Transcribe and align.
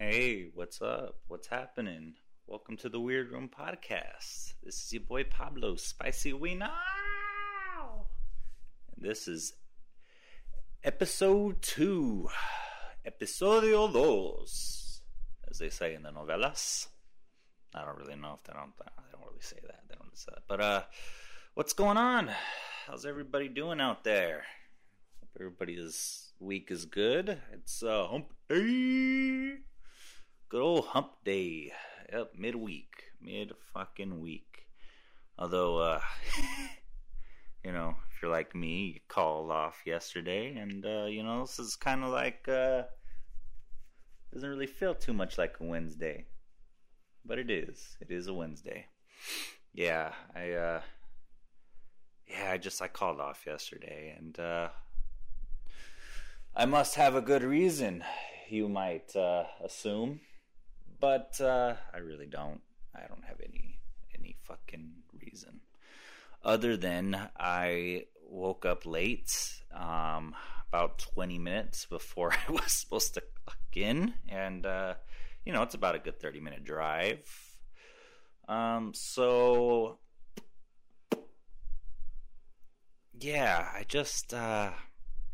Hey, 0.00 0.50
what's 0.52 0.82
up? 0.82 1.20
What's 1.28 1.46
happening? 1.46 2.14
Welcome 2.48 2.76
to 2.78 2.88
the 2.88 2.98
Weird 2.98 3.30
Room 3.30 3.48
Podcast. 3.48 4.54
This 4.60 4.82
is 4.82 4.92
your 4.92 5.02
boy 5.02 5.22
Pablo 5.22 5.76
Spicy 5.76 6.32
We 6.32 6.56
Know. 6.56 6.66
And 8.96 9.08
this 9.08 9.28
is 9.28 9.52
episode 10.82 11.62
two. 11.62 12.28
Episodio 13.06 13.92
dos. 13.92 15.00
As 15.48 15.58
they 15.58 15.70
say 15.70 15.94
in 15.94 16.02
the 16.02 16.10
novelas. 16.10 16.88
I 17.72 17.84
don't 17.84 17.96
really 17.96 18.16
know 18.16 18.36
if 18.36 18.42
they 18.42 18.52
don't 18.52 18.76
they 18.76 19.12
don't 19.12 19.28
really 19.28 19.40
say 19.42 19.60
that. 19.62 19.82
They 19.88 19.94
don't 19.94 20.18
say 20.18 20.32
that. 20.34 20.42
But 20.48 20.60
uh 20.60 20.82
what's 21.54 21.72
going 21.72 21.98
on? 21.98 22.30
How's 22.88 23.06
everybody 23.06 23.46
doing 23.46 23.80
out 23.80 24.02
there? 24.02 24.42
Hope 25.20 25.30
everybody's 25.38 26.32
week 26.40 26.72
is 26.72 26.84
good. 26.84 27.38
It's 27.52 27.80
uh 27.84 28.08
hump 28.08 28.32
day. 28.48 29.58
Good 30.48 30.60
old 30.60 30.86
hump 30.86 31.12
day. 31.24 31.72
Yep, 32.12 32.32
midweek. 32.36 33.04
Mid 33.20 33.52
fucking 33.72 34.20
week. 34.20 34.66
Although 35.38 35.78
uh 35.78 36.00
you 37.64 37.72
know, 37.72 37.96
if 38.10 38.22
you're 38.22 38.30
like 38.30 38.54
me, 38.54 38.92
you 38.94 39.00
called 39.08 39.50
off 39.50 39.80
yesterday 39.86 40.56
and 40.56 40.84
uh, 40.84 41.06
you 41.06 41.22
know, 41.22 41.40
this 41.40 41.58
is 41.58 41.76
kinda 41.76 42.08
like 42.08 42.46
uh 42.48 42.82
doesn't 44.32 44.48
really 44.48 44.66
feel 44.66 44.94
too 44.94 45.14
much 45.14 45.38
like 45.38 45.56
a 45.60 45.64
Wednesday. 45.64 46.26
But 47.24 47.38
it 47.38 47.50
is. 47.50 47.96
It 48.00 48.10
is 48.10 48.26
a 48.26 48.34
Wednesday. 48.34 48.86
Yeah, 49.72 50.12
I 50.36 50.52
uh 50.52 50.80
yeah, 52.28 52.52
I 52.52 52.58
just 52.58 52.82
I 52.82 52.88
called 52.88 53.18
off 53.18 53.44
yesterday 53.46 54.14
and 54.16 54.38
uh 54.38 54.68
I 56.54 56.66
must 56.66 56.94
have 56.94 57.16
a 57.16 57.20
good 57.20 57.42
reason, 57.42 58.04
you 58.48 58.68
might 58.68 59.16
uh, 59.16 59.42
assume, 59.64 60.20
but 61.04 61.38
uh, 61.38 61.74
I 61.92 61.98
really 61.98 62.24
don't. 62.24 62.62
I 62.96 63.06
don't 63.06 63.24
have 63.26 63.36
any 63.46 63.78
any 64.18 64.36
fucking 64.40 64.90
reason 65.20 65.60
other 66.42 66.78
than 66.78 67.28
I 67.38 68.04
woke 68.26 68.64
up 68.64 68.86
late, 68.86 69.30
um, 69.70 70.34
about 70.66 70.98
twenty 71.00 71.38
minutes 71.38 71.84
before 71.84 72.32
I 72.48 72.50
was 72.50 72.72
supposed 72.72 73.12
to 73.14 73.22
clock 73.44 73.58
in, 73.74 74.14
and 74.30 74.64
uh, 74.64 74.94
you 75.44 75.52
know 75.52 75.60
it's 75.60 75.74
about 75.74 75.94
a 75.94 75.98
good 75.98 76.18
thirty 76.18 76.40
minute 76.40 76.64
drive. 76.64 77.28
Um, 78.48 78.92
so 78.94 79.98
yeah, 83.20 83.68
I 83.74 83.84
just 83.86 84.32
uh, 84.32 84.70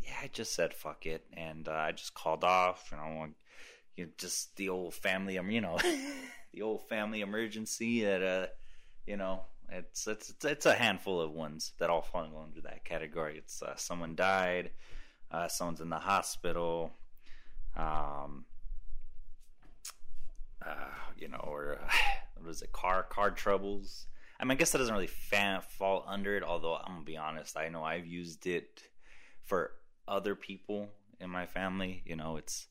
yeah, 0.01 0.17
I 0.21 0.27
just 0.33 0.53
said 0.53 0.75
fuck 0.75 1.07
it, 1.07 1.25
and 1.33 1.69
uh, 1.69 1.75
I 1.75 1.93
just 1.93 2.15
called 2.15 2.43
off. 2.43 2.89
You 2.91 2.97
know, 2.97 3.29
you 4.01 4.07
know, 4.07 4.13
just 4.17 4.57
the 4.57 4.71
old 4.71 4.95
family, 4.95 5.35
you 5.35 5.61
know, 5.61 5.79
the 6.55 6.63
old 6.63 6.89
family 6.89 7.21
emergency 7.21 8.03
that 8.03 8.23
uh, 8.23 8.47
you 9.07 9.17
know, 9.17 9.43
it's 9.69 10.07
it's 10.07 10.33
it's 10.43 10.67
a 10.67 10.73
handful 10.73 11.21
of 11.21 11.33
ones 11.33 11.73
that 11.79 11.91
all 11.91 12.01
fall 12.01 12.27
under 12.43 12.63
that 12.63 12.85
category. 12.85 13.37
It's 13.37 13.63
uh, 13.63 13.77
someone 13.77 14.15
died, 14.15 14.71
uh, 15.31 15.49
someone's 15.49 15.83
in 15.83 15.91
the 15.91 15.99
hospital, 15.99 16.93
um, 17.77 18.47
uh, 20.65 20.95
you 21.19 21.29
know, 21.29 21.45
or 21.47 21.79
uh, 21.85 21.93
what 22.37 22.47
was 22.47 22.63
it, 22.63 22.73
car 22.73 23.03
car 23.03 23.31
troubles. 23.31 24.07
I 24.41 24.45
mean, 24.45 24.53
I 24.53 24.55
guess 24.55 24.71
that 24.71 24.79
doesn't 24.79 24.95
really 24.95 25.07
fa- 25.07 25.63
fall 25.69 26.07
under 26.09 26.39
it. 26.39 26.43
Although 26.43 26.77
I'm 26.77 26.95
gonna 26.95 27.05
be 27.05 27.19
honest, 27.19 27.59
I 27.59 27.69
know 27.69 27.85
I've 27.85 28.07
used 28.07 28.47
it 28.47 28.83
for 29.45 29.73
other 30.09 30.35
people 30.35 30.89
in 31.21 31.29
my 31.29 31.45
family. 31.45 32.03
You 32.07 32.17
know, 32.17 32.39
it's 32.39 32.67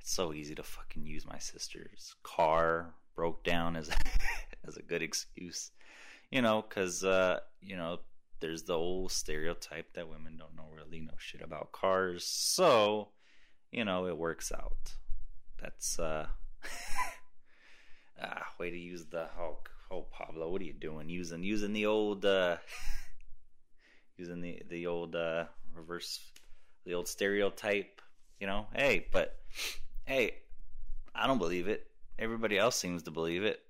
it's 0.00 0.12
so 0.12 0.32
easy 0.32 0.54
to 0.54 0.62
fucking 0.62 1.06
use 1.06 1.26
my 1.26 1.38
sister's 1.38 2.14
car 2.22 2.94
broke 3.14 3.42
down 3.44 3.76
as 3.76 3.90
as 4.66 4.76
a 4.76 4.82
good 4.82 5.02
excuse. 5.02 5.70
You 6.30 6.42
know, 6.42 6.62
because 6.66 7.04
uh, 7.04 7.40
you 7.60 7.76
know 7.76 8.00
there's 8.40 8.62
the 8.62 8.74
old 8.74 9.10
stereotype 9.12 9.92
that 9.94 10.08
women 10.08 10.36
don't 10.36 10.56
know 10.56 10.68
really 10.74 11.00
know 11.00 11.14
shit 11.18 11.42
about 11.42 11.72
cars. 11.72 12.24
So, 12.24 13.08
you 13.72 13.84
know, 13.84 14.06
it 14.06 14.16
works 14.16 14.52
out. 14.52 14.94
That's 15.60 15.98
uh 15.98 16.26
ah, 18.22 18.46
way 18.58 18.70
to 18.70 18.78
use 18.78 19.06
the 19.06 19.28
oh, 19.38 19.58
oh 19.90 20.06
Pablo, 20.12 20.50
what 20.50 20.60
are 20.60 20.64
you 20.64 20.72
doing? 20.72 21.08
Using 21.08 21.42
using 21.42 21.72
the 21.72 21.86
old 21.86 22.24
uh 22.24 22.58
using 24.16 24.40
the 24.40 24.62
the 24.68 24.86
old 24.86 25.16
uh 25.16 25.46
reverse 25.74 26.20
the 26.84 26.94
old 26.94 27.08
stereotype, 27.08 28.00
you 28.40 28.46
know? 28.46 28.66
Hey, 28.74 29.06
but 29.12 29.36
hey, 30.08 30.36
I 31.14 31.26
don't 31.26 31.38
believe 31.38 31.68
it. 31.68 31.86
Everybody 32.18 32.56
else 32.56 32.76
seems 32.76 33.02
to 33.02 33.10
believe 33.10 33.44
it. 33.44 33.60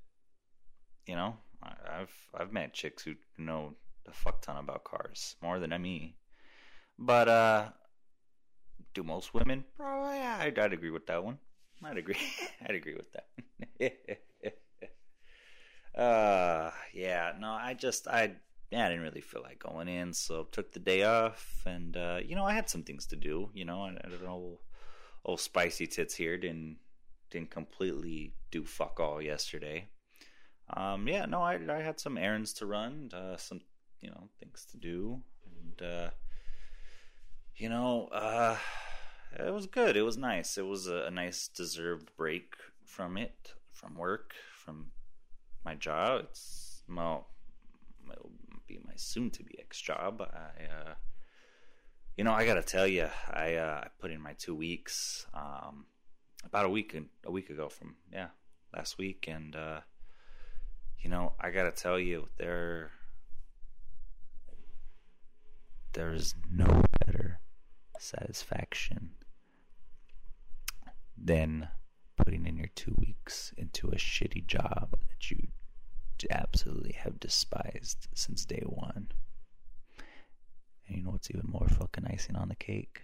You 1.04 1.16
know, 1.16 1.36
I've 1.62 2.14
I've 2.32 2.52
met 2.52 2.72
chicks 2.72 3.02
who 3.02 3.14
know 3.36 3.74
a 4.06 4.12
fuck 4.12 4.40
ton 4.40 4.56
about 4.56 4.84
cars 4.84 5.34
more 5.42 5.58
than 5.58 5.72
I 5.72 5.78
me. 5.78 6.14
But 6.96 7.28
uh 7.28 7.68
do 8.94 9.02
most 9.02 9.34
women? 9.34 9.64
Probably, 9.76 10.16
yeah, 10.16 10.38
I'd, 10.40 10.58
I'd 10.58 10.72
agree 10.72 10.90
with 10.90 11.06
that 11.08 11.24
one. 11.24 11.38
I'd 11.82 11.98
agree. 11.98 12.16
I'd 12.66 12.76
agree 12.76 12.94
with 12.94 13.12
that. 13.12 14.52
uh, 16.00 16.70
yeah. 16.94 17.32
No, 17.38 17.50
I 17.50 17.74
just 17.74 18.06
I 18.06 18.36
yeah, 18.70 18.86
I 18.86 18.90
didn't 18.90 19.02
really 19.02 19.22
feel 19.22 19.42
like 19.42 19.58
going 19.58 19.88
in, 19.88 20.12
so 20.12 20.44
took 20.44 20.72
the 20.72 20.78
day 20.78 21.02
off, 21.02 21.62
and 21.66 21.96
uh, 21.96 22.20
you 22.24 22.36
know, 22.36 22.44
I 22.44 22.52
had 22.52 22.70
some 22.70 22.84
things 22.84 23.06
to 23.06 23.16
do. 23.16 23.50
You 23.54 23.64
know, 23.64 23.82
I, 23.82 23.88
I 23.88 24.08
don't 24.08 24.24
know, 24.24 24.58
old 25.24 25.40
spicy 25.40 25.86
tits 25.86 26.14
here 26.14 26.36
didn't 26.36 26.78
didn't 27.30 27.50
completely 27.50 28.32
do 28.50 28.64
fuck 28.64 28.98
all 29.00 29.20
yesterday. 29.20 29.88
Um, 30.70 31.08
yeah, 31.08 31.26
no, 31.26 31.42
I 31.42 31.58
I 31.68 31.82
had 31.82 32.00
some 32.00 32.18
errands 32.18 32.52
to 32.54 32.66
run, 32.66 33.10
uh, 33.12 33.36
some 33.36 33.60
you 34.00 34.10
know 34.10 34.28
things 34.38 34.66
to 34.70 34.76
do, 34.76 35.22
and 35.44 35.82
uh, 35.82 36.10
you 37.58 37.68
know, 37.68 38.08
uh, 38.12 38.56
it 39.38 39.52
was 39.52 39.66
good. 39.66 39.96
It 39.96 40.02
was 40.02 40.16
nice. 40.16 40.56
It 40.56 40.66
was 40.66 40.86
a, 40.86 41.04
a 41.06 41.10
nice 41.10 41.48
deserved 41.48 42.10
break 42.16 42.54
from 42.84 43.18
it, 43.18 43.54
from 43.72 43.96
work, 43.96 44.34
from 44.56 44.92
my 45.64 45.74
job. 45.74 46.26
It's 46.30 46.82
well 46.88 47.28
it'll 48.10 48.30
be 48.66 48.78
my 48.84 48.94
soon 48.96 49.30
to 49.30 49.42
be 49.42 49.58
ex 49.58 49.80
job. 49.80 50.22
I, 50.22 50.64
uh, 50.64 50.94
you 52.18 52.24
know, 52.24 52.32
I 52.32 52.44
gotta 52.44 52.64
tell 52.64 52.86
you, 52.86 53.06
I 53.30 53.54
uh, 53.54 53.84
put 54.00 54.10
in 54.10 54.20
my 54.20 54.32
two 54.32 54.56
weeks 54.56 55.24
um, 55.32 55.86
about 56.44 56.66
a 56.66 56.68
week 56.68 56.96
a 57.24 57.30
week 57.30 57.48
ago 57.48 57.68
from 57.68 57.94
yeah 58.12 58.30
last 58.74 58.98
week, 58.98 59.28
and 59.28 59.54
uh, 59.54 59.80
you 60.98 61.10
know, 61.10 61.34
I 61.38 61.50
gotta 61.50 61.70
tell 61.70 61.96
you, 61.96 62.26
there 62.36 62.90
there 65.92 66.12
is 66.12 66.34
no 66.50 66.82
better 67.06 67.38
satisfaction 68.00 69.10
than 71.16 71.68
putting 72.16 72.46
in 72.46 72.56
your 72.56 72.70
two 72.74 72.96
weeks 72.98 73.54
into 73.56 73.90
a 73.90 73.96
shitty 73.96 74.44
job 74.44 74.98
that 75.08 75.30
you 75.30 75.38
absolutely 76.30 76.96
have 76.98 77.20
despised 77.20 78.08
since 78.12 78.44
day 78.44 78.64
one. 78.66 79.12
And 80.88 80.98
you 80.98 81.04
know 81.04 81.10
what's 81.10 81.30
even 81.30 81.46
more 81.46 81.68
fucking 81.68 82.06
icing 82.06 82.36
on 82.36 82.48
the 82.48 82.56
cake? 82.56 83.02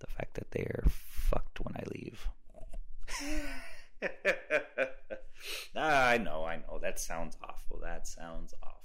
The 0.00 0.06
fact 0.06 0.34
that 0.34 0.50
they 0.50 0.62
are 0.62 0.84
fucked 0.88 1.60
when 1.60 1.74
I 1.76 1.82
leave. 1.92 2.28
ah, 5.76 6.08
I 6.08 6.18
know, 6.18 6.44
I 6.44 6.56
know. 6.56 6.78
That 6.80 7.00
sounds 7.00 7.36
awful. 7.42 7.80
That 7.82 8.06
sounds 8.06 8.54
awful. 8.62 8.78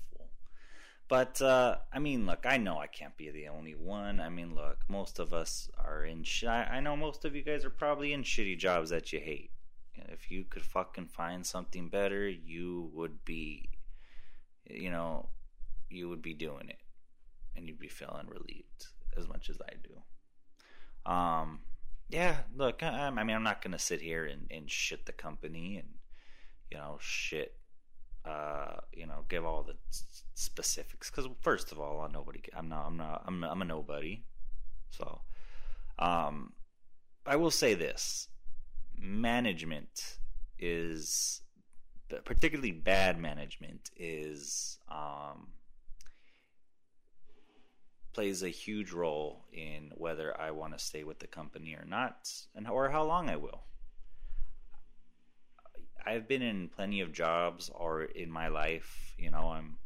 But 1.07 1.41
uh, 1.41 1.77
I 1.91 1.99
mean, 1.99 2.25
look, 2.25 2.45
I 2.45 2.57
know 2.57 2.79
I 2.79 2.87
can't 2.87 3.15
be 3.17 3.29
the 3.29 3.49
only 3.49 3.75
one. 3.75 4.19
I 4.19 4.29
mean, 4.29 4.55
look, 4.55 4.79
most 4.87 5.19
of 5.19 5.33
us 5.33 5.69
are 5.77 6.05
in. 6.05 6.23
Sh- 6.23 6.45
I 6.45 6.79
know 6.79 6.95
most 6.95 7.25
of 7.25 7.35
you 7.35 7.43
guys 7.43 7.65
are 7.65 7.69
probably 7.69 8.13
in 8.13 8.23
shitty 8.23 8.57
jobs 8.57 8.89
that 8.89 9.11
you 9.13 9.19
hate. 9.19 9.51
If 9.95 10.31
you 10.31 10.43
could 10.43 10.63
fucking 10.63 11.07
find 11.07 11.45
something 11.45 11.89
better, 11.89 12.27
you 12.27 12.89
would 12.93 13.23
be, 13.25 13.69
you 14.67 14.89
know, 14.89 15.29
you 15.89 16.09
would 16.09 16.21
be 16.21 16.33
doing 16.33 16.69
it, 16.69 16.79
and 17.55 17.67
you'd 17.67 17.79
be 17.79 17.87
feeling 17.87 18.27
relieved 18.27 18.87
as 19.17 19.27
much 19.27 19.49
as 19.49 19.57
I 19.61 19.73
do. 19.83 21.11
Um, 21.11 21.59
yeah. 22.09 22.37
Look, 22.55 22.83
I, 22.83 23.07
I 23.07 23.23
mean, 23.23 23.35
I'm 23.35 23.43
not 23.43 23.61
gonna 23.61 23.79
sit 23.79 24.01
here 24.01 24.25
and, 24.25 24.47
and 24.51 24.69
shit 24.69 25.05
the 25.05 25.11
company 25.11 25.77
and 25.77 25.87
you 26.71 26.77
know 26.77 26.97
shit. 27.01 27.55
Uh, 28.25 28.77
you 28.93 29.05
know, 29.05 29.25
give 29.27 29.43
all 29.43 29.63
the 29.63 29.75
specifics 30.33 31.11
because 31.11 31.29
first 31.41 31.73
of 31.73 31.79
all, 31.79 31.99
I'm 32.01 32.13
nobody. 32.13 32.41
I'm 32.55 32.69
not. 32.69 32.85
I'm 32.87 32.97
not. 32.97 33.23
I'm. 33.25 33.43
I'm 33.43 33.61
a 33.61 33.65
nobody. 33.65 34.23
So, 34.91 35.21
um, 35.99 36.53
I 37.25 37.35
will 37.35 37.51
say 37.51 37.73
this: 37.73 38.29
management 38.97 40.17
is 40.57 41.41
particularly 42.25 42.71
bad 42.71 43.19
management 43.19 43.89
is 43.97 44.77
um, 44.89 45.47
plays 48.13 48.43
a 48.43 48.49
huge 48.49 48.91
role 48.91 49.45
in 49.51 49.91
whether 49.95 50.39
I 50.39 50.51
want 50.51 50.77
to 50.77 50.83
stay 50.83 51.03
with 51.03 51.19
the 51.19 51.27
company 51.27 51.73
or 51.73 51.85
not, 51.85 52.31
and 52.55 52.67
or 52.67 52.89
how 52.89 53.03
long 53.03 53.29
I 53.29 53.35
will. 53.35 53.63
I've 56.05 56.27
been 56.27 56.41
in 56.41 56.69
plenty 56.69 57.01
of 57.01 57.13
jobs 57.13 57.69
or 57.73 58.03
in 58.03 58.29
my 58.29 58.47
life. 58.49 59.13
You 59.17 59.31
know, 59.31 59.51
I'm 59.51 59.77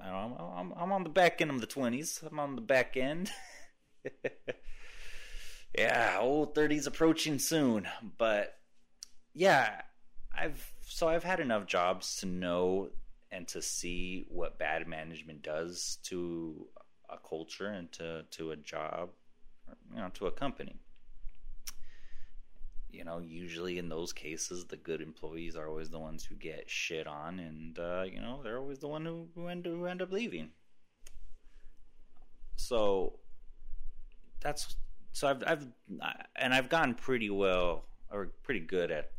I'm 0.00 0.34
I'm, 0.38 0.72
I'm 0.76 0.92
on 0.92 1.02
the 1.02 1.10
back 1.10 1.40
end 1.40 1.50
of 1.50 1.60
the 1.60 1.66
twenties. 1.66 2.22
I'm 2.28 2.38
on 2.38 2.56
the 2.56 2.62
back 2.62 2.96
end. 2.96 3.30
yeah, 5.78 6.18
old 6.20 6.54
thirties 6.54 6.86
approaching 6.86 7.38
soon. 7.38 7.88
But 8.16 8.56
yeah, 9.34 9.82
I've 10.36 10.72
so 10.82 11.08
I've 11.08 11.24
had 11.24 11.40
enough 11.40 11.66
jobs 11.66 12.16
to 12.18 12.26
know 12.26 12.90
and 13.30 13.48
to 13.48 13.60
see 13.60 14.26
what 14.28 14.58
bad 14.58 14.86
management 14.86 15.42
does 15.42 15.98
to 16.04 16.68
a 17.08 17.18
culture 17.28 17.68
and 17.68 17.90
to 17.92 18.24
to 18.32 18.50
a 18.52 18.56
job, 18.56 19.10
you 19.94 20.00
know, 20.00 20.10
to 20.14 20.26
a 20.26 20.32
company 20.32 20.76
you 22.96 23.04
know, 23.04 23.18
usually 23.18 23.78
in 23.78 23.90
those 23.90 24.12
cases, 24.12 24.64
the 24.64 24.76
good 24.76 25.02
employees 25.02 25.54
are 25.54 25.68
always 25.68 25.90
the 25.90 25.98
ones 25.98 26.24
who 26.24 26.34
get 26.34 26.64
shit 26.70 27.06
on, 27.06 27.38
and 27.38 27.78
uh, 27.78 28.04
you 28.10 28.20
know, 28.20 28.40
they're 28.42 28.58
always 28.58 28.78
the 28.78 28.88
one 28.88 29.04
who, 29.04 29.28
who 29.34 29.48
end 29.48 29.66
who 29.66 29.84
end 29.84 30.00
up 30.00 30.10
leaving. 30.10 30.48
So 32.56 33.18
that's 34.40 34.76
so 35.12 35.28
I've 35.28 35.44
I've 35.46 35.66
and 36.36 36.54
I've 36.54 36.70
gotten 36.70 36.94
pretty 36.94 37.28
well 37.28 37.84
or 38.10 38.30
pretty 38.42 38.60
good 38.60 38.90
at 38.90 39.10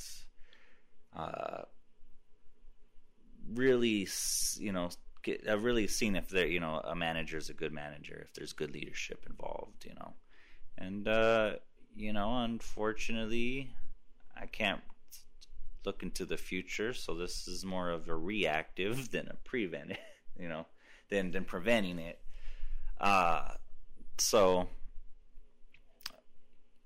uh, 1.16 1.62
really 3.54 4.07
you 4.57 4.72
know 4.72 4.89
get, 5.27 5.47
I've 5.50 5.63
really 5.63 5.88
seen 5.88 6.15
if 6.15 6.29
there 6.29 6.47
you 6.47 6.59
know 6.59 6.81
a 6.83 6.95
manager 6.95 7.38
is 7.38 7.50
a 7.50 7.53
good 7.53 7.74
manager 7.74 8.25
if 8.27 8.33
there's 8.33 8.53
good 8.53 8.74
leadership 8.74 9.25
involved 9.29 9.85
you 9.85 9.94
know 9.95 10.13
and 10.77 11.07
uh, 11.07 11.53
you 11.97 12.13
know, 12.13 12.44
unfortunately, 12.44 13.71
I 14.39 14.45
can't 14.45 14.81
look 15.83 16.03
into 16.03 16.25
the 16.25 16.38
future, 16.38 16.94
so 16.94 17.15
this 17.15 17.47
is 17.47 17.65
more 17.65 17.89
of 17.89 18.07
a 18.07 18.15
reactive 18.15 19.09
than 19.12 19.27
a 19.27 19.35
prevent, 19.44 19.94
you 20.39 20.47
know, 20.47 20.65
than 21.09 21.31
than 21.31 21.44
preventing 21.44 22.00
it. 22.00 22.19
Uh 23.00 23.50
so 24.19 24.68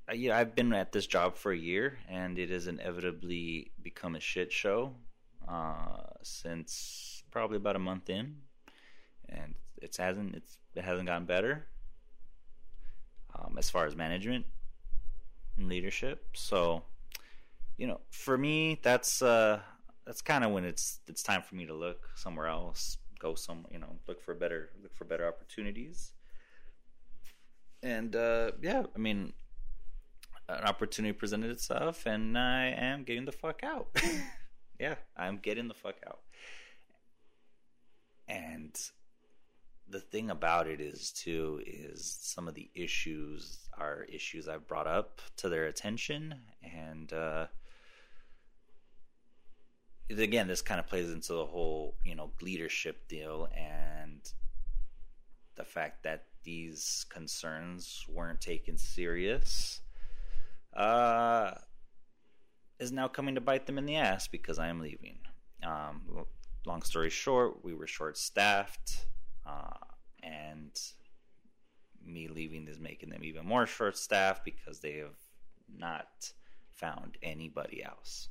uh, 0.10 0.14
yeah, 0.14 0.38
I've 0.38 0.56
been 0.56 0.74
at 0.74 0.92
this 0.92 1.08
job 1.08 1.38
for 1.38 1.52
a 1.52 1.58
year, 1.58 1.98
and 2.10 2.38
it 2.38 2.50
has 2.50 2.68
inevitably 2.68 3.72
become 3.82 4.16
a 4.16 4.20
shit 4.20 4.52
show 4.52 4.94
uh, 5.48 6.04
since 6.22 7.11
probably 7.32 7.58
about 7.58 7.76
a 7.76 7.80
month 7.80 8.10
in, 8.10 8.36
and 9.30 9.56
it 9.82 9.96
hasn't 9.98 10.36
it's 10.36 10.58
it 10.76 10.84
hasn't 10.84 11.08
gotten 11.08 11.26
better 11.26 11.68
um, 13.36 13.58
as 13.58 13.70
far 13.70 13.86
as 13.86 13.96
management 13.96 14.46
and 15.58 15.68
leadership. 15.68 16.26
So, 16.34 16.84
you 17.78 17.88
know, 17.88 18.02
for 18.10 18.38
me, 18.38 18.80
that's 18.82 19.22
uh, 19.22 19.60
that's 20.06 20.22
kind 20.22 20.44
of 20.44 20.52
when 20.52 20.66
it's 20.66 21.00
it's 21.08 21.24
time 21.24 21.42
for 21.42 21.56
me 21.56 21.66
to 21.66 21.74
look 21.74 22.10
somewhere 22.16 22.48
else, 22.48 22.98
go 23.20 23.36
some, 23.36 23.66
you 23.72 23.80
know, 23.80 23.96
look 24.08 24.22
for 24.22 24.34
better 24.34 24.70
look 24.82 24.96
for 24.96 25.06
better 25.06 25.28
opportunities. 25.28 26.14
And 27.84 28.16
uh, 28.16 28.52
yeah, 28.62 28.84
I 28.96 29.00
mean, 29.00 29.34
an 30.48 30.64
opportunity 30.66 31.14
presented 31.14 31.52
itself, 31.52 32.06
and 32.06 32.38
I 32.38 32.68
am 32.68 33.04
getting 33.04 33.26
the 33.26 33.32
fuck 33.32 33.64
out. 33.64 33.88
yeah, 34.80 34.96
I'm 35.18 35.38
getting 35.38 35.68
the 35.68 35.74
fuck 35.74 35.96
out. 36.08 36.20
And 38.32 38.80
the 39.90 40.00
thing 40.00 40.30
about 40.30 40.68
it 40.68 40.80
is 40.80 41.12
too 41.12 41.62
is 41.66 42.18
some 42.22 42.48
of 42.48 42.54
the 42.54 42.70
issues 42.74 43.60
are 43.78 44.06
issues 44.12 44.48
I've 44.48 44.68
brought 44.68 44.88
up 44.88 45.22
to 45.38 45.50
their 45.50 45.66
attention, 45.66 46.36
and 46.64 47.12
uh, 47.12 47.48
again, 50.10 50.48
this 50.48 50.62
kind 50.62 50.80
of 50.80 50.88
plays 50.88 51.12
into 51.12 51.34
the 51.34 51.46
whole 51.46 51.96
you 52.06 52.16
know 52.16 52.32
leadership 52.42 53.08
deal 53.10 53.50
and 53.56 54.22
the 55.56 55.66
fact 55.66 56.04
that 56.04 56.24
these 56.44 57.06
concerns 57.10 58.06
weren't 58.08 58.40
taken 58.40 58.78
serious. 58.78 59.82
Uh, 60.74 61.52
is 62.80 62.94
now 62.94 63.10
coming 63.10 63.36
to 63.36 63.42
bite 63.42 63.66
them 63.66 63.78
in 63.78 63.86
the 63.86 63.98
ass 63.98 64.30
because 64.30 64.58
I 64.58 64.70
am 64.70 64.80
leaving. 64.80 65.20
Um, 65.64 66.02
long 66.66 66.82
story 66.82 67.10
short, 67.10 67.64
we 67.64 67.74
were 67.74 67.88
short 67.88 68.18
staffed. 68.18 69.06
Uh, 69.46 69.78
and 70.24 70.80
me 72.06 72.28
leaving 72.28 72.68
is 72.68 72.80
making 72.80 73.10
them 73.10 73.24
even 73.24 73.46
more 73.46 73.66
short 73.66 73.98
staffed 73.98 74.46
because 74.46 74.80
they 74.80 74.98
have 74.98 75.18
not 75.78 76.32
found 76.74 77.18
anybody 77.22 77.84
else. 77.84 78.30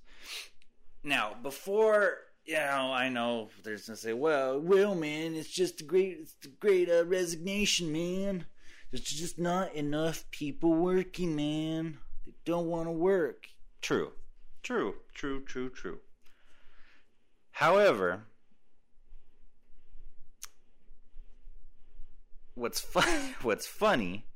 Now, 1.02 1.34
before 1.42 2.18
you 2.44 2.54
know, 2.54 2.92
I 2.92 3.08
know 3.08 3.48
there's 3.62 3.86
gonna 3.86 3.96
say, 3.96 4.12
"Well, 4.12 4.60
well, 4.60 4.94
man, 4.94 5.34
it's 5.34 5.48
just 5.48 5.80
a 5.80 5.84
great, 5.84 6.18
it's 6.20 6.34
great 6.58 6.90
uh, 6.90 7.04
resignation, 7.04 7.92
man. 7.92 8.46
There's 8.90 9.04
just 9.04 9.38
not 9.38 9.74
enough 9.74 10.28
people 10.30 10.74
working, 10.74 11.36
man. 11.36 11.98
They 12.26 12.34
don't 12.44 12.66
want 12.66 12.88
to 12.88 12.92
work." 12.92 13.48
True, 13.82 14.12
true, 14.62 14.96
true, 15.14 15.44
true, 15.44 15.70
true. 15.70 16.00
However, 17.52 18.22
what's 22.54 22.86
what's 23.42 23.66
funny 23.66 24.26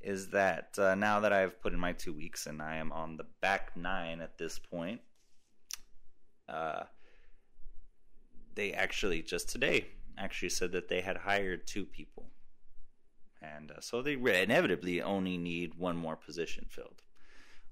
is 0.00 0.30
that 0.30 0.78
uh, 0.78 0.94
now 0.94 1.20
that 1.20 1.32
I've 1.32 1.60
put 1.60 1.72
in 1.72 1.80
my 1.80 1.92
two 1.92 2.12
weeks 2.12 2.46
and 2.46 2.62
I 2.62 2.76
am 2.76 2.92
on 2.92 3.16
the 3.16 3.26
back 3.40 3.76
nine 3.76 4.20
at 4.20 4.38
this 4.38 4.58
point, 4.58 5.00
uh, 6.48 6.84
they 8.54 8.72
actually 8.72 9.22
just 9.22 9.48
today 9.48 9.86
actually 10.16 10.50
said 10.50 10.72
that 10.72 10.88
they 10.88 11.00
had 11.00 11.16
hired 11.18 11.66
two 11.66 11.84
people, 11.84 12.30
and 13.42 13.70
uh, 13.70 13.80
so 13.80 14.00
they 14.00 14.14
inevitably 14.14 15.02
only 15.02 15.36
need 15.36 15.74
one 15.74 15.96
more 15.96 16.16
position 16.16 16.66
filled. 16.68 17.02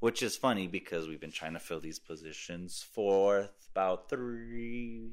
Which 0.05 0.23
is 0.23 0.37
funny 0.37 0.67
because 0.67 1.09
we've 1.09 1.19
been 1.19 1.33
trying 1.33 1.55
to 1.55 1.59
fill 1.59 1.81
these 1.81 1.99
positions 1.99 2.85
for 2.93 3.49
about 3.73 4.11
three, 4.11 5.09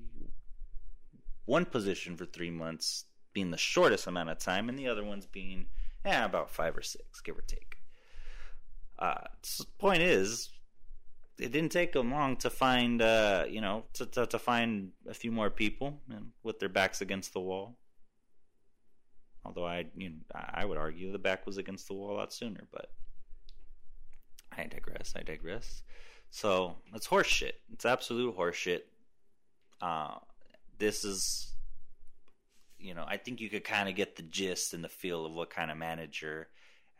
one 1.46 1.64
position 1.64 2.18
for 2.18 2.26
three 2.26 2.52
months 2.52 3.06
being 3.32 3.52
the 3.52 3.58
shortest 3.58 4.08
amount 4.08 4.32
of 4.32 4.40
time, 4.40 4.68
and 4.68 4.78
the 4.78 4.90
other 4.90 5.06
ones 5.06 5.26
being 5.26 5.68
eh, 6.04 6.26
about 6.26 6.52
five 6.52 6.76
or 6.76 6.82
six, 6.82 7.22
give 7.22 7.38
or 7.38 7.42
take. 7.44 7.78
Uh, 9.00 9.28
so 9.44 9.64
point 9.80 10.02
is, 10.02 10.50
it 11.40 11.54
didn't 11.54 11.72
take 11.72 11.94
them 11.94 12.12
long 12.12 12.36
to 12.36 12.50
find, 12.50 13.02
uh, 13.02 13.46
you 13.50 13.62
know, 13.62 13.86
to, 13.94 14.06
to, 14.08 14.26
to 14.26 14.38
find 14.38 14.90
a 15.08 15.14
few 15.14 15.32
more 15.32 15.50
people 15.50 16.02
and 16.10 16.32
with 16.44 16.60
their 16.60 16.68
backs 16.68 17.00
against 17.00 17.32
the 17.32 17.40
wall. 17.40 17.78
Although 19.46 19.66
I, 19.66 19.86
you 19.96 20.10
know, 20.10 20.18
I 20.36 20.66
would 20.66 20.78
argue 20.78 21.14
the 21.14 21.18
back 21.18 21.46
was 21.46 21.56
against 21.56 21.88
the 21.88 21.94
wall 21.94 22.12
a 22.12 22.18
lot 22.18 22.34
sooner, 22.34 22.68
but 22.74 22.88
I 24.58 24.66
digress. 24.66 25.14
I 25.16 25.24
digress. 25.24 25.84
So 26.30 26.76
it's 26.94 27.08
horseshit. 27.08 27.54
It's 27.74 27.86
absolute 27.86 28.38
horseshit. 28.38 28.82
Uh, 29.82 30.16
this 30.78 31.04
is 31.04 31.52
you 32.82 32.96
know, 32.96 33.06
I 33.08 33.18
think 33.18 33.40
you 33.40 33.50
could 33.50 33.64
kind 33.64 33.88
of 33.88 33.96
get 33.96 34.16
the 34.16 34.24
gist 34.24 34.74
and 34.74 34.84
the 34.84 34.90
feel 34.90 35.26
of 35.26 35.34
what 35.34 35.50
kind 35.50 35.70
of 35.70 35.78
manager, 35.78 36.48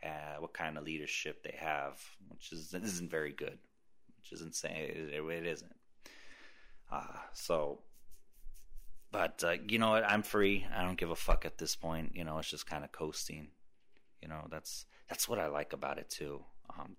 uh, 0.04 0.36
what 0.38 0.54
kind 0.54 0.78
of 0.78 0.84
leadership 0.84 1.42
they 1.42 1.56
have, 1.58 2.00
which 2.28 2.52
is 2.52 2.72
isn't 2.72 3.10
very 3.10 3.32
good, 3.32 3.58
which 4.16 4.32
isn't 4.32 4.54
saying 4.54 4.90
it, 4.90 5.14
it 5.14 5.46
isn't. 5.46 5.74
Uh, 6.90 7.18
so, 7.32 7.80
but 9.10 9.42
uh, 9.44 9.56
you 9.66 9.78
know 9.78 9.90
what? 9.90 10.04
I'm 10.04 10.22
free. 10.22 10.66
I 10.74 10.82
don't 10.82 10.98
give 10.98 11.10
a 11.10 11.16
fuck 11.16 11.44
at 11.44 11.58
this 11.58 11.74
point. 11.74 12.12
You 12.14 12.24
know, 12.24 12.38
it's 12.38 12.50
just 12.50 12.66
kind 12.66 12.84
of 12.84 12.92
coasting. 12.92 13.48
You 14.20 14.28
know, 14.28 14.46
that's 14.50 14.86
that's 15.08 15.28
what 15.28 15.38
I 15.38 15.48
like 15.48 15.72
about 15.72 15.98
it 15.98 16.08
too. 16.08 16.44
Um, 16.78 16.96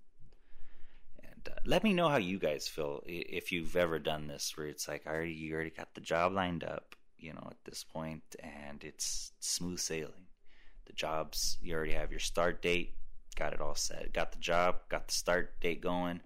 let 1.65 1.83
me 1.83 1.93
know 1.93 2.09
how 2.09 2.17
you 2.17 2.39
guys 2.39 2.67
feel 2.67 3.01
if 3.05 3.51
you've 3.51 3.75
ever 3.75 3.99
done 3.99 4.27
this, 4.27 4.53
where 4.55 4.67
it's 4.67 4.87
like, 4.87 5.05
already 5.05 5.33
you 5.33 5.53
already 5.53 5.69
got 5.69 5.93
the 5.93 6.01
job 6.01 6.33
lined 6.33 6.63
up 6.63 6.95
you 7.23 7.33
know, 7.33 7.47
at 7.49 7.63
this 7.63 7.85
point, 7.85 8.35
and 8.39 8.83
it's 8.83 9.31
smooth 9.39 9.79
sailing. 9.79 10.27
The 10.85 10.93
jobs, 10.93 11.57
you 11.61 11.73
already 11.73 11.93
have 11.93 12.11
your 12.11 12.19
start 12.19 12.61
date, 12.61 12.95
got 13.37 13.53
it 13.53 13.61
all 13.61 13.75
set, 13.75 14.11
got 14.11 14.33
the 14.33 14.39
job, 14.39 14.75
got 14.89 15.07
the 15.07 15.13
start 15.13 15.59
date 15.61 15.81
going. 15.81 16.19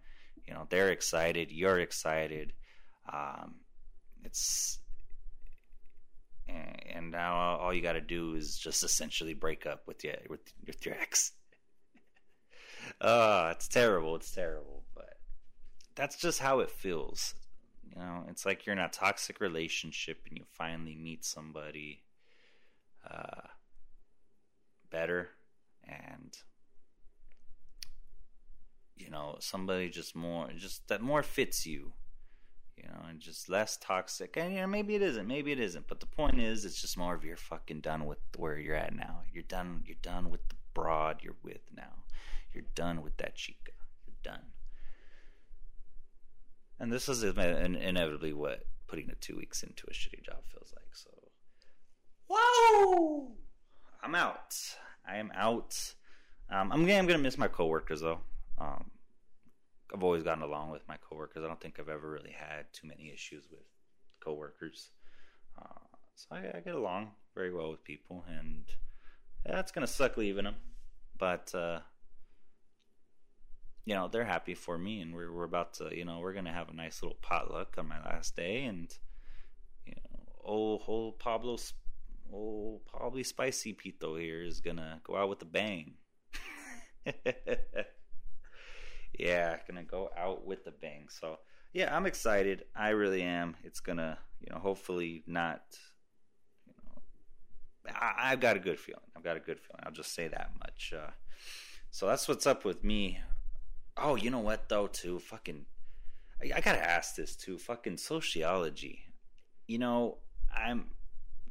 You 0.48 0.56
know, 0.56 0.66
they're 0.70 0.90
excited, 0.90 1.52
you're 1.52 1.80
excited. 1.80 2.54
Um, 3.14 3.58
it's 4.24 4.80
and 6.48 7.12
now 7.12 7.36
all 7.58 7.74
you 7.74 7.82
got 7.82 7.94
to 7.94 8.02
do 8.02 8.34
is 8.34 8.58
just 8.58 8.84
essentially 8.84 9.36
break 9.36 9.68
up 9.68 9.84
with 9.86 10.04
your 10.04 10.16
with, 10.30 10.52
with 10.66 10.84
your 10.84 10.96
ex. 10.96 11.32
oh, 13.02 13.48
it's 13.52 13.68
terrible. 13.68 14.16
It's 14.16 14.32
terrible, 14.32 14.84
that's 15.98 16.16
just 16.16 16.40
how 16.40 16.60
it 16.60 16.72
feels. 16.72 17.34
You 17.90 18.00
know, 18.00 18.24
it's 18.30 18.46
like 18.46 18.66
you're 18.66 18.74
in 18.74 18.80
a 18.80 18.88
toxic 18.88 19.42
relationship 19.42 20.20
and 20.30 20.38
you 20.38 20.46
finally 20.52 20.96
meet 20.96 21.26
somebody 21.26 22.04
uh, 23.10 23.48
better 24.90 25.30
and 25.88 26.38
you 28.96 29.10
know 29.10 29.38
somebody 29.40 29.90
just 29.90 30.16
more 30.16 30.50
just 30.58 30.88
that 30.88 31.02
more 31.02 31.24
fits 31.24 31.66
you 31.66 31.94
you 32.78 32.84
know, 32.84 33.10
and 33.10 33.20
just 33.20 33.50
less 33.50 33.78
toxic. 33.78 34.38
And 34.38 34.54
you 34.54 34.62
know, 34.62 34.68
maybe 34.68 34.96
it 34.96 35.02
isn't, 35.02 35.28
maybe 35.28 35.52
it 35.52 35.60
isn't. 35.60 35.88
But 35.88 36.00
the 36.00 36.06
point 36.06 36.40
is, 36.40 36.64
it's 36.64 36.80
just 36.80 36.98
more 36.98 37.16
of 37.16 37.26
you're 37.26 37.36
fucking 37.36 37.82
done 37.82 38.06
with 38.06 38.20
where 38.38 38.58
you're 38.58 38.76
at 38.76 38.96
now. 38.96 39.22
You're 39.34 39.44
done. 39.44 39.84
You're 39.86 39.98
done 40.02 40.30
with 40.30 40.48
the 40.50 40.56
broad 40.74 41.24
you're 41.24 41.36
with 41.44 41.62
now. 41.76 42.04
You're 42.54 42.66
done 42.76 43.02
with 43.02 43.18
that 43.18 43.36
chica. 43.36 43.72
You're 44.06 44.16
done. 44.22 44.44
And 46.80 46.92
this 46.92 47.10
is 47.10 47.24
inevitably 47.24 48.34
what 48.34 48.66
putting 48.88 49.08
the 49.08 49.16
two 49.16 49.36
weeks 49.36 49.64
into 49.64 49.86
a 49.88 49.94
shitty 49.94 50.24
job 50.24 50.44
feels 50.52 50.72
like. 50.76 50.94
So, 50.94 51.10
whoa, 52.28 53.32
I'm 54.04 54.16
out. 54.16 54.56
I 55.08 55.18
am 55.18 55.32
out. 55.36 55.94
Um, 56.50 56.72
I'm, 56.72 56.90
I'm 56.90 57.08
gonna 57.08 57.18
miss 57.18 57.38
my 57.38 57.48
coworkers 57.48 58.02
though. 58.02 58.20
Um, 58.58 58.92
I've 59.94 60.04
always 60.04 60.24
gotten 60.24 60.44
along 60.44 60.72
with 60.72 60.88
my 60.88 60.98
coworkers. 60.98 61.44
I 61.44 61.48
don't 61.48 61.60
think 61.60 61.80
I've 61.80 61.90
ever 61.90 62.10
really 62.10 62.36
had 62.38 62.72
too 62.74 62.88
many 62.88 63.12
issues 63.14 63.46
with 63.50 63.64
coworkers. 64.20 64.90
Uh, 65.58 65.80
so 66.16 66.28
I, 66.32 66.58
I, 66.58 66.62
get 66.62 66.76
along 66.76 67.12
very 67.36 67.54
well 67.54 67.72
with 67.72 67.84
people, 67.84 68.26
and 68.28 68.64
it's 69.46 69.72
gonna 69.72 69.88
suck 69.88 70.18
leaving 70.18 70.46
them, 70.46 70.56
but 71.18 71.54
uh, 71.56 71.80
you 73.88 73.96
know 73.96 74.10
they're 74.10 74.26
happy 74.26 74.54
for 74.54 74.78
me, 74.78 75.00
and 75.00 75.16
we're 75.16 75.32
we're 75.32 75.46
about 75.46 75.76
to, 75.76 75.90
you 75.96 76.04
know, 76.04 76.20
we're 76.20 76.34
gonna 76.34 76.52
have 76.52 76.68
a 76.68 76.74
nice 76.74 77.02
little 77.02 77.18
potluck 77.22 77.76
on 77.78 77.88
my 77.88 78.04
last 78.04 78.36
day, 78.36 78.66
and 78.66 78.94
you 79.86 79.94
know, 79.94 80.20
old 80.44 80.84
old 80.88 81.20
Pablo, 81.20 81.58
old 82.30 82.86
probably 82.86 83.24
spicy 83.24 83.74
Pito 83.74 84.20
here 84.20 84.44
is 84.44 84.60
gonna 84.60 85.00
go 85.06 85.16
out 85.16 85.30
with 85.30 85.42
a 85.42 85.46
bang. 85.46 85.94
yeah, 89.18 89.56
gonna 89.66 89.86
go 89.86 90.10
out 90.18 90.46
with 90.46 90.66
the 90.66 90.72
bang. 90.72 91.08
So 91.10 91.38
yeah, 91.72 91.96
I'm 91.96 92.06
excited. 92.06 92.66
I 92.76 92.90
really 92.90 93.22
am. 93.22 93.56
It's 93.64 93.80
gonna, 93.80 94.20
you 94.42 94.54
know, 94.54 94.60
hopefully 94.60 95.24
not. 95.28 95.62
You 96.66 96.74
know, 96.84 97.94
I, 97.98 98.32
have 98.32 98.42
got 98.42 98.58
a 98.58 98.60
good 98.60 98.82
feeling. 98.82 99.00
I've 99.16 99.24
got 99.24 99.38
a 99.38 99.40
good 99.40 99.62
feeling. 99.62 99.84
I'll 99.86 99.94
just 99.94 100.14
say 100.14 100.28
that 100.28 100.52
much. 100.60 100.94
Uh, 100.94 101.12
so 101.90 102.06
that's 102.06 102.28
what's 102.28 102.46
up 102.46 102.66
with 102.66 102.84
me. 102.84 103.20
Oh, 104.00 104.16
you 104.16 104.30
know 104.30 104.40
what 104.40 104.70
though? 104.70 104.88
Too 104.88 105.20
fucking. 105.20 105.66
I, 106.42 106.58
I 106.58 106.62
gotta 106.62 106.84
ask 106.84 107.16
this 107.16 107.36
too. 107.36 107.58
Fucking 107.58 107.98
sociology. 107.98 109.00
You 109.68 109.80
know, 109.80 110.18
I'm 110.56 110.92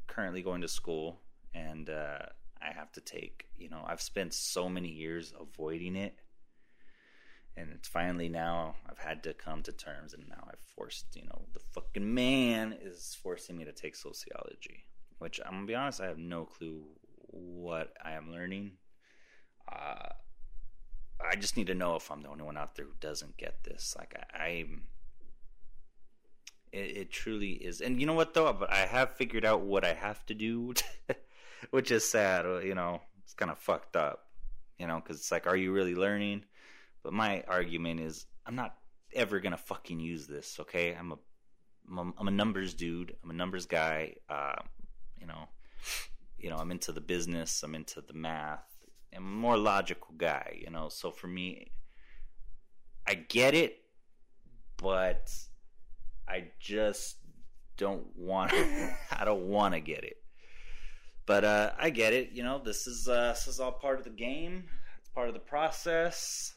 currently 0.07 0.43
going 0.43 0.63
to 0.63 0.69
school, 0.69 1.21
and 1.55 1.91
uh, 1.91 2.27
I 2.63 2.73
have 2.73 2.93
to 2.93 3.01
take. 3.01 3.47
You 3.57 3.69
know, 3.69 3.83
I've 3.87 4.01
spent 4.01 4.33
so 4.35 4.69
many 4.69 4.89
years 4.89 5.33
avoiding 5.39 5.97
it 5.97 6.15
and 7.57 7.71
it's 7.73 7.89
finally 7.89 8.29
now 8.29 8.75
I've 8.89 8.99
had 8.99 9.23
to 9.25 9.35
come 9.35 9.63
to 9.63 9.73
terms, 9.73 10.13
and 10.13 10.29
now 10.29 10.47
I've 10.49 10.61
forced, 10.75 11.17
you 11.17 11.25
know, 11.25 11.47
the 11.55 11.61
fucking 11.73 12.15
man 12.15 12.77
is 12.81 13.17
forcing 13.23 13.57
me 13.57 13.65
to 13.65 13.73
take 13.73 13.97
sociology, 13.97 14.85
which 15.19 15.41
I'm 15.45 15.53
gonna 15.53 15.67
be 15.67 15.75
honest, 15.75 16.01
I 16.01 16.07
have 16.07 16.19
no 16.19 16.45
clue 16.45 16.85
what 17.31 17.95
I 18.05 18.13
am 18.13 18.31
learning. 18.31 18.73
Uh, 19.71 20.11
I 21.21 21.37
just 21.37 21.57
need 21.57 21.69
to 21.69 21.75
know 21.75 21.97
if 21.97 22.11
I'm 22.11 22.23
the 22.23 22.29
only 22.29 22.45
one 22.45 22.57
out 22.57 22.75
there 22.75 22.85
who 22.85 22.93
doesn't 23.01 23.37
get 23.37 23.65
this. 23.65 23.95
Like 23.99 24.15
I, 24.35 24.49
am 24.49 24.83
it, 26.73 26.97
it, 26.97 27.11
truly 27.11 27.53
is, 27.53 27.81
and 27.81 28.01
you 28.01 28.07
know 28.07 28.13
what 28.13 28.35
though, 28.35 28.53
but 28.53 28.73
I 28.73 28.87
have 28.87 29.17
figured 29.17 29.45
out 29.45 29.63
what 29.63 29.85
I 29.85 29.95
have 29.95 30.25
to 30.27 30.35
do, 30.35 30.75
which 31.71 31.91
is 31.91 32.09
sad. 32.09 32.45
You 32.65 32.75
know, 32.75 33.01
it's 33.25 33.35
kind 33.35 33.51
of 33.51 33.59
fucked 33.59 33.97
up. 33.97 34.25
You 34.79 34.87
know, 34.87 35.01
because 35.01 35.17
it's 35.19 35.33
like, 35.33 35.47
are 35.47 35.57
you 35.57 35.73
really 35.73 35.95
learning? 35.95 36.45
But 37.03 37.15
my 37.15 37.43
argument 37.49 38.01
is, 38.01 38.27
I'm 38.45 38.57
not 38.57 38.77
ever 39.15 39.41
gonna 39.41 39.57
fucking 39.57 40.01
use 40.01 40.27
this. 40.27 40.59
Okay, 40.61 40.95
I'm 40.95 41.13
a 41.13 41.19
I'm 41.89 42.29
a, 42.29 42.31
numbers 42.31 42.75
dude. 42.75 43.15
I'm 43.23 43.31
a 43.31 43.35
numbers 43.35 43.67
guy. 43.67 44.17
Uh, 44.29 44.57
you 45.21 45.27
know, 45.27 45.49
you 46.39 46.51
know, 46.51 46.57
I'm 46.57 46.71
into 46.71 46.93
the 46.93 47.01
business. 47.01 47.63
I'm 47.63 47.75
into 47.75 48.01
the 48.01 48.13
math. 48.13 48.76
I'm 49.17 49.25
a 49.25 49.27
more 49.27 49.57
logical 49.57 50.15
guy. 50.17 50.59
You 50.63 50.71
know, 50.71 50.89
so 50.89 51.11
for 51.11 51.27
me, 51.27 51.73
I 53.07 53.15
get 53.15 53.55
it, 53.55 53.79
but 54.77 55.31
I 56.29 56.49
just 56.61 57.17
don't 57.77 58.07
want. 58.17 58.53
I 59.11 59.25
don't 59.25 59.49
want 59.49 59.75
to 59.75 59.81
get 59.81 60.05
it. 60.05 60.17
But 61.25 61.45
uh, 61.45 61.73
I 61.79 61.91
get 61.91 62.13
it. 62.13 62.33
You 62.33 62.43
know, 62.43 62.61
this 62.63 62.87
is 62.87 63.09
uh, 63.09 63.33
this 63.33 63.49
is 63.49 63.61
all 63.61 63.73
part 63.73 63.99
of 63.99 64.05
the 64.05 64.11
game. 64.11 64.65
It's 65.01 65.09
part 65.09 65.29
of 65.29 65.35
the 65.35 65.41
process 65.41 66.57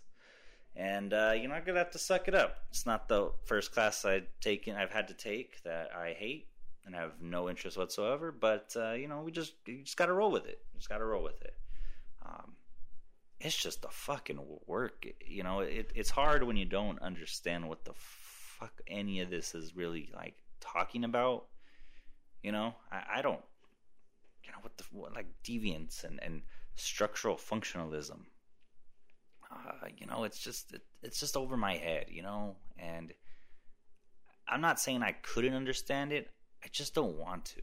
and 0.79 1.13
uh, 1.13 1.33
you're 1.35 1.51
I'm 1.51 1.63
gonna 1.65 1.77
have 1.77 1.91
to 1.91 1.99
suck 1.99 2.27
it 2.27 2.33
up. 2.33 2.57
It's 2.69 2.85
not 2.85 3.09
the 3.09 3.31
first 3.43 3.73
class 3.73 4.05
I've 4.05 4.27
taken, 4.39 4.75
I've 4.75 4.91
had 4.91 5.09
to 5.09 5.13
take 5.13 5.61
that 5.63 5.89
I 5.95 6.13
hate 6.17 6.47
and 6.85 6.95
have 6.95 7.21
no 7.21 7.49
interest 7.49 7.77
whatsoever. 7.77 8.31
But 8.31 8.73
uh, 8.75 8.93
you 8.93 9.07
know, 9.07 9.21
we 9.21 9.31
just 9.31 9.53
you 9.65 9.83
just 9.83 9.97
gotta 9.97 10.13
roll 10.13 10.31
with 10.31 10.45
it. 10.45 10.59
You 10.73 10.79
just 10.79 10.89
gotta 10.89 11.05
roll 11.05 11.21
with 11.21 11.41
it. 11.41 11.53
Um, 12.25 12.53
it's 13.39 13.55
just 13.55 13.81
the 13.81 13.89
fucking 13.89 14.39
work. 14.67 15.05
You 15.25 15.43
know, 15.43 15.61
it, 15.61 15.91
it's 15.95 16.09
hard 16.09 16.43
when 16.43 16.57
you 16.57 16.65
don't 16.65 17.01
understand 17.01 17.67
what 17.67 17.85
the 17.85 17.93
fuck 17.95 18.81
any 18.87 19.21
of 19.21 19.29
this 19.29 19.55
is 19.55 19.75
really 19.75 20.09
like 20.13 20.35
talking 20.59 21.03
about. 21.03 21.45
You 22.43 22.51
know, 22.51 22.75
I, 22.91 23.19
I 23.19 23.21
don't. 23.21 23.41
You 24.43 24.51
know 24.51 24.59
what 24.61 24.77
the 24.77 24.83
what, 24.91 25.13
like 25.13 25.27
deviance 25.43 26.03
and 26.03 26.19
and 26.23 26.41
structural 26.75 27.35
functionalism 27.35 28.25
uh, 29.51 29.87
you 29.97 30.05
know, 30.05 30.23
it's 30.23 30.39
just 30.39 30.73
it, 30.73 30.81
it's 31.01 31.19
just 31.19 31.35
over 31.35 31.57
my 31.57 31.75
head, 31.75 32.05
you 32.09 32.21
know, 32.21 32.55
and 32.77 33.13
I'm 34.47 34.61
not 34.61 34.79
saying 34.79 35.03
I 35.03 35.13
couldn't 35.13 35.53
understand 35.53 36.11
it. 36.11 36.29
I 36.63 36.67
just 36.71 36.93
don't 36.93 37.17
want 37.17 37.45
to. 37.45 37.61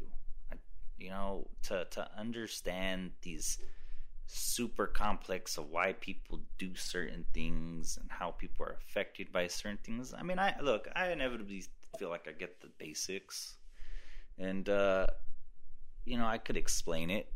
I, 0.53 0.57
you 0.99 1.11
know, 1.11 1.49
to 1.65 1.87
to 1.91 2.09
understand 2.17 3.13
these 3.23 3.59
super 4.27 4.87
complex 4.87 5.57
of 5.57 5.71
why 5.71 5.93
people 5.95 6.41
do 6.59 6.75
certain 6.75 7.25
things 7.33 7.99
and 8.01 8.11
how 8.11 8.31
people 8.31 8.67
are 8.67 8.77
affected 8.81 9.33
by 9.33 9.47
certain 9.47 9.79
things. 9.83 10.15
I 10.17 10.23
mean, 10.23 10.39
I 10.39 10.55
look, 10.61 10.89
I 10.95 11.11
inevitably 11.11 11.65
feel 11.99 12.11
like 12.11 12.27
I 12.29 12.33
get 12.33 12.61
the 12.61 12.69
basics, 12.79 13.57
and 14.39 14.69
uh, 14.69 15.07
you 16.05 16.19
know, 16.19 16.27
I 16.27 16.39
could 16.39 16.57
explain 16.57 17.11
it 17.11 17.33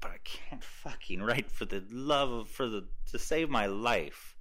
but 0.00 0.10
I 0.10 0.18
can't 0.24 0.64
fucking 0.84 1.22
write 1.22 1.50
for 1.50 1.64
the 1.64 1.84
love 1.90 2.30
of 2.30 2.48
for 2.48 2.68
the 2.68 2.86
to 3.10 3.18
save 3.18 3.50
my 3.50 3.66
life. 3.66 4.36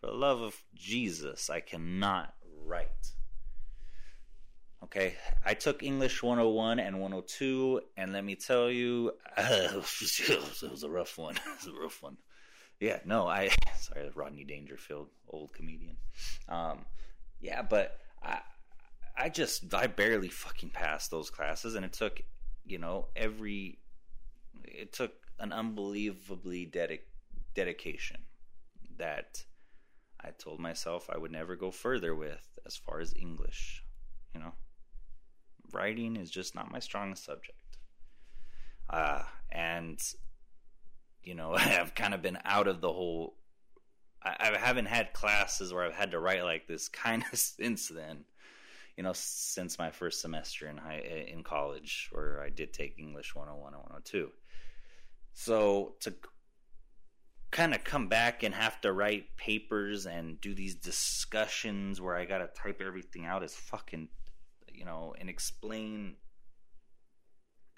For 0.00 0.06
the 0.06 0.14
love 0.14 0.40
of 0.40 0.62
Jesus, 0.74 1.50
I 1.50 1.60
cannot 1.60 2.34
write. 2.64 3.12
Okay, 4.92 5.14
I 5.46 5.54
took 5.54 5.84
English 5.84 6.20
101 6.20 6.80
and 6.80 6.96
102, 6.96 7.80
and 7.96 8.12
let 8.12 8.24
me 8.24 8.34
tell 8.34 8.68
you, 8.68 9.12
uh, 9.36 9.68
it 9.72 10.62
was 10.68 10.82
a 10.82 10.90
rough 10.90 11.16
one. 11.16 11.36
it 11.46 11.64
was 11.64 11.68
a 11.68 11.80
rough 11.80 12.02
one. 12.02 12.16
Yeah, 12.80 12.98
no, 13.04 13.28
I 13.28 13.50
sorry, 13.78 14.10
Rodney 14.16 14.42
Dangerfield, 14.42 15.06
old 15.28 15.52
comedian. 15.52 15.96
Um, 16.48 16.86
yeah, 17.40 17.62
but 17.62 18.00
I, 18.20 18.40
I 19.16 19.28
just 19.28 19.72
I 19.72 19.86
barely 19.86 20.28
fucking 20.28 20.70
passed 20.70 21.12
those 21.12 21.30
classes, 21.30 21.76
and 21.76 21.84
it 21.84 21.92
took 21.92 22.20
you 22.66 22.78
know 22.78 23.06
every 23.14 23.78
it 24.64 24.92
took 24.92 25.12
an 25.38 25.52
unbelievably 25.52 26.68
dedic- 26.74 27.06
dedication 27.54 28.22
that 28.98 29.44
I 30.20 30.30
told 30.30 30.58
myself 30.58 31.08
I 31.08 31.16
would 31.16 31.30
never 31.30 31.54
go 31.54 31.70
further 31.70 32.12
with 32.12 32.58
as 32.66 32.76
far 32.76 32.98
as 32.98 33.14
English. 33.14 33.84
You 34.34 34.40
know, 34.40 34.52
writing 35.72 36.16
is 36.16 36.30
just 36.30 36.54
not 36.54 36.70
my 36.70 36.78
strongest 36.78 37.24
subject. 37.24 37.58
Uh, 38.88 39.22
and, 39.50 39.98
you 41.22 41.34
know, 41.34 41.54
I've 41.56 41.94
kind 41.94 42.14
of 42.14 42.22
been 42.22 42.38
out 42.44 42.68
of 42.68 42.80
the 42.80 42.92
whole. 42.92 43.36
I, 44.22 44.50
I 44.54 44.58
haven't 44.58 44.86
had 44.86 45.12
classes 45.12 45.72
where 45.72 45.84
I've 45.84 45.94
had 45.94 46.10
to 46.12 46.20
write 46.20 46.44
like 46.44 46.66
this 46.66 46.88
kind 46.88 47.24
of 47.32 47.38
since 47.38 47.88
then 47.88 48.24
you 49.00 49.04
know, 49.04 49.12
since 49.14 49.78
my 49.78 49.90
first 49.90 50.20
semester 50.20 50.68
in 50.68 50.76
high 50.76 50.98
in 51.32 51.42
college, 51.42 52.10
where 52.12 52.42
I 52.42 52.50
did 52.50 52.74
take 52.74 52.98
English 52.98 53.34
101 53.34 53.72
and 53.72 53.82
102. 53.82 54.30
So 55.32 55.94
to 56.00 56.12
kind 57.50 57.74
of 57.74 57.82
come 57.82 58.08
back 58.08 58.42
and 58.42 58.54
have 58.54 58.78
to 58.82 58.92
write 58.92 59.36
papers 59.38 60.04
and 60.04 60.38
do 60.42 60.54
these 60.54 60.74
discussions 60.74 61.98
where 61.98 62.14
I 62.14 62.26
got 62.26 62.38
to 62.38 62.48
type 62.48 62.82
everything 62.84 63.24
out 63.24 63.42
is 63.42 63.54
fucking, 63.54 64.08
you 64.74 64.84
know, 64.84 65.14
and 65.18 65.28
explain. 65.28 66.16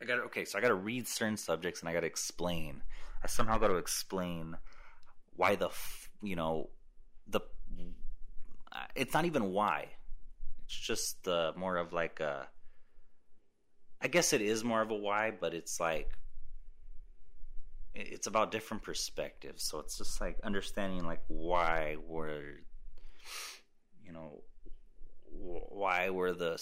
I 0.00 0.04
got 0.04 0.18
okay, 0.26 0.44
so 0.44 0.58
I 0.58 0.60
got 0.60 0.68
to 0.68 0.74
read 0.74 1.06
certain 1.06 1.36
subjects 1.36 1.80
and 1.80 1.88
I 1.88 1.92
got 1.92 2.00
to 2.00 2.06
explain. 2.06 2.82
I 3.22 3.28
somehow 3.28 3.58
got 3.58 3.68
to 3.68 3.76
explain 3.76 4.56
why 5.36 5.54
the, 5.54 5.70
you 6.22 6.34
know, 6.34 6.70
the, 7.28 7.40
it's 8.96 9.14
not 9.14 9.24
even 9.26 9.52
why. 9.52 9.88
It's 10.64 10.74
just 10.74 11.28
uh, 11.28 11.52
more 11.56 11.76
of 11.76 11.92
like 11.92 12.18
a, 12.20 12.48
I 14.00 14.08
guess 14.08 14.32
it 14.32 14.42
is 14.42 14.64
more 14.64 14.82
of 14.82 14.90
a 14.90 14.96
why, 14.96 15.30
but 15.30 15.54
it's 15.54 15.78
like, 15.78 16.10
it's 17.94 18.26
about 18.26 18.50
different 18.50 18.82
perspectives. 18.82 19.62
So 19.62 19.78
it's 19.78 19.98
just 19.98 20.20
like 20.20 20.38
understanding 20.42 21.04
like 21.04 21.22
why 21.28 21.96
we're, 22.06 22.60
you 24.04 24.12
know, 24.12 24.42
why 25.30 26.10
were 26.10 26.32
the 26.32 26.58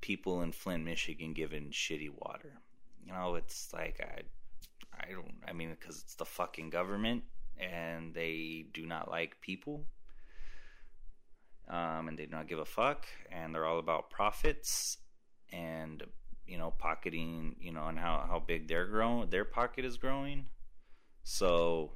people 0.00 0.42
in 0.42 0.52
Flint, 0.52 0.84
Michigan 0.84 1.32
given 1.32 1.70
shitty 1.70 2.10
water? 2.10 2.60
You 3.04 3.12
know, 3.12 3.34
it's 3.34 3.72
like 3.72 4.00
I 4.00 4.22
I 4.98 5.12
don't 5.12 5.34
I 5.46 5.52
mean 5.52 5.70
because 5.70 6.02
it's 6.02 6.14
the 6.14 6.24
fucking 6.24 6.70
government 6.70 7.24
and 7.60 8.14
they 8.14 8.66
do 8.72 8.86
not 8.86 9.10
like 9.10 9.40
people. 9.40 9.84
Um, 11.68 12.08
and 12.08 12.18
they 12.18 12.24
do 12.24 12.32
not 12.32 12.48
give 12.48 12.58
a 12.58 12.64
fuck, 12.64 13.06
and 13.30 13.54
they're 13.54 13.64
all 13.66 13.78
about 13.78 14.10
profits 14.10 14.96
and 15.52 16.02
you 16.46 16.58
know 16.58 16.72
pocketing, 16.76 17.54
you 17.60 17.70
know, 17.70 17.86
and 17.86 17.98
how 17.98 18.24
how 18.28 18.42
big 18.44 18.66
their 18.66 18.86
grow 18.86 19.24
their 19.24 19.44
pocket 19.44 19.84
is 19.84 19.96
growing. 19.96 20.46
So, 21.22 21.92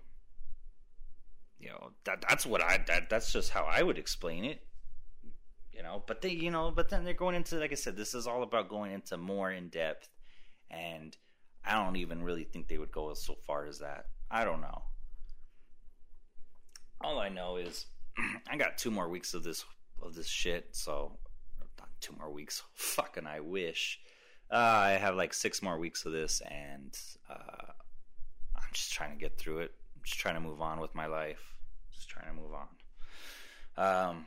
you 1.58 1.70
know, 1.70 1.90
that 2.04 2.25
that's 2.28 2.46
what 2.46 2.62
I 2.62 2.84
that 2.87 3.11
that's 3.11 3.32
just 3.32 3.50
how 3.50 3.64
I 3.64 3.82
would 3.82 3.99
explain 3.99 4.44
it. 4.44 4.64
You 5.76 5.83
know, 5.83 6.02
but 6.07 6.23
they, 6.23 6.31
you 6.31 6.50
know, 6.50 6.71
but 6.71 6.88
then 6.88 7.04
they're 7.04 7.14
going 7.14 7.35
into 7.35 7.57
like 7.57 7.73
I 7.73 7.76
said, 7.76 7.97
this 7.97 8.14
is 8.14 8.26
all 8.26 8.43
about 8.43 8.69
going 8.69 8.93
into 8.93 9.16
more 9.16 9.50
in 9.50 9.69
depth, 9.69 10.09
and 10.71 11.16
I 11.64 11.83
don't 11.83 11.97
even 11.97 12.23
really 12.23 12.45
think 12.45 12.69
they 12.69 12.78
would 12.78 12.93
go 12.93 13.12
so 13.14 13.35
far 13.47 13.66
as 13.66 13.81
that. 13.81 14.07
I 14.31 14.45
don't 14.45 14.61
know. 14.61 14.83
All 17.00 17.19
I 17.19 17.28
know 17.28 17.57
is 17.57 17.87
I 18.49 18.57
got 18.57 18.78
two 18.78 18.90
more 18.90 19.09
weeks 19.09 19.35
of 19.35 19.43
this 19.43 19.64
of 20.02 20.14
this 20.14 20.28
shit, 20.28 20.69
so 20.73 21.19
not 21.78 21.88
two 22.00 22.14
more 22.19 22.31
weeks. 22.31 22.62
Fucking 22.75 23.26
I 23.26 23.40
wish. 23.40 23.99
Uh, 24.50 24.57
I 24.57 24.90
have 24.93 25.16
like 25.16 25.35
six 25.35 25.62
more 25.62 25.78
weeks 25.78 26.04
of 26.04 26.12
this, 26.12 26.40
and 26.49 26.97
uh, 27.28 27.73
I'm 28.54 28.71
just 28.73 28.93
trying 28.93 29.11
to 29.11 29.16
get 29.16 29.38
through 29.38 29.61
it. 29.61 29.73
I'm 29.97 30.02
just 30.04 30.21
trying 30.21 30.35
to 30.35 30.40
move 30.40 30.61
on 30.61 30.81
with 30.81 30.95
my 30.95 31.07
life. 31.07 31.54
Just 31.93 32.09
trying 32.09 32.26
to 32.26 32.40
move 32.40 32.52
on. 32.54 32.69
Um, 33.76 34.26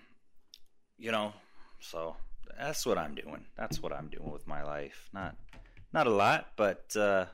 you 0.98 1.12
know, 1.12 1.34
so 1.80 2.16
that's 2.58 2.86
what 2.86 2.98
I'm 2.98 3.16
doing. 3.16 3.46
That's 3.58 3.82
what 3.82 3.94
I'm 3.94 4.08
doing 4.08 4.32
with 4.32 4.48
my 4.48 4.64
life. 4.64 5.10
Not 5.14 5.36
not 5.94 6.08
a 6.08 6.12
lot, 6.12 6.48
but 6.56 6.96
uh, 6.96 7.26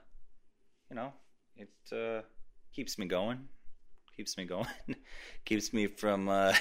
you 0.89 0.95
know, 0.95 1.13
it 1.55 1.69
uh, 1.91 2.21
keeps 2.73 2.97
me 2.97 3.05
going. 3.07 3.47
Keeps 4.15 4.37
me 4.37 4.45
going. 4.45 4.67
keeps 5.45 5.73
me 5.73 5.87
from 5.87 6.29
uh, 6.29 6.53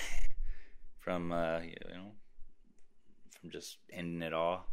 from 0.98 1.32
uh, 1.32 1.60
you 1.60 1.76
know 1.94 2.12
from 3.40 3.50
just 3.50 3.78
ending 3.92 4.22
it 4.22 4.32
all. 4.32 4.66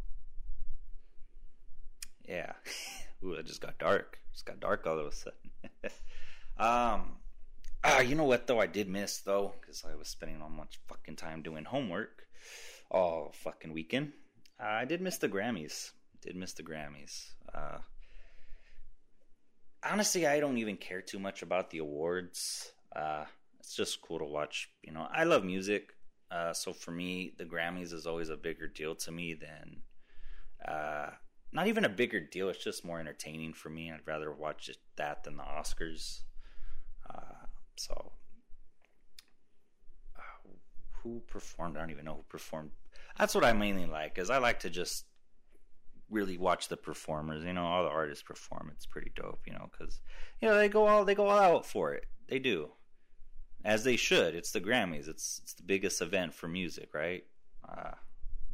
Yeah. 2.27 2.53
Ooh, 3.23 3.33
it 3.33 3.47
just 3.47 3.61
got 3.61 3.77
dark. 3.79 4.19
It 4.29 4.33
just 4.33 4.45
got 4.45 4.59
dark 4.59 4.85
all 4.87 4.99
of 4.99 5.07
a 5.07 5.11
sudden. 5.11 5.51
um, 6.57 7.17
ah, 7.83 7.99
you 7.99 8.15
know 8.15 8.23
what 8.23 8.47
though? 8.47 8.59
I 8.59 8.67
did 8.67 8.87
miss 8.87 9.19
though 9.19 9.53
because 9.59 9.83
I 9.89 9.95
was 9.95 10.07
spending 10.07 10.41
all 10.41 10.49
much 10.49 10.79
fucking 10.87 11.15
time 11.15 11.41
doing 11.41 11.65
homework 11.65 12.27
all 12.91 13.31
fucking 13.43 13.73
weekend. 13.73 14.13
Uh, 14.59 14.67
I 14.67 14.85
did 14.85 15.01
miss 15.01 15.17
the 15.17 15.29
Grammys. 15.29 15.91
Did 16.21 16.35
miss 16.35 16.53
the 16.53 16.63
Grammys. 16.63 17.31
Uh, 17.53 17.77
honestly, 19.83 20.27
I 20.27 20.39
don't 20.39 20.57
even 20.57 20.77
care 20.77 21.01
too 21.01 21.19
much 21.19 21.41
about 21.41 21.69
the 21.69 21.77
awards. 21.79 22.71
Uh, 22.95 23.25
it's 23.59 23.75
just 23.75 24.01
cool 24.01 24.19
to 24.19 24.25
watch. 24.25 24.69
You 24.83 24.93
know, 24.93 25.07
I 25.11 25.23
love 25.23 25.43
music. 25.43 25.93
Uh, 26.31 26.53
so 26.53 26.73
for 26.73 26.91
me, 26.91 27.33
the 27.37 27.45
Grammys 27.45 27.93
is 27.93 28.05
always 28.05 28.29
a 28.29 28.37
bigger 28.37 28.67
deal 28.67 28.95
to 28.95 29.11
me 29.11 29.33
than, 29.33 29.77
uh, 30.67 31.09
not 31.51 31.67
even 31.67 31.85
a 31.85 31.89
bigger 31.89 32.19
deal. 32.19 32.49
It's 32.49 32.63
just 32.63 32.85
more 32.85 32.99
entertaining 32.99 33.53
for 33.53 33.69
me. 33.69 33.91
I'd 33.91 34.05
rather 34.05 34.31
watch 34.31 34.69
that 34.97 35.23
than 35.23 35.37
the 35.37 35.43
Oscars. 35.43 36.21
So, 37.79 38.11
uh, 40.17 40.49
who 41.01 41.21
performed? 41.27 41.77
I 41.77 41.79
don't 41.79 41.91
even 41.91 42.03
know 42.03 42.15
who 42.15 42.25
performed. 42.27 42.71
That's 43.17 43.33
what 43.33 43.45
I 43.45 43.53
mainly 43.53 43.85
like, 43.85 44.17
is 44.17 44.29
I 44.29 44.37
like 44.37 44.59
to 44.61 44.69
just 44.69 45.05
really 46.09 46.37
watch 46.37 46.67
the 46.67 46.75
performers. 46.75 47.45
You 47.45 47.53
know, 47.53 47.65
all 47.65 47.83
the 47.83 47.89
artists 47.89 48.21
perform. 48.21 48.69
It's 48.75 48.85
pretty 48.85 49.13
dope. 49.15 49.39
You 49.47 49.53
know, 49.53 49.69
because 49.71 50.01
you 50.41 50.49
know 50.49 50.57
they 50.57 50.67
go 50.67 50.87
all 50.87 51.05
they 51.05 51.15
go 51.15 51.27
all 51.27 51.39
out 51.39 51.65
for 51.65 51.93
it. 51.93 52.05
They 52.27 52.39
do 52.39 52.69
as 53.63 53.85
they 53.85 53.95
should. 53.95 54.35
It's 54.35 54.51
the 54.51 54.59
Grammys. 54.59 55.07
It's 55.07 55.39
it's 55.43 55.53
the 55.53 55.63
biggest 55.63 56.01
event 56.01 56.33
for 56.33 56.49
music, 56.49 56.89
right? 56.93 57.23
Uh, 57.67 57.91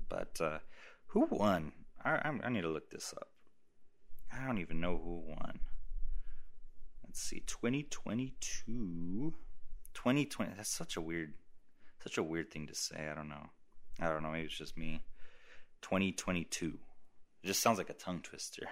but 0.08 0.40
uh, 0.40 0.60
who 1.08 1.28
won? 1.32 1.72
I, 2.04 2.32
I 2.44 2.50
need 2.50 2.62
to 2.62 2.70
look 2.70 2.92
this 2.92 3.12
up. 3.18 3.30
I 4.32 4.46
don't 4.46 4.60
even 4.60 4.80
know 4.80 5.02
who 5.04 5.24
won. 5.28 5.60
Let's 7.16 7.30
see, 7.30 7.44
2022, 7.48 9.34
2020. 9.94 10.52
That's 10.58 10.70
such 10.70 10.98
a 10.98 11.02
weird, 11.02 11.36
such 12.04 12.18
a 12.18 12.24
weird 12.24 12.52
thing 12.52 12.68
to 12.68 12.76
say. 12.76 13.08
I 13.10 13.16
don't 13.16 13.30
know. 13.30 13.52
I 14.02 14.10
don't 14.10 14.22
know. 14.22 14.32
Maybe 14.32 14.48
it's 14.48 14.58
just 14.58 14.78
me. 14.78 15.00
2022. 15.82 16.78
It 17.42 17.48
just 17.48 17.62
sounds 17.62 17.78
like 17.78 17.90
a 17.90 17.94
tongue 17.94 18.20
twister. 18.20 18.64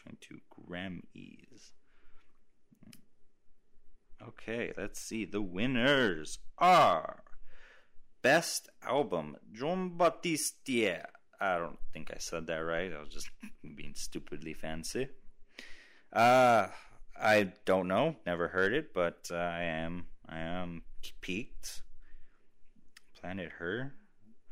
2022 0.00 0.40
Grammys. 0.68 1.70
Okay, 4.20 4.72
let's 4.76 5.00
see. 5.00 5.24
The 5.24 5.40
winners 5.40 6.40
are 6.58 7.22
Best 8.20 8.68
Album, 8.82 9.36
Jon 9.52 9.96
Batiste. 9.96 11.04
I 11.40 11.58
don't 11.58 11.78
think 11.92 12.10
I 12.12 12.18
said 12.18 12.48
that 12.48 12.56
right. 12.56 12.92
I 12.92 12.98
was 12.98 13.10
just 13.10 13.30
being 13.76 13.94
stupidly 13.94 14.54
fancy. 14.54 15.06
Uh, 16.12 16.66
I 17.20 17.52
don't 17.64 17.88
know. 17.88 18.16
Never 18.26 18.48
heard 18.48 18.72
it, 18.72 18.92
but 18.94 19.28
uh, 19.30 19.36
I 19.36 19.62
am 19.62 20.06
I 20.28 20.38
am 20.38 20.82
peaked. 21.20 21.82
Planet 23.20 23.52
Her. 23.58 23.94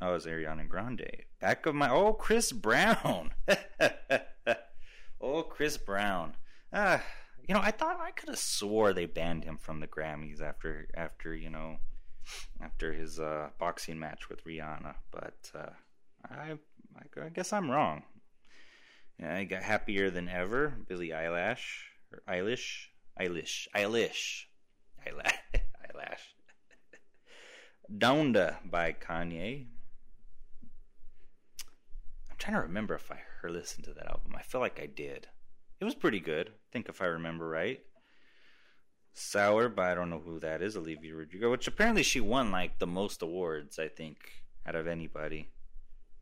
Oh, 0.00 0.14
it's 0.14 0.27
Ariana 0.27 0.68
Grande. 0.68 1.24
Back 1.40 1.66
of 1.66 1.74
my 1.74 1.90
oh 1.90 2.12
Chris 2.12 2.53
Brown. 2.53 3.33
oh 5.20 5.42
Chris 5.42 5.77
Brown. 5.77 6.37
Ah, 6.72 7.03
you 7.46 7.55
know, 7.55 7.61
I 7.61 7.70
thought 7.70 8.00
I 8.00 8.11
could 8.11 8.31
have 8.31 8.38
swore 8.38 8.92
they 8.92 9.07
banned 9.07 9.44
him 9.44 9.59
from 9.59 9.81
the 9.81 9.87
Grammys 9.87 10.40
after 10.40 10.88
after 10.94 11.35
you 11.35 11.50
know 11.50 11.77
after 12.62 12.92
his 12.92 13.20
uh, 13.20 13.50
boxing 13.59 13.98
match 13.98 14.29
with 14.29 14.44
Rihanna, 14.44 14.94
but 15.11 15.50
uh, 15.55 15.70
I 16.31 16.59
I 17.22 17.29
guess 17.29 17.53
I'm 17.53 17.70
wrong. 17.70 18.05
Yeah, 19.18 19.37
I 19.37 19.44
got 19.44 19.62
happier 19.62 20.11
than 20.11 20.29
ever. 20.29 20.74
Billie 20.88 21.11
Eilish 21.11 21.85
or 22.14 22.33
Eilish, 22.33 22.87
Eilish, 23.20 23.66
Eilish, 23.74 24.44
Eyelash, 25.07 25.38
Eyelash. 25.55 26.35
Donda 27.90 28.57
by 28.64 28.92
Kanye. 28.92 29.66
I'm 32.31 32.37
trying 32.38 32.57
to 32.57 32.62
remember 32.62 32.94
if 32.94 33.11
I 33.11 33.18
heard 33.40 33.53
listen 33.53 33.83
to 33.85 33.94
that 33.94 34.07
album. 34.07 34.35
I 34.37 34.42
feel 34.42 34.61
like 34.61 34.81
I 34.81 34.87
did. 34.87 35.29
It 35.81 35.85
was 35.85 35.94
pretty 35.94 36.20
good. 36.20 36.48
I 36.48 36.72
think 36.72 36.88
if 36.88 37.03
I 37.03 37.07
remember 37.07 37.48
right. 37.48 37.81
Sour, 39.12 39.68
but 39.68 39.85
I 39.85 39.94
don't 39.94 40.11
know 40.11 40.22
who 40.24 40.40
that 40.40 40.62
is, 40.62 40.77
Olivia 40.77 41.14
Rodrigo, 41.14 41.50
which 41.50 41.68
apparently 41.68 42.03
she 42.03 42.20
won 42.20 42.50
like 42.50 42.79
the 42.79 42.87
most 42.87 43.22
awards, 43.22 43.79
I 43.79 43.88
think, 43.88 44.16
out 44.66 44.74
of 44.74 44.88
anybody. 44.88 45.50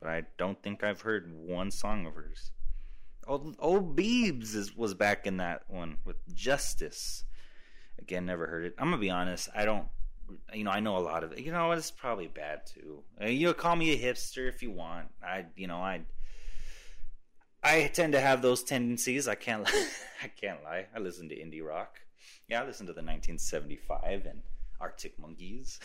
But 0.01 0.11
I 0.11 0.23
don't 0.37 0.63
think 0.63 0.83
I've 0.83 1.03
heard 1.03 1.33
one 1.33 1.71
song 1.71 2.07
of 2.07 2.15
hers. 2.15 2.51
Old, 3.27 3.57
old 3.59 3.97
Beebs 3.97 4.55
is, 4.55 4.77
was 4.77 4.95
back 4.95 5.27
in 5.27 5.37
that 5.37 5.63
one 5.69 5.99
with 6.05 6.17
Justice. 6.35 7.25
Again, 7.99 8.27
never 8.27 8.47
heard 8.47 8.65
it. 8.65 8.75
I'm 8.79 8.87
gonna 8.87 8.99
be 8.99 9.11
honest. 9.11 9.49
I 9.55 9.65
don't. 9.65 9.87
You 10.53 10.65
know, 10.65 10.71
I 10.71 10.81
know 10.81 10.97
a 10.97 11.01
lot 11.01 11.25
of 11.25 11.33
it. 11.33 11.41
You 11.41 11.53
know, 11.53 11.73
it's 11.73 11.91
probably 11.91 12.27
bad 12.27 12.67
too. 12.67 13.03
Uh, 13.21 13.27
you 13.27 13.49
know, 13.49 13.55
call 13.55 13.77
me 13.77 13.93
a 13.93 13.99
hipster 13.99 14.49
if 14.49 14.63
you 14.63 14.71
want. 14.71 15.09
I, 15.23 15.45
you 15.57 15.67
know, 15.67 15.77
I 15.77 16.03
I 17.63 17.87
tend 17.93 18.15
to 18.15 18.21
have 18.21 18.43
those 18.43 18.65
tendencies. 18.65 19.29
I 19.29 19.37
can't 19.37 19.63
lie. 19.63 19.89
I 20.23 20.29
can't 20.29 20.63
lie. 20.65 20.87
I 20.95 20.99
listen 20.99 21.29
to 21.29 21.37
indie 21.37 21.65
rock. 21.65 22.01
Yeah, 22.49 22.63
I 22.63 22.67
listen 22.67 22.87
to 22.87 22.93
the 22.93 23.03
1975 23.03 24.27
and 24.27 24.43
Arctic 24.81 25.19
Monkeys. 25.19 25.79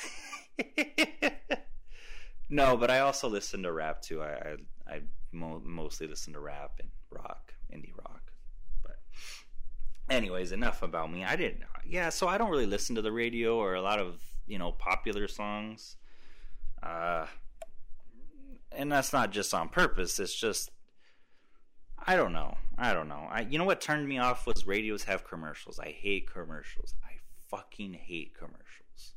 no, 2.50 2.78
but 2.78 2.90
I 2.90 3.00
also 3.00 3.30
listen 3.30 3.64
to 3.64 3.72
rap 3.72 4.02
too. 4.02 4.24
I 4.24 4.28
I, 4.28 4.56
I 4.96 5.02
mo- 5.38 5.62
mostly 5.64 6.08
listen 6.08 6.34
to 6.34 6.40
rap 6.40 6.80
and 6.80 6.90
rock, 7.10 7.54
indie 7.74 7.96
rock. 7.96 8.32
But 8.84 8.98
anyways, 10.10 10.52
enough 10.52 10.82
about 10.82 11.12
me. 11.12 11.24
I 11.24 11.36
didn't. 11.36 11.64
Yeah, 11.86 12.10
so 12.10 12.28
I 12.28 12.38
don't 12.38 12.50
really 12.50 12.66
listen 12.66 12.96
to 12.96 13.02
the 13.02 13.12
radio 13.12 13.58
or 13.58 13.76
a 13.76 13.82
lot 13.82 14.00
of 14.00 14.22
you 14.48 14.58
know 14.58 14.72
popular 14.72 15.28
songs. 15.28 15.96
Uh, 16.82 17.26
and 18.72 18.92
that's 18.92 19.14
not 19.14 19.32
just 19.32 19.54
on 19.54 19.70
purpose. 19.70 20.20
It's 20.20 20.36
just 20.36 20.72
I 22.06 22.16
don't 22.16 22.34
know. 22.34 22.58
I 22.78 22.94
don't 22.94 23.10
know. 23.10 23.28
I 23.30 23.42
you 23.42 23.58
know 23.58 23.66
what 23.66 23.82
turned 23.82 24.08
me 24.08 24.18
off 24.18 24.46
was 24.46 24.68
radios 24.68 25.04
have 25.04 25.28
commercials. 25.28 25.80
I 25.80 25.90
hate 25.90 26.32
commercials. 26.32 26.96
I 27.04 27.14
fucking 27.50 27.94
hate 27.94 28.34
commercials. 28.38 29.14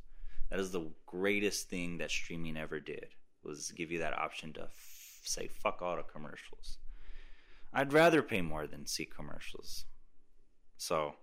That 0.49 0.59
is 0.59 0.71
the 0.71 0.91
greatest 1.05 1.69
thing 1.69 1.97
that 1.99 2.11
streaming 2.11 2.57
ever 2.57 2.79
did. 2.79 3.07
Was 3.43 3.71
give 3.71 3.91
you 3.91 3.99
that 3.99 4.17
option 4.17 4.53
to 4.53 4.67
say 5.21 5.47
fuck 5.47 5.81
all 5.81 5.95
the 5.95 6.03
commercials. 6.03 6.77
I'd 7.73 7.93
rather 7.93 8.21
pay 8.21 8.41
more 8.41 8.67
than 8.67 8.85
see 8.85 9.05
commercials. 9.05 9.85
So, 10.77 11.13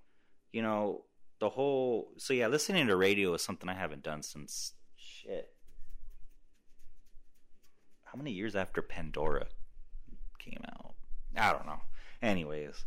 you 0.53 0.63
know, 0.63 1.05
the 1.41 1.51
whole 1.51 2.13
so 2.17 2.33
yeah, 2.33 2.49
listening 2.49 2.87
to 2.87 2.97
radio 2.97 3.35
is 3.35 3.43
something 3.43 3.69
I 3.69 3.75
haven't 3.75 4.03
done 4.03 4.23
since 4.23 4.73
shit. 4.97 5.53
how 8.05 8.17
many 8.17 8.33
years 8.33 8.57
after 8.57 8.83
Pandora 8.83 9.47
came 10.39 10.63
out? 10.67 10.95
I 11.37 11.53
don't 11.53 11.67
know. 11.67 11.81
Anyways, 12.23 12.85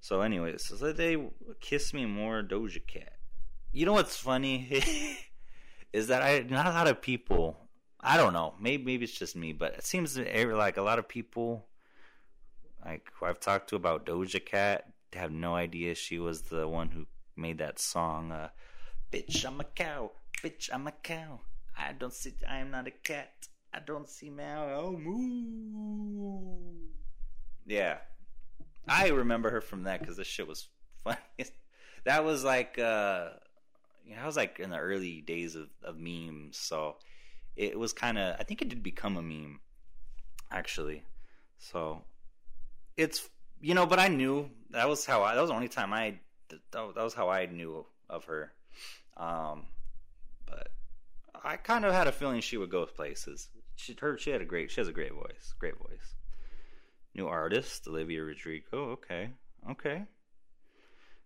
so 0.00 0.20
anyways, 0.20 0.64
so 0.64 0.92
they 0.92 1.16
kiss 1.60 1.92
me 1.92 2.04
more 2.04 2.42
Doja 2.42 2.86
Cat. 2.86 3.14
You 3.72 3.86
know 3.86 3.94
what's 3.94 4.16
funny 4.16 4.68
is 5.92 6.08
that 6.08 6.22
I 6.22 6.46
not 6.48 6.66
a 6.66 6.70
lot 6.70 6.88
of 6.88 7.00
people. 7.00 7.65
I 8.06 8.16
don't 8.16 8.32
know. 8.32 8.54
Maybe 8.60 8.84
maybe 8.84 9.04
it's 9.04 9.18
just 9.18 9.34
me, 9.34 9.52
but 9.52 9.74
it 9.74 9.84
seems 9.84 10.16
like 10.16 10.76
a 10.76 10.82
lot 10.82 11.00
of 11.00 11.08
people 11.08 11.66
like 12.84 13.10
who 13.14 13.26
I've 13.26 13.40
talked 13.40 13.68
to 13.70 13.76
about 13.76 14.06
Doja 14.06 14.42
Cat 14.44 14.84
have 15.12 15.32
no 15.32 15.56
idea 15.56 15.96
she 15.96 16.20
was 16.20 16.42
the 16.42 16.68
one 16.68 16.90
who 16.90 17.06
made 17.36 17.58
that 17.58 17.80
song. 17.80 18.30
Uh, 18.30 18.50
Bitch, 19.12 19.44
I'm 19.44 19.60
a 19.60 19.64
cow. 19.64 20.12
Bitch, 20.40 20.70
I'm 20.72 20.86
a 20.86 20.92
cow. 20.92 21.40
I 21.76 21.94
don't 21.98 22.12
see. 22.12 22.34
I 22.48 22.58
am 22.58 22.70
not 22.70 22.86
a 22.86 22.92
cat. 22.92 23.32
I 23.74 23.80
don't 23.80 24.08
see 24.08 24.30
meow. 24.30 24.68
Oh, 24.72 24.96
moo. 24.96 26.58
Yeah, 27.66 27.98
I 28.86 29.08
remember 29.08 29.50
her 29.50 29.60
from 29.60 29.82
that 29.82 29.98
because 29.98 30.16
this 30.16 30.28
shit 30.28 30.46
was 30.46 30.68
funny. 31.04 31.18
that 32.04 32.24
was 32.24 32.44
like, 32.44 32.78
uh, 32.78 33.30
I 34.16 34.24
was 34.24 34.36
like 34.36 34.60
in 34.60 34.70
the 34.70 34.78
early 34.78 35.22
days 35.22 35.56
of, 35.56 35.68
of 35.82 35.98
memes, 35.98 36.56
so 36.56 36.98
it 37.56 37.78
was 37.78 37.92
kind 37.92 38.18
of. 38.18 38.36
I 38.38 38.44
think 38.44 38.62
it 38.62 38.68
did 38.68 38.82
become 38.82 39.16
a 39.16 39.22
meme, 39.22 39.60
actually. 40.50 41.04
So 41.58 42.02
it's 42.96 43.28
you 43.60 43.74
know, 43.74 43.86
but 43.86 43.98
I 43.98 44.08
knew 44.08 44.50
that 44.70 44.88
was 44.88 45.06
how 45.06 45.22
I. 45.22 45.34
That 45.34 45.40
was 45.40 45.50
the 45.50 45.56
only 45.56 45.68
time 45.68 45.92
I. 45.92 46.18
That 46.72 46.94
was 46.96 47.14
how 47.14 47.28
I 47.28 47.46
knew 47.46 47.86
of 48.08 48.24
her. 48.26 48.52
Um, 49.16 49.64
but 50.46 50.68
I 51.42 51.56
kind 51.56 51.84
of 51.84 51.92
had 51.92 52.06
a 52.06 52.12
feeling 52.12 52.40
she 52.40 52.56
would 52.56 52.70
go 52.70 52.84
places. 52.86 53.48
She 53.76 53.96
her 54.00 54.18
she 54.18 54.30
had 54.30 54.42
a 54.42 54.44
great 54.44 54.70
she 54.70 54.80
has 54.80 54.88
a 54.88 54.92
great 54.92 55.12
voice, 55.12 55.54
great 55.58 55.78
voice. 55.78 56.14
New 57.14 57.26
artist 57.26 57.86
Olivia 57.88 58.22
Rodrigo. 58.22 58.90
Okay, 58.90 59.30
okay. 59.70 60.04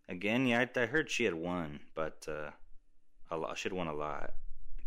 Again, 0.08 0.46
yeah, 0.46 0.64
I, 0.76 0.80
I 0.80 0.86
heard 0.86 1.10
she 1.10 1.24
had 1.24 1.34
won, 1.34 1.80
but 1.94 2.26
uh, 2.28 2.50
a 3.30 3.36
lot 3.36 3.58
she 3.58 3.68
had 3.68 3.72
won 3.72 3.86
a 3.86 3.94
lot. 3.94 4.32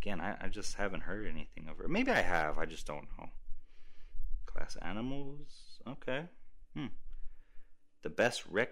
Again, 0.03 0.19
I, 0.19 0.35
I 0.41 0.47
just 0.49 0.75
haven't 0.75 1.03
heard 1.03 1.25
anything 1.25 1.69
of 1.69 1.77
her. 1.77 1.87
Maybe 1.87 2.11
I 2.11 2.19
have. 2.19 2.57
I 2.57 2.65
just 2.65 2.85
don't 2.85 3.07
know. 3.17 3.29
Glass 4.45 4.75
Animals. 4.81 5.79
Okay. 5.87 6.25
Hmm. 6.75 6.87
The 8.01 8.09
best 8.09 8.43
rec. 8.49 8.67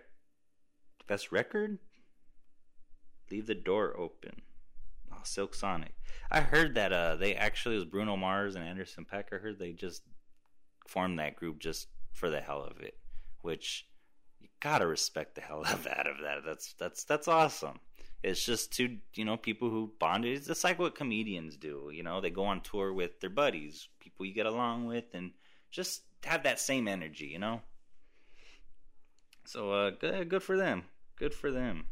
Best 1.07 1.31
record. 1.31 1.79
Leave 3.31 3.47
the 3.47 3.55
door 3.55 3.95
open. 3.97 4.41
Oh, 5.09 5.21
Silk 5.23 5.55
Sonic. 5.55 5.93
I 6.29 6.41
heard 6.41 6.75
that 6.75 6.91
uh, 6.91 7.15
they 7.15 7.33
actually 7.33 7.75
was 7.75 7.85
Bruno 7.85 8.17
Mars 8.17 8.55
and 8.55 8.65
Anderson 8.65 9.05
.Paak. 9.09 9.31
I 9.31 9.37
heard 9.37 9.57
they 9.57 9.71
just 9.71 10.01
formed 10.85 11.17
that 11.19 11.37
group 11.37 11.59
just 11.59 11.87
for 12.11 12.29
the 12.29 12.41
hell 12.41 12.61
of 12.61 12.81
it, 12.81 12.97
which 13.41 13.87
you 14.41 14.49
gotta 14.59 14.85
respect 14.85 15.35
the 15.35 15.41
hell 15.41 15.61
of 15.71 15.85
that. 15.85 16.07
Of 16.07 16.17
that, 16.23 16.39
that's 16.45 16.73
that's 16.73 17.05
that's 17.05 17.29
awesome. 17.29 17.79
It's 18.23 18.45
just 18.45 18.71
two, 18.71 18.97
you 19.15 19.25
know, 19.25 19.37
people 19.37 19.69
who 19.69 19.91
bond. 19.99 20.25
It's 20.25 20.47
just 20.47 20.63
like 20.63 20.77
what 20.77 20.95
comedians 20.95 21.57
do. 21.57 21.89
You 21.93 22.03
know, 22.03 22.21
they 22.21 22.29
go 22.29 22.45
on 22.45 22.61
tour 22.61 22.93
with 22.93 23.19
their 23.19 23.29
buddies, 23.29 23.87
people 23.99 24.25
you 24.25 24.33
get 24.33 24.45
along 24.45 24.85
with, 24.85 25.05
and 25.13 25.31
just 25.71 26.03
have 26.23 26.43
that 26.43 26.59
same 26.59 26.87
energy. 26.87 27.25
You 27.25 27.39
know. 27.39 27.61
So 29.45 29.71
uh, 29.71 29.89
good, 29.91 30.29
good 30.29 30.43
for 30.43 30.55
them. 30.55 30.83
Good 31.17 31.33
for 31.33 31.51
them. 31.51 31.85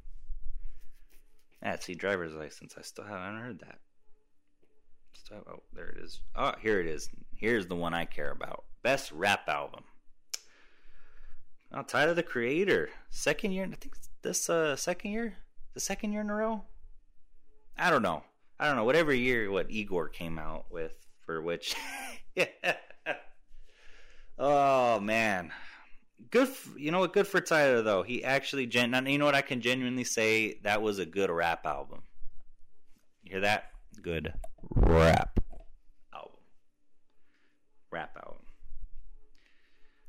Ah, 1.63 1.75
see, 1.79 1.95
driver's 1.95 2.33
license. 2.33 2.75
I 2.77 2.83
still 2.83 3.05
haven't 3.05 3.41
heard 3.41 3.59
that. 3.59 3.79
Oh, 5.31 5.61
there 5.73 5.89
it 5.89 5.97
is. 5.97 6.21
Oh, 6.35 6.53
here 6.59 6.79
it 6.79 6.87
is. 6.87 7.09
Here's 7.35 7.67
the 7.67 7.75
one 7.75 7.93
I 7.93 8.05
care 8.05 8.31
about. 8.31 8.63
Best 8.81 9.11
rap 9.11 9.47
album. 9.47 9.83
Oh, 11.71 11.83
Tyler 11.83 12.13
the 12.13 12.23
Creator. 12.23 12.89
Second 13.11 13.51
year. 13.51 13.69
I 13.71 13.75
think 13.75 13.95
this 14.21 14.49
uh 14.49 14.75
second 14.75 15.11
year. 15.11 15.35
The 15.79 15.85
second 15.85 16.11
year 16.11 16.19
in 16.19 16.29
a 16.29 16.35
row. 16.35 16.63
I 17.77 17.89
don't 17.89 18.01
know. 18.01 18.21
I 18.59 18.67
don't 18.67 18.75
know. 18.75 18.83
Whatever 18.83 19.13
year 19.13 19.49
what 19.49 19.71
Igor 19.71 20.09
came 20.09 20.37
out 20.37 20.65
with 20.69 20.91
for 21.25 21.41
which. 21.41 21.73
yeah. 22.35 22.47
Oh 24.37 24.99
man, 24.99 25.53
good. 26.31 26.49
You 26.77 26.91
know 26.91 26.99
what? 26.99 27.13
Good 27.13 27.27
for 27.27 27.39
Tyler 27.39 27.81
though. 27.81 28.03
He 28.03 28.25
actually 28.25 28.67
gen. 28.67 28.93
You 29.05 29.17
know 29.17 29.25
what? 29.25 29.35
I 29.35 29.41
can 29.41 29.61
genuinely 29.61 30.03
say 30.03 30.59
that 30.63 30.81
was 30.81 30.99
a 30.99 31.05
good 31.05 31.29
rap 31.29 31.65
album. 31.65 32.01
You 33.23 33.31
hear 33.31 33.41
that? 33.41 33.71
Good 34.01 34.33
rap 34.71 35.39
album. 36.13 36.39
Rap 37.89 38.17
album. 38.17 38.45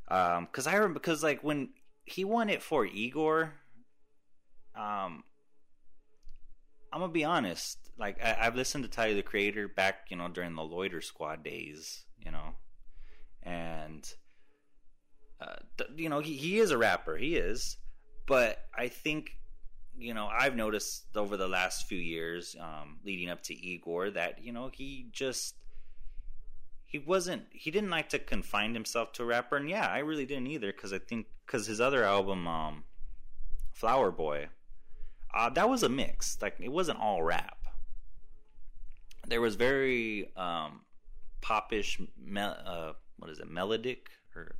Um, 0.08 0.44
because 0.46 0.66
I 0.66 0.74
remember 0.74 0.98
because 0.98 1.22
like 1.22 1.44
when 1.44 1.70
he 2.04 2.24
won 2.24 2.50
it 2.50 2.60
for 2.62 2.84
Igor, 2.86 3.52
um, 4.76 5.24
I'm 6.92 7.00
gonna 7.00 7.12
be 7.12 7.24
honest. 7.24 7.78
Like 7.98 8.22
I, 8.22 8.44
have 8.44 8.56
listened 8.56 8.84
to 8.84 8.90
Tyler 8.90 9.14
the 9.14 9.22
Creator 9.22 9.68
back, 9.68 10.06
you 10.08 10.16
know, 10.16 10.28
during 10.28 10.54
the 10.54 10.62
Loiter 10.62 11.00
Squad 11.00 11.44
days, 11.44 12.04
you 12.18 12.30
know, 12.30 12.54
and 13.42 14.10
uh, 15.40 15.56
you 15.96 16.08
know, 16.08 16.20
he, 16.20 16.34
he 16.34 16.58
is 16.58 16.70
a 16.70 16.78
rapper. 16.78 17.16
He 17.16 17.36
is. 17.36 17.76
But 18.26 18.58
I 18.76 18.88
think, 18.88 19.38
you 19.98 20.14
know, 20.14 20.26
I've 20.26 20.54
noticed 20.54 21.16
over 21.16 21.36
the 21.36 21.48
last 21.48 21.86
few 21.88 21.98
years, 21.98 22.54
um, 22.60 22.98
leading 23.04 23.30
up 23.30 23.42
to 23.44 23.54
Igor, 23.54 24.10
that, 24.10 24.42
you 24.44 24.52
know, 24.52 24.70
he 24.72 25.08
just. 25.12 25.54
He 26.84 26.98
wasn't. 26.98 27.44
He 27.52 27.70
didn't 27.70 27.90
like 27.90 28.08
to 28.08 28.18
confine 28.18 28.74
himself 28.74 29.12
to 29.12 29.22
a 29.22 29.26
rapper, 29.26 29.56
and 29.56 29.70
yeah, 29.70 29.86
I 29.86 29.98
really 29.98 30.26
didn't 30.26 30.48
either. 30.48 30.72
Because 30.72 30.92
I 30.92 30.98
think 30.98 31.26
because 31.46 31.68
his 31.68 31.80
other 31.80 32.02
album, 32.02 32.48
um, 32.48 32.82
Flower 33.72 34.10
Boy, 34.10 34.48
uh, 35.34 35.50
that 35.50 35.68
was 35.68 35.82
a 35.82 35.88
mix. 35.88 36.38
Like 36.40 36.56
it 36.60 36.72
wasn't 36.72 37.00
all 37.00 37.22
rap. 37.22 37.56
There 39.26 39.40
was 39.40 39.54
very 39.54 40.30
um, 40.36 40.80
popish, 41.40 42.00
me- 42.18 42.40
uh, 42.40 42.92
what 43.18 43.30
is 43.30 43.38
it, 43.38 43.50
melodic 43.50 44.08
or 44.34 44.56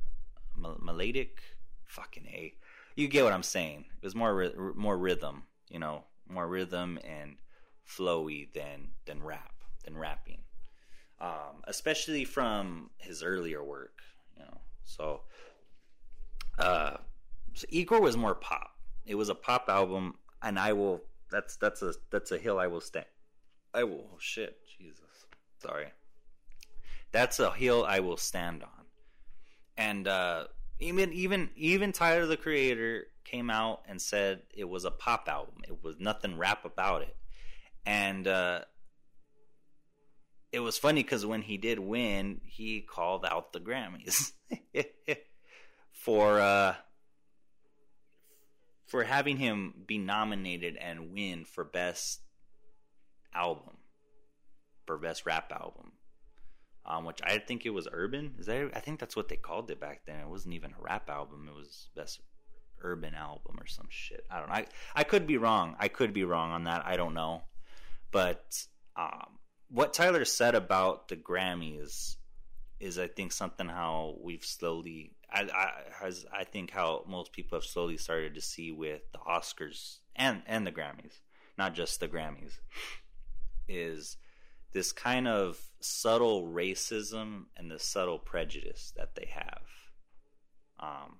melodic, 0.55 1.41
fucking 1.85 2.25
a. 2.27 2.53
You 2.95 3.07
get 3.07 3.23
what 3.23 3.33
I'm 3.33 3.43
saying. 3.43 3.85
It 4.01 4.05
was 4.05 4.15
more 4.15 4.73
more 4.75 4.97
rhythm, 4.97 5.43
you 5.69 5.79
know, 5.79 6.03
more 6.29 6.47
rhythm 6.47 6.99
and 7.03 7.37
flowy 7.87 8.51
than 8.53 8.89
than 9.05 9.23
rap 9.23 9.53
than 9.83 9.97
rapping, 9.97 10.39
um, 11.19 11.63
especially 11.65 12.25
from 12.25 12.89
his 12.97 13.23
earlier 13.23 13.63
work, 13.63 14.01
you 14.37 14.43
know. 14.43 14.57
So, 14.83 15.21
uh, 16.59 16.97
so 17.53 17.65
Igor 17.69 18.01
was 18.01 18.17
more 18.17 18.35
pop. 18.35 18.75
It 19.05 19.15
was 19.15 19.29
a 19.29 19.35
pop 19.35 19.67
album, 19.67 20.15
and 20.41 20.59
I 20.59 20.73
will. 20.73 21.01
That's 21.31 21.55
that's 21.55 21.81
a 21.81 21.93
that's 22.11 22.31
a 22.31 22.37
hill 22.37 22.59
I 22.59 22.67
will 22.67 22.81
stand. 22.81 23.05
I 23.73 23.83
will. 23.83 24.09
Oh 24.13 24.17
shit, 24.19 24.57
Jesus, 24.77 25.25
sorry. 25.61 25.87
That's 27.11 27.39
a 27.39 27.51
hill 27.51 27.85
I 27.87 27.99
will 27.99 28.17
stand 28.17 28.63
on 28.63 28.81
and 29.81 30.07
uh, 30.07 30.45
even 30.79 31.11
even 31.13 31.49
even 31.55 31.91
Tyler 31.91 32.25
the 32.25 32.37
Creator 32.37 33.07
came 33.23 33.49
out 33.49 33.81
and 33.87 34.01
said 34.01 34.41
it 34.55 34.67
was 34.67 34.85
a 34.85 34.91
pop 34.91 35.27
album. 35.27 35.55
It 35.67 35.83
was 35.83 35.99
nothing 35.99 36.37
rap 36.37 36.65
about 36.65 37.01
it, 37.01 37.15
and 37.85 38.27
uh, 38.27 38.61
it 40.51 40.59
was 40.59 40.77
funny 40.77 41.03
because 41.03 41.25
when 41.25 41.41
he 41.41 41.57
did 41.57 41.79
win, 41.79 42.41
he 42.43 42.81
called 42.81 43.25
out 43.25 43.53
the 43.53 43.59
Grammys 43.59 44.33
for 45.93 46.39
uh, 46.39 46.75
for 48.91 49.03
having 49.03 49.37
him 49.37 49.73
be 49.87 49.97
nominated 49.97 50.75
and 50.75 51.11
win 51.11 51.45
for 51.45 51.63
best 51.63 52.21
album, 53.33 53.77
for 54.85 54.97
best 54.97 55.25
rap 55.25 55.51
album 55.51 55.93
um, 56.85 57.05
which 57.05 57.19
I 57.23 57.37
think 57.37 57.65
it 57.65 57.69
was 57.71 57.87
urban. 57.91 58.35
Is 58.39 58.47
that? 58.47 58.71
I 58.73 58.79
think 58.79 58.99
that's 58.99 59.15
what 59.15 59.29
they 59.29 59.35
called 59.35 59.69
it 59.71 59.79
back 59.79 60.01
then. 60.05 60.19
It 60.19 60.27
wasn't 60.27 60.55
even 60.55 60.71
a 60.71 60.83
rap 60.83 61.09
album. 61.09 61.47
It 61.47 61.55
was 61.55 61.89
best 61.95 62.21
urban 62.81 63.13
album 63.13 63.57
or 63.59 63.67
some 63.67 63.87
shit. 63.89 64.25
I 64.29 64.39
don't 64.39 64.49
know. 64.49 64.55
I, 64.55 64.65
I 64.95 65.03
could 65.03 65.27
be 65.27 65.37
wrong. 65.37 65.75
I 65.79 65.87
could 65.87 66.13
be 66.13 66.23
wrong 66.23 66.51
on 66.51 66.63
that. 66.63 66.83
I 66.85 66.97
don't 66.97 67.13
know. 67.13 67.43
But 68.11 68.65
um, 68.95 69.37
what 69.69 69.93
Tyler 69.93 70.25
said 70.25 70.55
about 70.55 71.07
the 71.07 71.15
Grammys 71.15 72.15
is, 72.81 72.97
I 72.97 73.07
think, 73.07 73.31
something 73.31 73.67
how 73.67 74.15
we've 74.21 74.43
slowly, 74.43 75.11
I, 75.31 75.43
I, 75.43 75.71
has, 76.03 76.25
I 76.33 76.43
think, 76.43 76.71
how 76.71 77.05
most 77.07 77.31
people 77.31 77.57
have 77.57 77.65
slowly 77.65 77.97
started 77.97 78.35
to 78.35 78.41
see 78.41 78.71
with 78.71 79.01
the 79.11 79.19
Oscars 79.19 79.99
and 80.15 80.41
and 80.45 80.65
the 80.65 80.71
Grammys, 80.71 81.19
not 81.57 81.73
just 81.75 81.99
the 81.99 82.07
Grammys, 82.07 82.59
is 83.69 84.17
this 84.73 84.91
kind 84.91 85.27
of 85.27 85.59
subtle 85.79 86.47
racism 86.47 87.45
and 87.55 87.69
the 87.69 87.79
subtle 87.79 88.19
prejudice 88.19 88.93
that 88.97 89.15
they 89.15 89.29
have. 89.31 89.61
Um, 90.79 91.17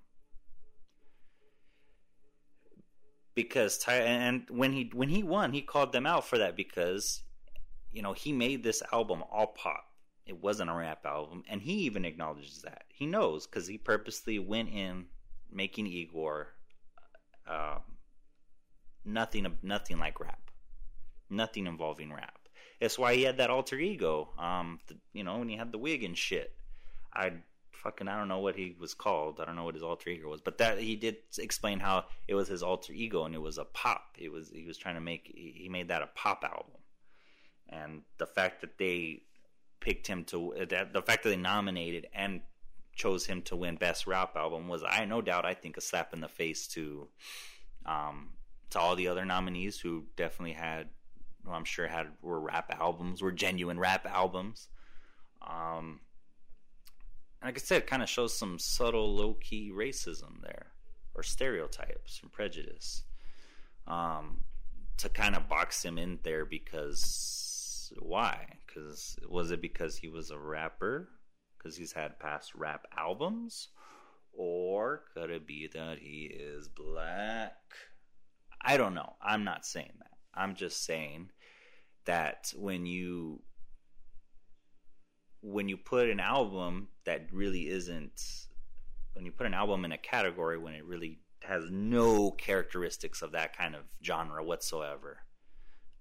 because 3.35 3.77
Ty 3.77 3.95
and 3.95 4.43
when 4.49 4.73
he 4.73 4.89
when 4.93 5.09
he 5.09 5.23
won, 5.23 5.53
he 5.53 5.61
called 5.61 5.91
them 5.91 6.05
out 6.05 6.25
for 6.25 6.37
that 6.37 6.55
because 6.55 7.23
you 7.91 8.01
know 8.01 8.13
he 8.13 8.31
made 8.31 8.63
this 8.63 8.81
album 8.91 9.23
all 9.31 9.47
pop. 9.47 9.90
It 10.25 10.41
wasn't 10.41 10.69
a 10.69 10.73
rap 10.73 11.05
album, 11.05 11.43
and 11.49 11.61
he 11.61 11.73
even 11.73 12.05
acknowledges 12.05 12.61
that. 12.63 12.83
He 12.89 13.05
knows 13.05 13.47
because 13.47 13.67
he 13.67 13.77
purposely 13.77 14.39
went 14.39 14.69
in 14.69 15.05
making 15.51 15.87
Igor 15.87 16.49
uh, 17.47 17.79
nothing 19.03 19.57
nothing 19.61 19.99
like 19.99 20.19
rap, 20.19 20.51
nothing 21.29 21.67
involving 21.67 22.13
rap. 22.13 22.37
That's 22.79 22.97
why 22.97 23.15
he 23.15 23.23
had 23.23 23.37
that 23.37 23.49
alter 23.49 23.77
ego. 23.77 24.29
Um, 24.39 24.79
the, 24.87 24.97
you 25.13 25.23
know, 25.23 25.37
when 25.37 25.49
he 25.49 25.55
had 25.55 25.71
the 25.71 25.77
wig 25.77 26.03
and 26.03 26.17
shit. 26.17 26.53
I 27.13 27.33
fucking 27.71 28.07
I 28.07 28.17
don't 28.17 28.27
know 28.27 28.39
what 28.39 28.55
he 28.55 28.75
was 28.79 28.93
called. 28.93 29.39
I 29.39 29.45
don't 29.45 29.55
know 29.55 29.63
what 29.63 29.75
his 29.75 29.83
alter 29.83 30.09
ego 30.09 30.29
was, 30.29 30.41
but 30.41 30.59
that 30.59 30.79
he 30.79 30.95
did 30.95 31.17
explain 31.37 31.79
how 31.79 32.05
it 32.27 32.35
was 32.35 32.47
his 32.47 32.63
alter 32.63 32.93
ego 32.93 33.25
and 33.25 33.35
it 33.35 33.41
was 33.41 33.57
a 33.57 33.65
pop. 33.65 34.15
It 34.17 34.31
was 34.31 34.49
he 34.49 34.65
was 34.65 34.77
trying 34.77 34.95
to 34.95 35.01
make 35.01 35.31
he 35.33 35.67
made 35.69 35.89
that 35.89 36.01
a 36.01 36.09
pop 36.15 36.43
album, 36.43 36.81
and 37.69 38.01
the 38.17 38.27
fact 38.27 38.61
that 38.61 38.77
they 38.77 39.23
picked 39.81 40.07
him 40.07 40.23
to 40.23 40.53
that 40.69 40.93
the 40.93 41.01
fact 41.01 41.23
that 41.23 41.29
they 41.29 41.35
nominated 41.35 42.07
and 42.13 42.41
chose 42.95 43.25
him 43.25 43.41
to 43.41 43.55
win 43.55 43.75
best 43.75 44.07
rap 44.07 44.35
album 44.35 44.67
was 44.67 44.83
I 44.87 45.05
no 45.05 45.21
doubt 45.21 45.45
I 45.45 45.53
think 45.53 45.75
a 45.75 45.81
slap 45.81 46.13
in 46.13 46.21
the 46.21 46.27
face 46.27 46.67
to 46.69 47.07
um 47.85 48.29
to 48.69 48.79
all 48.79 48.95
the 48.95 49.09
other 49.09 49.25
nominees 49.25 49.79
who 49.79 50.05
definitely 50.15 50.53
had 50.53 50.87
well, 51.45 51.55
I'm 51.55 51.65
sure 51.65 51.87
had 51.87 52.07
were 52.21 52.39
rap 52.39 52.73
albums 52.79 53.21
were 53.21 53.31
genuine 53.31 53.79
rap 53.79 54.05
albums. 54.05 54.69
Um 55.41 55.99
like 57.43 57.55
I 57.55 57.59
said, 57.59 57.87
kind 57.87 58.03
of 58.03 58.09
shows 58.09 58.37
some 58.37 58.59
subtle, 58.59 59.15
low 59.15 59.33
key 59.33 59.71
racism 59.73 60.41
there, 60.43 60.67
or 61.15 61.23
stereotypes 61.23 62.19
and 62.21 62.31
prejudice, 62.31 63.03
um, 63.87 64.41
to 64.97 65.09
kind 65.09 65.35
of 65.35 65.49
box 65.49 65.83
him 65.83 65.97
in 65.97 66.19
there 66.21 66.45
because 66.45 67.50
why? 67.99 68.47
Because 68.65 69.17
was 69.29 69.51
it 69.51 69.61
because 69.61 69.97
he 69.97 70.07
was 70.07 70.31
a 70.31 70.39
rapper? 70.39 71.09
Because 71.57 71.77
he's 71.77 71.91
had 71.91 72.19
past 72.19 72.55
rap 72.55 72.85
albums, 72.97 73.69
or 74.33 75.03
could 75.13 75.29
it 75.29 75.45
be 75.45 75.69
that 75.73 75.99
he 75.99 76.31
is 76.33 76.67
black? 76.67 77.55
I 78.61 78.77
don't 78.77 78.95
know. 78.95 79.13
I'm 79.21 79.43
not 79.43 79.65
saying 79.65 79.93
that. 79.99 80.17
I'm 80.33 80.55
just 80.55 80.85
saying 80.85 81.29
that 82.05 82.53
when 82.55 82.85
you 82.85 83.41
when 85.41 85.67
you 85.67 85.77
put 85.77 86.09
an 86.09 86.19
album 86.19 86.87
that 87.05 87.27
really 87.31 87.67
isn't 87.67 88.47
when 89.13 89.25
you 89.25 89.31
put 89.31 89.47
an 89.47 89.53
album 89.53 89.85
in 89.85 89.91
a 89.91 89.97
category 89.97 90.57
when 90.57 90.73
it 90.73 90.85
really 90.85 91.19
has 91.43 91.65
no 91.71 92.31
characteristics 92.31 93.21
of 93.21 93.31
that 93.31 93.57
kind 93.57 93.75
of 93.75 93.81
genre 94.03 94.43
whatsoever 94.43 95.17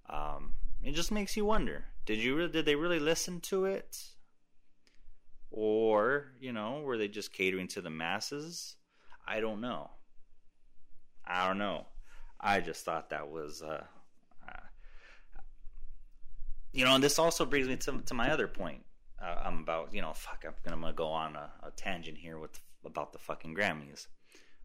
um, 0.09 0.53
it 0.83 0.93
just 0.93 1.11
makes 1.11 1.37
you 1.37 1.45
wonder. 1.45 1.85
Did 2.05 2.19
you 2.19 2.47
did 2.47 2.65
they 2.65 2.75
really 2.75 2.99
listen 2.99 3.39
to 3.41 3.65
it? 3.65 3.97
Or 5.49 6.31
you 6.39 6.53
know 6.53 6.81
were 6.81 6.97
they 6.97 7.07
just 7.07 7.33
catering 7.33 7.67
to 7.69 7.81
the 7.81 7.89
masses? 7.89 8.75
I 9.27 9.39
don't 9.39 9.61
know. 9.61 9.91
I 11.25 11.47
don't 11.47 11.57
know. 11.57 11.85
I 12.39 12.59
just 12.59 12.83
thought 12.83 13.11
that 13.11 13.29
was 13.29 13.61
uh, 13.61 13.83
uh, 14.47 15.39
you 16.71 16.83
know 16.85 16.95
and 16.95 17.03
this 17.03 17.19
also 17.19 17.45
brings 17.45 17.67
me 17.67 17.75
to, 17.77 18.01
to 18.01 18.13
my 18.13 18.31
other 18.31 18.47
point 18.47 18.83
uh, 19.21 19.35
I'm 19.43 19.59
about 19.59 19.93
you 19.93 20.01
know 20.01 20.13
fuck 20.13 20.43
I'm 20.45 20.53
gonna, 20.67 20.93
go 20.93 21.07
on 21.07 21.35
a, 21.35 21.51
a, 21.63 21.71
tangent 21.71 22.17
here 22.17 22.39
with 22.39 22.59
about 22.83 23.13
the 23.13 23.19
fucking 23.19 23.55
Grammys. 23.55 24.07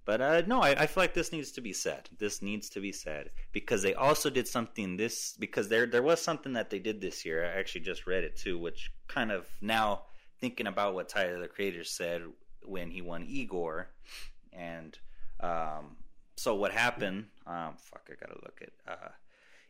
But 0.06 0.20
uh, 0.20 0.42
no, 0.46 0.62
I, 0.62 0.70
I, 0.70 0.86
feel 0.86 1.02
like 1.02 1.14
this 1.14 1.32
needs 1.32 1.50
to 1.52 1.60
be 1.60 1.72
said. 1.72 2.08
This 2.16 2.40
needs 2.40 2.68
to 2.70 2.80
be 2.80 2.92
said 2.92 3.30
because 3.50 3.82
they 3.82 3.92
also 3.92 4.30
did 4.30 4.46
something 4.46 4.96
this 4.96 5.36
because 5.36 5.68
there 5.68 5.84
there 5.84 6.02
was 6.02 6.22
something 6.22 6.52
that 6.52 6.70
they 6.70 6.78
did 6.78 7.00
this 7.00 7.24
year. 7.24 7.44
I 7.44 7.58
actually 7.58 7.80
just 7.80 8.06
read 8.06 8.22
it 8.22 8.36
too, 8.36 8.56
which 8.56 8.92
kind 9.08 9.32
of 9.32 9.48
now 9.60 10.02
thinking 10.40 10.68
about 10.68 10.94
what 10.94 11.08
Tyler 11.08 11.40
the 11.40 11.48
Creator 11.48 11.82
said 11.82 12.22
when 12.62 12.88
he 12.88 13.02
won 13.02 13.26
Igor, 13.28 13.88
and 14.52 14.96
um, 15.40 15.96
so 16.36 16.54
what 16.54 16.70
happened? 16.70 17.26
Um, 17.44 17.74
fuck, 17.76 18.08
I 18.08 18.14
gotta 18.14 18.38
look 18.44 18.60
at. 18.62 18.70
Uh, 18.86 19.08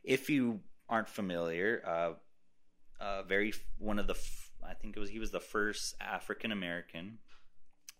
if 0.04 0.28
you 0.28 0.60
aren't 0.86 1.08
familiar, 1.08 1.82
uh, 1.86 3.02
uh, 3.02 3.22
very 3.22 3.54
one 3.78 3.98
of 3.98 4.06
the 4.06 4.16
I 4.62 4.74
think 4.74 4.98
it 4.98 5.00
was 5.00 5.08
he 5.08 5.18
was 5.18 5.30
the 5.30 5.40
first 5.40 5.94
African 5.98 6.52
American, 6.52 7.18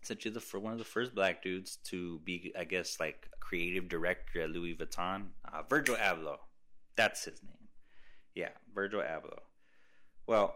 essentially 0.07 0.33
the 0.33 0.59
one 0.59 0.71
of 0.71 0.79
the 0.79 0.85
first 0.85 1.13
black 1.13 1.43
dudes 1.43 1.77
to 1.83 2.19
be, 2.19 2.53
I 2.57 2.63
guess, 2.63 2.97
like 2.99 3.29
creative 3.41 3.89
director 3.89 4.41
at 4.41 4.49
Louis 4.49 4.73
Vuitton. 4.73 5.27
Uh, 5.45 5.63
Virgil 5.69 5.95
Abloh, 5.95 6.37
that's 6.95 7.25
his 7.25 7.43
name. 7.43 7.67
Yeah, 8.33 8.49
Virgil 8.73 9.01
Abloh. 9.01 9.39
Well, 10.25 10.55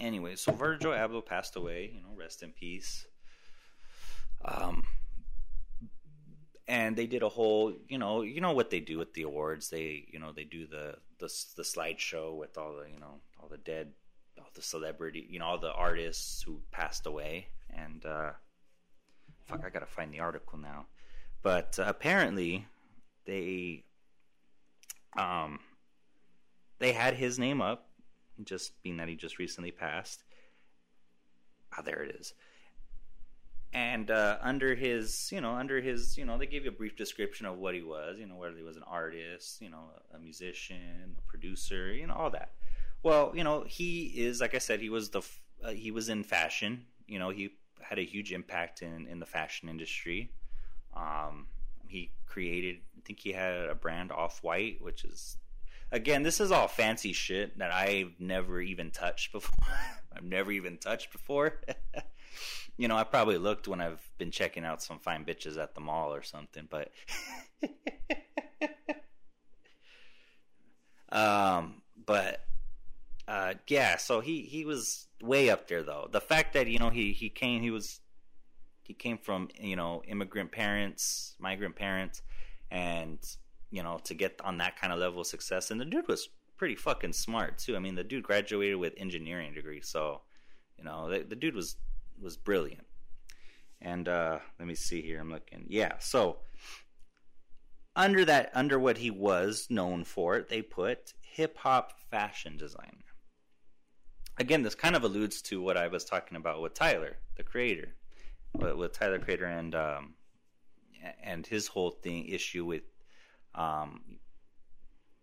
anyway, 0.00 0.34
so 0.34 0.52
Virgil 0.52 0.90
Abloh 0.90 1.24
passed 1.24 1.54
away. 1.54 1.92
You 1.94 2.00
know, 2.00 2.16
rest 2.16 2.42
in 2.42 2.50
peace. 2.50 3.06
Um, 4.44 4.82
and 6.66 6.96
they 6.96 7.06
did 7.06 7.22
a 7.22 7.28
whole, 7.28 7.72
you 7.88 7.98
know, 7.98 8.22
you 8.22 8.40
know 8.40 8.52
what 8.52 8.70
they 8.70 8.80
do 8.80 8.98
with 8.98 9.14
the 9.14 9.22
awards. 9.22 9.70
They, 9.70 10.04
you 10.10 10.18
know, 10.18 10.32
they 10.32 10.44
do 10.44 10.66
the 10.66 10.96
the 11.18 11.32
the 11.56 11.62
slideshow 11.62 12.36
with 12.36 12.58
all 12.58 12.74
the, 12.74 12.90
you 12.92 12.98
know, 12.98 13.20
all 13.40 13.48
the 13.48 13.58
dead 13.58 13.92
all 14.38 14.50
the 14.54 14.62
celebrity, 14.62 15.26
you 15.30 15.38
know, 15.38 15.44
all 15.44 15.58
the 15.58 15.72
artists 15.72 16.42
who 16.42 16.60
passed 16.70 17.06
away. 17.06 17.46
And 17.72 18.04
uh, 18.04 18.30
fuck, 19.46 19.62
I 19.64 19.70
gotta 19.70 19.86
find 19.86 20.12
the 20.12 20.20
article 20.20 20.58
now. 20.58 20.86
But 21.42 21.78
uh, 21.78 21.84
apparently, 21.86 22.66
they 23.26 23.84
um 25.16 25.60
they 26.78 26.92
had 26.92 27.14
his 27.14 27.38
name 27.38 27.60
up, 27.60 27.88
just 28.42 28.82
being 28.82 28.96
that 28.96 29.08
he 29.08 29.14
just 29.14 29.38
recently 29.38 29.70
passed. 29.70 30.24
Ah, 31.72 31.76
oh, 31.78 31.82
there 31.84 32.02
it 32.02 32.16
is. 32.16 32.34
And 33.74 34.10
uh, 34.10 34.36
under 34.42 34.74
his, 34.74 35.30
you 35.32 35.40
know, 35.40 35.52
under 35.52 35.80
his, 35.80 36.18
you 36.18 36.26
know, 36.26 36.36
they 36.36 36.46
gave 36.46 36.64
you 36.64 36.70
a 36.70 36.74
brief 36.74 36.94
description 36.94 37.46
of 37.46 37.56
what 37.56 37.74
he 37.74 37.82
was, 37.82 38.18
you 38.18 38.26
know, 38.26 38.34
whether 38.34 38.56
he 38.56 38.62
was 38.62 38.76
an 38.76 38.82
artist, 38.86 39.62
you 39.62 39.70
know, 39.70 39.84
a 40.14 40.18
musician, 40.18 41.16
a 41.18 41.30
producer, 41.30 41.94
you 41.94 42.06
know, 42.06 42.14
all 42.14 42.30
that. 42.30 42.52
Well, 43.02 43.32
you 43.34 43.44
know, 43.44 43.64
he 43.66 44.12
is 44.14 44.40
like 44.40 44.54
I 44.54 44.58
said, 44.58 44.80
he 44.80 44.90
was 44.90 45.10
the 45.10 45.22
uh, 45.64 45.70
he 45.70 45.90
was 45.90 46.08
in 46.08 46.22
fashion. 46.22 46.84
You 47.06 47.18
know, 47.18 47.30
he 47.30 47.50
had 47.82 47.98
a 47.98 48.04
huge 48.04 48.32
impact 48.32 48.82
in 48.82 49.06
in 49.06 49.20
the 49.20 49.26
fashion 49.26 49.68
industry. 49.68 50.30
Um, 50.94 51.46
he 51.86 52.10
created, 52.26 52.76
I 52.96 53.00
think 53.04 53.20
he 53.20 53.32
had 53.32 53.68
a 53.68 53.74
brand 53.74 54.12
Off 54.12 54.42
White, 54.42 54.80
which 54.80 55.04
is 55.04 55.36
again, 55.90 56.22
this 56.22 56.40
is 56.40 56.50
all 56.50 56.68
fancy 56.68 57.12
shit 57.12 57.58
that 57.58 57.70
I've 57.70 58.14
never 58.18 58.60
even 58.60 58.90
touched 58.90 59.32
before. 59.32 59.66
I've 60.16 60.24
never 60.24 60.50
even 60.50 60.78
touched 60.78 61.12
before. 61.12 61.60
you 62.76 62.88
know, 62.88 62.96
I 62.96 63.04
probably 63.04 63.38
looked 63.38 63.68
when 63.68 63.80
I've 63.80 64.00
been 64.18 64.30
checking 64.30 64.64
out 64.64 64.82
some 64.82 64.98
fine 64.98 65.24
bitches 65.24 65.56
at 65.62 65.74
the 65.74 65.80
mall 65.80 66.12
or 66.12 66.22
something, 66.22 66.68
but 66.68 66.90
um, 71.10 71.82
but 72.04 72.40
uh, 73.28 73.54
yeah, 73.68 73.96
so 73.98 74.20
he 74.20 74.42
he 74.42 74.64
was 74.64 75.06
way 75.22 75.48
up 75.48 75.68
there 75.68 75.82
though. 75.82 76.08
The 76.10 76.20
fact 76.20 76.52
that 76.54 76.66
you 76.66 76.78
know 76.78 76.90
he 76.90 77.12
he 77.12 77.30
came 77.30 77.62
he 77.62 77.70
was 77.70 78.00
he 78.82 78.92
came 78.92 79.16
from 79.16 79.48
you 79.58 79.76
know 79.76 80.02
immigrant 80.06 80.52
parents, 80.52 81.36
migrant 81.38 81.76
parents, 81.76 82.22
and 82.70 83.18
you 83.70 83.82
know 83.82 84.00
to 84.04 84.14
get 84.14 84.40
on 84.44 84.58
that 84.58 84.78
kind 84.78 84.92
of 84.92 84.98
level 84.98 85.20
of 85.20 85.26
success, 85.26 85.70
and 85.70 85.80
the 85.80 85.84
dude 85.84 86.08
was 86.08 86.28
pretty 86.56 86.74
fucking 86.74 87.12
smart 87.12 87.58
too. 87.58 87.76
I 87.76 87.78
mean, 87.78 87.94
the 87.94 88.04
dude 88.04 88.24
graduated 88.24 88.76
with 88.76 88.94
engineering 88.96 89.54
degree, 89.54 89.80
so 89.80 90.22
you 90.76 90.84
know 90.84 91.08
the, 91.08 91.20
the 91.20 91.36
dude 91.36 91.54
was 91.54 91.76
was 92.20 92.36
brilliant. 92.36 92.86
And 93.80 94.08
uh, 94.08 94.38
let 94.60 94.68
me 94.68 94.76
see 94.76 95.02
here. 95.02 95.20
I'm 95.20 95.32
looking. 95.32 95.64
Yeah, 95.68 95.94
so 95.98 96.38
under 97.96 98.24
that 98.24 98.50
under 98.54 98.78
what 98.78 98.98
he 98.98 99.10
was 99.10 99.68
known 99.70 100.04
for, 100.04 100.40
they 100.40 100.62
put 100.62 101.14
hip 101.20 101.58
hop 101.58 101.98
fashion 102.10 102.56
designer 102.56 103.11
again, 104.38 104.62
this 104.62 104.74
kind 104.74 104.96
of 104.96 105.04
alludes 105.04 105.42
to 105.42 105.60
what 105.60 105.76
I 105.76 105.88
was 105.88 106.04
talking 106.04 106.36
about 106.36 106.60
with 106.60 106.74
Tyler, 106.74 107.16
the 107.36 107.42
creator, 107.42 107.94
with, 108.54 108.74
with 108.76 108.92
Tyler 108.92 109.18
Creator 109.18 109.46
and 109.46 109.74
um, 109.74 110.14
and 111.22 111.46
his 111.46 111.66
whole 111.66 111.90
thing 111.90 112.26
issue 112.26 112.64
with 112.64 112.82
um, 113.54 114.18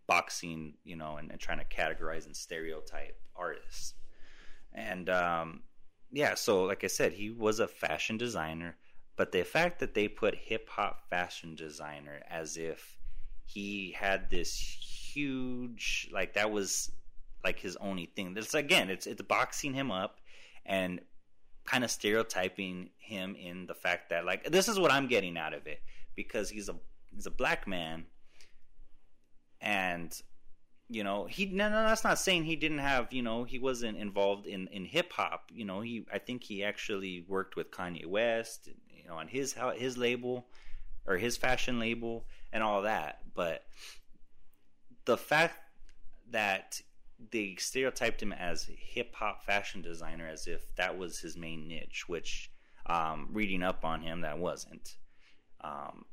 boxing, 0.08 0.74
you 0.84 0.96
know, 0.96 1.18
and, 1.18 1.32
and, 1.32 1.40
trying 1.40 1.60
to 1.60 1.66
categorize 1.66 2.26
and 2.26 2.36
stereotype 2.36 3.20
artists. 3.36 3.94
And 4.74 5.10
um, 5.10 5.62
yeah, 6.12 6.36
so 6.36 6.64
like 6.64 6.84
I 6.84 6.88
said, 6.88 7.14
he 7.14 7.30
was 7.30 7.60
a 7.60 7.68
fashion 7.68 8.18
designer, 8.18 8.76
but 9.16 9.32
the 9.32 9.44
fact 9.44 9.80
that 9.80 9.94
they 9.94 10.08
put 10.08 10.36
hip 10.36 10.68
hop 10.70 11.10
fashion 11.10 11.56
designer 11.56 12.22
as 12.30 12.58
if 12.58 12.98
he 13.46 13.96
had 13.98 14.30
this 14.30 14.54
huge, 14.56 16.10
like 16.12 16.34
that 16.34 16.52
was 16.52 16.92
like 17.44 17.60
his 17.60 17.76
only 17.78 18.06
thing. 18.16 18.34
This 18.34 18.54
again, 18.54 18.90
it's 18.90 19.08
it's 19.08 19.22
boxing 19.22 19.74
him 19.74 19.92
up 19.92 20.20
and 20.66 21.02
kind 21.66 21.84
of 21.84 21.92
stereotyping 21.92 22.90
him 22.98 23.36
in 23.36 23.68
the 23.68 23.76
fact 23.76 24.10
that 24.10 24.26
like 24.26 24.44
this 24.52 24.68
is 24.68 24.80
what 24.80 24.92
I'm 24.92 25.08
getting 25.08 25.38
out 25.38 25.54
of 25.54 25.68
it 25.68 25.82
because 26.16 26.50
he's 26.50 26.70
a 26.70 26.76
he's 27.14 27.26
a 27.26 27.32
black 27.32 27.68
man 27.68 28.06
and 29.62 30.20
you 30.92 31.04
know, 31.04 31.26
he 31.26 31.46
no, 31.46 31.70
no, 31.70 31.84
that's 31.84 32.04
not 32.04 32.18
saying 32.18 32.46
he 32.46 32.56
didn't 32.56 32.80
have, 32.80 33.14
you 33.14 33.22
know, 33.22 33.44
he 33.44 33.60
wasn't 33.60 33.98
involved 33.98 34.48
in 34.48 34.68
in 34.70 34.86
hip 34.86 35.14
hop. 35.14 35.52
You 35.54 35.64
know, 35.64 35.82
he 35.82 36.06
I 36.12 36.18
think 36.18 36.44
he 36.44 36.64
actually 36.64 37.24
worked 37.28 37.56
with 37.56 37.70
Kanye 37.70 38.08
West, 38.08 38.70
you 38.90 39.08
know, 39.08 39.16
on 39.16 39.28
his 39.28 39.56
his 39.76 39.98
label 39.98 40.48
or 41.06 41.18
his 41.18 41.38
fashion 41.38 41.80
label 41.80 42.26
and 42.52 42.64
all 42.64 42.82
that. 42.82 43.20
But 43.36 43.64
the 45.06 45.18
fact 45.18 45.60
that 46.32 46.82
they 47.32 47.56
stereotyped 47.58 48.22
him 48.22 48.34
as 48.34 48.70
hip 48.78 49.14
hop 49.16 49.44
fashion 49.44 49.82
designer 49.82 50.28
as 50.28 50.48
if 50.48 50.76
that 50.76 50.98
was 50.98 51.20
his 51.20 51.38
main 51.38 51.68
niche, 51.68 52.06
which 52.08 52.52
um, 52.86 53.30
reading 53.32 53.64
up 53.64 53.86
on 53.86 54.02
him, 54.02 54.22
that 54.22 54.40
wasn't. 54.40 54.96
Um, 55.62 56.06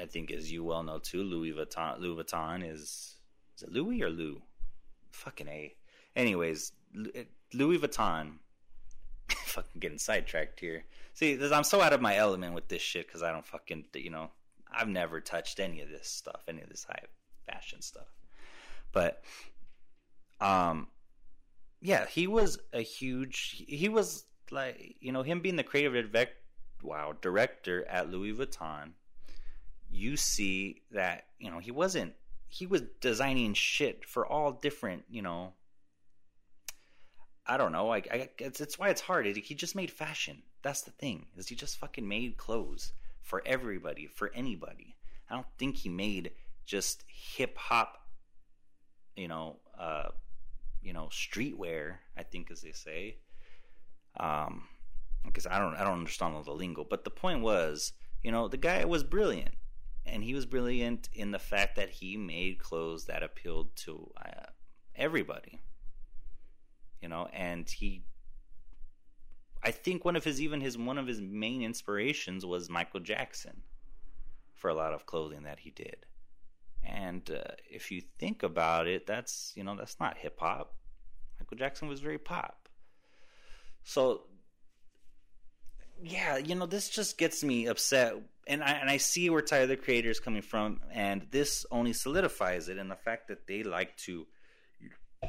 I 0.00 0.06
think, 0.06 0.30
as 0.30 0.50
you 0.50 0.64
well 0.64 0.82
know 0.82 0.98
too, 0.98 1.22
Louis 1.22 1.52
Vuitton, 1.52 2.00
Louis 2.00 2.22
Vuitton 2.22 2.68
is 2.68 3.16
is 3.56 3.62
it 3.62 3.72
Louis 3.72 4.02
or 4.02 4.10
Lou? 4.10 4.40
Fucking 5.12 5.48
a. 5.48 5.74
Anyways, 6.16 6.72
Louis 7.52 7.78
Vuitton. 7.78 8.38
fucking 9.28 9.80
getting 9.80 9.98
sidetracked 9.98 10.60
here. 10.60 10.84
See, 11.14 11.38
I'm 11.52 11.64
so 11.64 11.80
out 11.80 11.92
of 11.92 12.00
my 12.00 12.16
element 12.16 12.54
with 12.54 12.68
this 12.68 12.82
shit 12.82 13.06
because 13.06 13.22
I 13.22 13.32
don't 13.32 13.44
fucking, 13.44 13.84
you 13.94 14.10
know, 14.10 14.30
I've 14.72 14.88
never 14.88 15.20
touched 15.20 15.60
any 15.60 15.82
of 15.82 15.90
this 15.90 16.08
stuff, 16.08 16.42
any 16.48 16.62
of 16.62 16.70
this 16.70 16.84
high 16.84 17.02
fashion 17.46 17.82
stuff. 17.82 18.08
But, 18.92 19.22
um, 20.42 20.88
yeah, 21.80 22.06
he 22.06 22.26
was 22.26 22.58
a 22.72 22.80
huge. 22.82 23.64
He 23.66 23.88
was 23.88 24.24
like, 24.50 24.96
you 25.00 25.12
know, 25.12 25.22
him 25.22 25.40
being 25.40 25.56
the 25.56 25.62
creative 25.62 25.92
direct, 25.92 26.34
wow, 26.82 27.14
director 27.20 27.86
at 27.88 28.10
Louis 28.10 28.32
Vuitton. 28.32 28.90
You 29.90 30.16
see 30.16 30.82
that 30.90 31.26
you 31.38 31.50
know 31.50 31.58
he 31.58 31.70
wasn't 31.70 32.14
he 32.48 32.66
was 32.66 32.82
designing 33.00 33.54
shit 33.54 34.04
for 34.04 34.26
all 34.26 34.52
different, 34.52 35.04
you 35.08 35.22
know. 35.22 35.54
I 37.46 37.56
don't 37.56 37.72
know. 37.72 37.92
I, 37.92 38.02
I 38.10 38.28
it's, 38.38 38.60
it's 38.60 38.78
why 38.78 38.90
it's 38.90 39.00
hard. 39.00 39.26
he 39.26 39.54
just 39.54 39.74
made 39.74 39.90
fashion. 39.90 40.42
That's 40.62 40.82
the 40.82 40.90
thing. 40.92 41.26
Is 41.36 41.48
he 41.48 41.54
just 41.54 41.78
fucking 41.78 42.06
made 42.06 42.36
clothes 42.36 42.92
for 43.22 43.42
everybody, 43.46 44.06
for 44.06 44.30
anybody. 44.34 44.96
I 45.30 45.34
don't 45.34 45.46
think 45.58 45.76
he 45.76 45.88
made 45.88 46.32
just 46.66 47.04
hip 47.08 47.56
hop, 47.56 47.98
you 49.16 49.28
know, 49.28 49.56
uh, 49.78 50.08
you 50.82 50.92
know, 50.92 51.08
streetwear. 51.10 51.96
I 52.16 52.22
think, 52.22 52.50
as 52.50 52.60
they 52.62 52.72
say, 52.72 53.16
um, 54.18 54.64
because 55.24 55.46
I 55.46 55.58
don't, 55.58 55.74
I 55.74 55.84
don't 55.84 55.98
understand 55.98 56.34
all 56.34 56.42
the 56.42 56.52
lingo. 56.52 56.84
But 56.88 57.04
the 57.04 57.10
point 57.10 57.40
was, 57.40 57.92
you 58.22 58.32
know, 58.32 58.48
the 58.48 58.56
guy 58.56 58.84
was 58.84 59.04
brilliant 59.04 59.54
and 60.04 60.24
he 60.24 60.34
was 60.34 60.46
brilliant 60.46 61.08
in 61.12 61.30
the 61.30 61.38
fact 61.38 61.76
that 61.76 61.90
he 61.90 62.16
made 62.16 62.58
clothes 62.58 63.06
that 63.06 63.22
appealed 63.22 63.74
to 63.76 64.10
uh, 64.24 64.46
everybody 64.96 65.60
you 67.00 67.08
know 67.08 67.28
and 67.32 67.68
he 67.68 68.04
i 69.62 69.70
think 69.70 70.04
one 70.04 70.16
of 70.16 70.24
his 70.24 70.40
even 70.40 70.60
his 70.60 70.76
one 70.76 70.98
of 70.98 71.06
his 71.06 71.20
main 71.20 71.62
inspirations 71.62 72.44
was 72.44 72.68
michael 72.68 73.00
jackson 73.00 73.62
for 74.54 74.70
a 74.70 74.74
lot 74.74 74.92
of 74.92 75.06
clothing 75.06 75.42
that 75.42 75.60
he 75.60 75.70
did 75.70 76.06
and 76.84 77.30
uh, 77.30 77.52
if 77.70 77.90
you 77.90 78.02
think 78.18 78.42
about 78.42 78.86
it 78.86 79.06
that's 79.06 79.52
you 79.56 79.64
know 79.64 79.76
that's 79.76 79.98
not 80.00 80.18
hip 80.18 80.38
hop 80.38 80.74
michael 81.38 81.56
jackson 81.56 81.88
was 81.88 82.00
very 82.00 82.18
pop 82.18 82.68
so 83.84 84.22
yeah, 86.02 86.36
you 86.36 86.54
know, 86.54 86.66
this 86.66 86.88
just 86.88 87.16
gets 87.16 87.44
me 87.44 87.66
upset, 87.66 88.14
and 88.46 88.62
I 88.62 88.72
and 88.72 88.90
I 88.90 88.96
see 88.96 89.30
where 89.30 89.40
Tyler 89.42 89.66
the 89.66 89.76
Creator 89.76 90.10
is 90.10 90.20
coming 90.20 90.42
from, 90.42 90.80
and 90.92 91.26
this 91.30 91.64
only 91.70 91.92
solidifies 91.92 92.68
it 92.68 92.78
in 92.78 92.88
the 92.88 92.96
fact 92.96 93.28
that 93.28 93.46
they 93.46 93.62
like 93.62 93.96
to, 93.98 94.26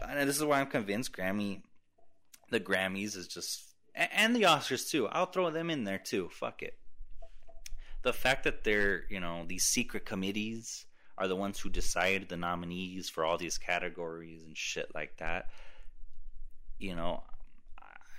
and 0.07 0.27
this 0.27 0.37
is 0.37 0.43
why 0.43 0.59
I'm 0.59 0.67
convinced 0.67 1.15
Grammy, 1.15 1.61
the 2.49 2.59
Grammys 2.59 3.15
is 3.15 3.27
just, 3.27 3.63
and 3.95 4.35
the 4.35 4.43
Oscars 4.43 4.89
too. 4.89 5.07
I'll 5.07 5.27
throw 5.27 5.51
them 5.51 5.69
in 5.69 5.83
there 5.83 5.99
too. 5.99 6.29
Fuck 6.29 6.63
it. 6.63 6.77
The 8.01 8.13
fact 8.13 8.43
that 8.45 8.63
they're, 8.63 9.03
you 9.09 9.19
know, 9.19 9.45
these 9.47 9.63
secret 9.63 10.05
committees 10.05 10.85
are 11.17 11.27
the 11.27 11.35
ones 11.35 11.59
who 11.59 11.69
decide 11.69 12.27
the 12.27 12.37
nominees 12.37 13.09
for 13.09 13.23
all 13.23 13.37
these 13.37 13.57
categories 13.57 14.43
and 14.43 14.57
shit 14.57 14.93
like 14.95 15.17
that. 15.17 15.49
You 16.79 16.95
know, 16.95 17.23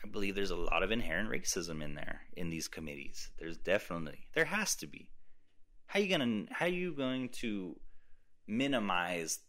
I 0.05 0.09
believe 0.11 0.35
there's 0.35 0.51
a 0.51 0.57
lot 0.57 0.83
of 0.83 0.91
inherent 0.91 1.31
racism 1.31 1.83
in 1.83 1.95
there 1.95 2.23
in 2.37 2.51
these 2.51 2.69
committees. 2.69 3.31
There's 3.39 3.57
definitely 3.57 4.27
there 4.35 4.45
has 4.45 4.75
to 4.77 4.87
be. 4.87 5.11
How 5.87 6.01
you 6.01 6.09
gonna 6.09 6.45
how 6.51 6.67
are 6.67 6.69
you 6.69 6.93
going 6.93 7.31
to 7.41 7.77
minimize 8.47 9.41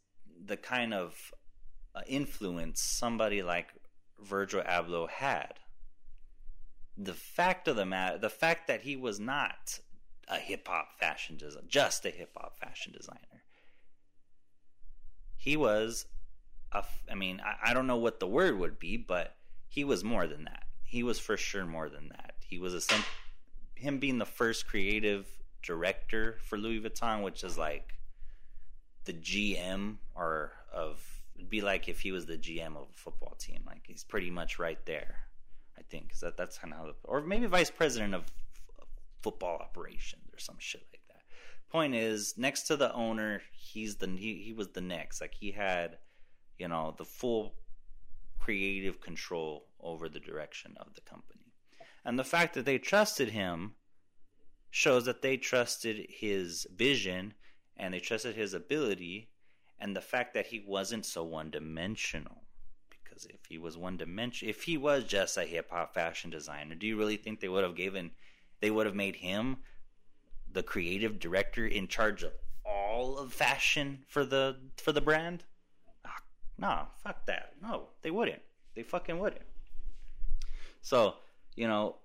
the 0.45 0.57
kind 0.57 0.93
of 0.93 1.31
uh, 1.93 2.01
influence 2.07 2.81
somebody 2.81 3.43
like 3.43 3.73
Virgil 4.19 4.61
Abloh 4.61 5.09
had? 5.09 5.53
The 6.97 7.13
fact 7.13 7.67
of 7.67 7.75
the 7.75 7.85
matter, 7.85 8.17
the 8.17 8.29
fact 8.29 8.67
that 8.67 8.81
he 8.81 8.95
was 8.95 9.19
not 9.19 9.79
a 10.27 10.37
hip 10.37 10.67
hop 10.67 10.99
fashion 10.99 11.37
designer, 11.37 11.65
just 11.67 12.05
a 12.05 12.09
hip 12.09 12.31
hop 12.35 12.57
fashion 12.59 12.93
designer. 12.93 13.43
He 15.35 15.55
was 15.55 16.05
a, 16.71 16.83
I 17.09 17.15
mean, 17.15 17.41
I, 17.43 17.71
I 17.71 17.73
don't 17.73 17.87
know 17.87 17.97
what 17.97 18.19
the 18.19 18.27
word 18.27 18.57
would 18.59 18.79
be, 18.79 18.97
but 18.97 19.35
he 19.67 19.83
was 19.83 20.03
more 20.03 20.27
than 20.27 20.45
that. 20.45 20.63
He 20.83 21.03
was 21.03 21.19
for 21.19 21.37
sure 21.37 21.65
more 21.65 21.89
than 21.89 22.09
that. 22.09 22.35
He 22.39 22.59
was 22.59 22.73
a 22.73 22.95
him 23.75 23.99
being 23.99 24.17
the 24.17 24.25
first 24.25 24.67
creative 24.67 25.27
director 25.61 26.37
for 26.41 26.57
Louis 26.57 26.79
Vuitton, 26.79 27.23
which 27.23 27.43
is 27.43 27.57
like 27.57 27.95
the 29.05 29.13
GM 29.13 29.97
or 30.15 30.53
of 30.73 31.03
it'd 31.35 31.49
be 31.49 31.61
like 31.61 31.89
if 31.89 31.99
he 31.99 32.11
was 32.11 32.25
the 32.25 32.37
GM 32.37 32.77
of 32.77 32.87
a 32.89 32.93
football 32.93 33.35
team. 33.37 33.61
Like 33.65 33.81
he's 33.83 34.03
pretty 34.03 34.31
much 34.31 34.59
right 34.59 34.83
there. 34.85 35.17
I 35.77 35.81
think 35.89 36.11
Cause 36.11 36.21
that 36.21 36.37
that's 36.37 36.57
kind 36.57 36.73
of 36.73 36.79
how, 36.79 36.91
or 37.03 37.21
maybe 37.21 37.45
vice 37.47 37.69
president 37.69 38.13
of 38.13 38.23
football 39.25 39.57
operations 39.57 40.21
or 40.31 40.37
some 40.37 40.57
shit 40.59 40.83
like 40.93 41.01
that. 41.07 41.23
Point 41.71 41.95
is, 41.95 42.35
next 42.37 42.67
to 42.67 42.77
the 42.77 42.93
owner, 42.93 43.41
he's 43.51 43.95
the 43.95 44.07
he, 44.07 44.43
he 44.45 44.53
was 44.53 44.69
the 44.69 44.81
next. 44.81 45.19
Like 45.19 45.33
he 45.33 45.49
had, 45.49 45.97
you 46.59 46.67
know, 46.67 46.93
the 46.95 47.05
full 47.05 47.55
creative 48.37 49.01
control 49.01 49.65
over 49.79 50.07
the 50.07 50.19
direction 50.19 50.75
of 50.79 50.93
the 50.93 51.01
company. 51.01 51.53
And 52.05 52.19
the 52.19 52.31
fact 52.35 52.53
that 52.53 52.65
they 52.65 52.77
trusted 52.77 53.29
him 53.29 53.73
shows 54.69 55.05
that 55.05 55.23
they 55.23 55.37
trusted 55.37 56.05
his 56.07 56.67
vision 56.75 57.33
and 57.75 57.95
they 57.95 57.99
trusted 57.99 58.35
his 58.35 58.53
ability 58.53 59.31
and 59.79 59.95
the 59.95 60.01
fact 60.01 60.35
that 60.35 60.45
he 60.45 60.63
wasn't 60.67 61.03
so 61.03 61.23
one 61.23 61.49
dimensional. 61.49 62.43
Because 62.91 63.25
if 63.25 63.39
he 63.49 63.57
was 63.57 63.75
one 63.75 63.97
dimension, 63.97 64.49
if 64.49 64.61
he 64.61 64.77
was 64.77 65.03
just 65.03 65.35
a 65.37 65.45
hip 65.45 65.71
hop 65.71 65.95
fashion 65.95 66.29
designer, 66.29 66.75
do 66.75 66.85
you 66.85 66.95
really 66.95 67.17
think 67.17 67.39
they 67.39 67.49
would 67.49 67.63
have 67.63 67.75
given, 67.75 68.11
they 68.61 68.71
would 68.71 68.85
have 68.85 68.95
made 68.95 69.17
him 69.17 69.57
the 70.51 70.63
creative 70.63 71.19
director 71.19 71.65
in 71.65 71.87
charge 71.87 72.23
of 72.23 72.31
all 72.65 73.17
of 73.17 73.33
fashion 73.33 74.05
for 74.07 74.25
the 74.25 74.57
for 74.77 74.91
the 74.91 75.01
brand? 75.01 75.43
Nah, 76.57 76.85
fuck 77.03 77.25
that. 77.25 77.53
No, 77.61 77.89
they 78.01 78.11
wouldn't. 78.11 78.41
They 78.75 78.83
fucking 78.83 79.19
wouldn't. 79.19 79.41
So, 80.81 81.15
you 81.55 81.67
know, 81.67 81.97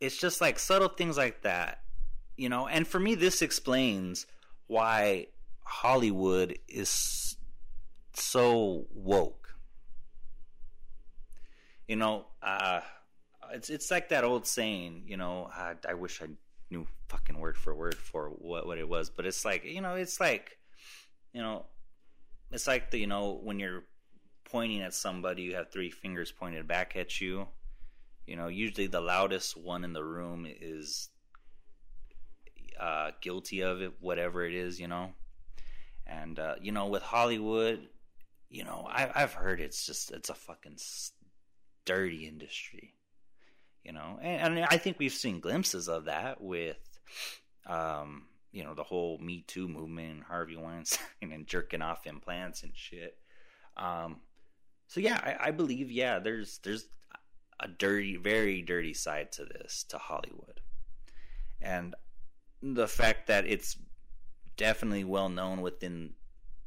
it's 0.00 0.16
just 0.16 0.40
like 0.40 0.58
subtle 0.58 0.88
things 0.88 1.16
like 1.16 1.42
that, 1.42 1.80
you 2.36 2.48
know, 2.48 2.66
and 2.66 2.86
for 2.86 2.98
me, 2.98 3.14
this 3.14 3.42
explains 3.42 4.26
why 4.66 5.28
Hollywood 5.62 6.58
is 6.68 7.36
so 8.12 8.86
woke. 8.92 9.54
You 11.88 11.96
know, 11.96 12.26
uh, 12.42 12.80
it's 13.54 13.70
it's 13.70 13.90
like 13.90 14.08
that 14.08 14.24
old 14.24 14.46
saying, 14.46 15.04
you 15.06 15.16
know, 15.16 15.48
I, 15.52 15.74
I 15.88 15.94
wish 15.94 16.20
I 16.20 16.26
knew 16.70 16.86
fucking 17.08 17.38
word 17.38 17.56
for 17.56 17.74
word 17.74 17.96
for 17.96 18.28
what 18.28 18.66
what 18.66 18.78
it 18.78 18.88
was, 18.88 19.10
but 19.10 19.26
it's 19.26 19.44
like, 19.44 19.64
you 19.64 19.80
know, 19.80 19.94
it's 19.94 20.20
like, 20.20 20.58
you 21.32 21.40
know, 21.40 21.66
it's 22.50 22.66
like 22.66 22.90
the 22.90 22.98
you 22.98 23.06
know 23.06 23.40
when 23.42 23.58
you're 23.58 23.84
pointing 24.44 24.82
at 24.82 24.94
somebody, 24.94 25.42
you 25.42 25.54
have 25.54 25.70
three 25.70 25.90
fingers 25.90 26.32
pointed 26.32 26.66
back 26.66 26.96
at 26.96 27.20
you. 27.20 27.46
You 28.26 28.36
know, 28.36 28.48
usually 28.48 28.86
the 28.86 29.00
loudest 29.00 29.56
one 29.56 29.84
in 29.84 29.92
the 29.92 30.04
room 30.04 30.46
is 30.48 31.10
uh, 32.80 33.10
guilty 33.20 33.60
of 33.62 33.82
it, 33.82 33.92
whatever 34.00 34.44
it 34.44 34.54
is, 34.54 34.80
you 34.80 34.88
know. 34.88 35.12
And 36.06 36.38
uh, 36.38 36.56
you 36.60 36.72
know, 36.72 36.86
with 36.86 37.02
Hollywood, 37.02 37.88
you 38.50 38.64
know, 38.64 38.86
I, 38.90 39.10
I've 39.14 39.34
heard 39.34 39.60
it's 39.60 39.86
just 39.86 40.10
it's 40.10 40.30
a 40.30 40.34
fucking 40.34 40.78
dirty 41.84 42.26
industry, 42.26 42.94
you 43.84 43.92
know. 43.92 44.18
And, 44.20 44.58
and 44.58 44.66
I 44.70 44.78
think 44.78 44.98
we've 44.98 45.12
seen 45.12 45.40
glimpses 45.40 45.88
of 45.88 46.06
that 46.06 46.40
with, 46.40 46.78
um, 47.66 48.26
you 48.52 48.64
know, 48.64 48.74
the 48.74 48.82
whole 48.82 49.18
Me 49.18 49.44
Too 49.46 49.68
movement 49.68 50.12
and 50.12 50.22
Harvey 50.24 50.56
Weinstein 50.56 51.06
and 51.32 51.46
jerking 51.46 51.82
off 51.82 52.06
implants 52.06 52.62
and 52.62 52.72
shit. 52.74 53.16
Um, 53.76 54.20
so 54.86 55.00
yeah, 55.00 55.20
I, 55.22 55.48
I 55.48 55.50
believe 55.50 55.90
yeah, 55.90 56.18
there's 56.18 56.58
there's 56.58 56.86
a 57.60 57.68
dirty, 57.68 58.16
very 58.16 58.62
dirty 58.62 58.94
side 58.94 59.32
to 59.32 59.44
this 59.44 59.84
to 59.88 59.98
Hollywood, 59.98 60.60
and 61.60 61.94
the 62.62 62.88
fact 62.88 63.26
that 63.26 63.46
it's 63.46 63.76
definitely 64.56 65.04
well 65.04 65.28
known 65.28 65.60
within 65.60 66.14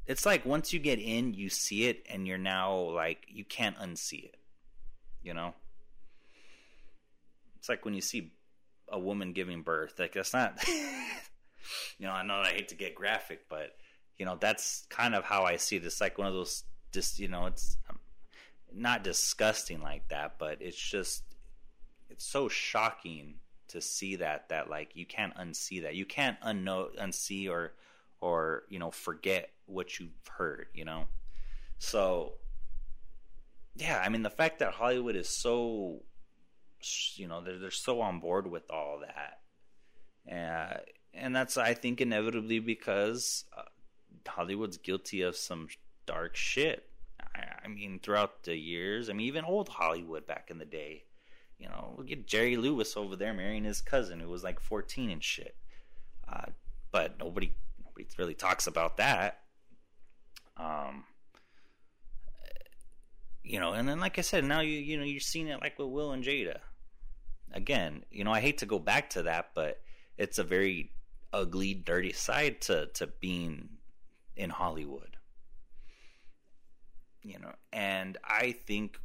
it's 0.07 0.25
like 0.25 0.45
once 0.45 0.71
you 0.71 0.79
get 0.79 0.99
in, 0.99 1.33
you 1.33 1.49
see 1.49 1.85
it, 1.85 2.05
and 2.09 2.25
you're 2.25 2.37
now 2.37 2.73
like 2.73 3.25
you 3.27 3.43
can't 3.43 3.77
unsee 3.77 4.23
it. 4.25 4.37
You 5.21 5.33
know, 5.33 5.53
it's 7.67 7.69
like 7.69 7.83
when 7.83 7.93
you 7.93 8.01
see 8.01 8.31
a 8.87 8.97
woman 8.97 9.33
giving 9.33 9.61
birth. 9.61 9.99
Like 9.99 10.13
that's 10.13 10.33
not. 10.33 10.57
you 10.67 12.07
know, 12.07 12.13
I 12.13 12.23
know 12.23 12.35
I 12.35 12.51
hate 12.51 12.69
to 12.69 12.75
get 12.75 12.95
graphic, 12.95 13.49
but 13.49 13.75
you 14.17 14.25
know 14.25 14.37
that's 14.39 14.85
kind 14.89 15.13
of 15.13 15.25
how 15.25 15.43
I 15.43 15.57
see. 15.57 15.75
It's 15.75 15.99
like 15.99 16.17
one 16.17 16.27
of 16.27 16.33
those. 16.33 16.63
Just 16.93 17.19
you 17.19 17.27
know, 17.27 17.47
it's 17.47 17.77
um, 17.89 17.99
not 18.73 19.03
disgusting 19.03 19.81
like 19.81 20.07
that, 20.07 20.35
but 20.39 20.61
it's 20.61 20.77
just 20.77 21.23
it's 22.09 22.25
so 22.25 22.47
shocking 22.47 23.35
to 23.67 23.81
see 23.81 24.15
that 24.15 24.47
that 24.47 24.69
like 24.69 24.95
you 24.95 25.05
can't 25.05 25.35
unsee 25.35 25.83
that. 25.83 25.95
You 25.95 26.05
can't 26.05 26.39
unknow 26.39 26.95
unsee 26.97 27.49
or 27.49 27.73
or 28.21 28.63
you 28.69 28.79
know 28.79 28.91
forget 28.91 29.49
what 29.65 29.99
you've 29.99 30.11
heard. 30.29 30.67
You 30.73 30.85
know, 30.85 31.07
so 31.79 32.35
yeah, 33.75 34.01
I 34.01 34.07
mean 34.07 34.23
the 34.23 34.29
fact 34.29 34.59
that 34.59 34.71
Hollywood 34.71 35.17
is 35.17 35.27
so 35.27 36.03
you 37.15 37.27
know 37.27 37.41
they're 37.41 37.57
they're 37.57 37.71
so 37.71 38.01
on 38.01 38.19
board 38.19 38.47
with 38.47 38.69
all 38.69 39.01
that, 39.01 40.33
uh, 40.33 40.77
and 41.13 41.35
that's 41.35 41.57
I 41.57 41.73
think 41.73 42.01
inevitably 42.01 42.59
because 42.59 43.45
uh, 43.57 43.63
Hollywood's 44.27 44.77
guilty 44.77 45.21
of 45.21 45.35
some 45.35 45.67
dark 46.05 46.35
shit. 46.35 46.89
I, 47.35 47.65
I 47.65 47.67
mean, 47.67 47.99
throughout 48.01 48.43
the 48.43 48.55
years, 48.55 49.09
I 49.09 49.13
mean, 49.13 49.27
even 49.27 49.45
old 49.45 49.69
Hollywood 49.69 50.25
back 50.25 50.49
in 50.49 50.57
the 50.57 50.65
day, 50.65 51.03
you 51.59 51.67
know, 51.67 51.95
look 51.97 52.11
at 52.11 52.27
Jerry 52.27 52.57
Lewis 52.57 52.95
over 52.95 53.15
there 53.15 53.33
marrying 53.33 53.63
his 53.63 53.81
cousin 53.81 54.19
who 54.19 54.29
was 54.29 54.43
like 54.43 54.59
14 54.59 55.09
and 55.09 55.23
shit. 55.23 55.55
Uh, 56.27 56.45
but 56.91 57.17
nobody 57.19 57.53
nobody 57.83 58.07
really 58.17 58.33
talks 58.33 58.67
about 58.67 58.97
that. 58.97 59.41
Um, 60.57 61.03
you 63.47 63.59
know, 63.59 63.73
and 63.73 63.87
then 63.87 63.99
like 63.99 64.17
I 64.17 64.21
said, 64.21 64.43
now 64.43 64.59
you 64.59 64.77
you 64.79 64.97
know 64.97 65.03
you're 65.03 65.19
seeing 65.19 65.47
it 65.47 65.61
like 65.61 65.79
with 65.79 65.89
Will 65.89 66.11
and 66.11 66.23
Jada. 66.23 66.59
Again, 67.53 68.03
you 68.11 68.23
know, 68.23 68.33
I 68.33 68.41
hate 68.41 68.57
to 68.59 68.65
go 68.65 68.77
back 68.77 69.09
to 69.11 69.23
that, 69.23 69.51
but 69.55 69.79
it's 70.17 70.37
a 70.37 70.43
very 70.43 70.91
ugly, 71.31 71.73
dirty 71.73 72.13
side 72.13 72.61
to 72.61 72.87
to 72.95 73.07
being 73.07 73.69
in 74.35 74.49
Hollywood. 74.49 75.17
You 77.23 77.39
know, 77.39 77.53
and 77.73 78.17
I 78.23 78.55
think 78.65 78.99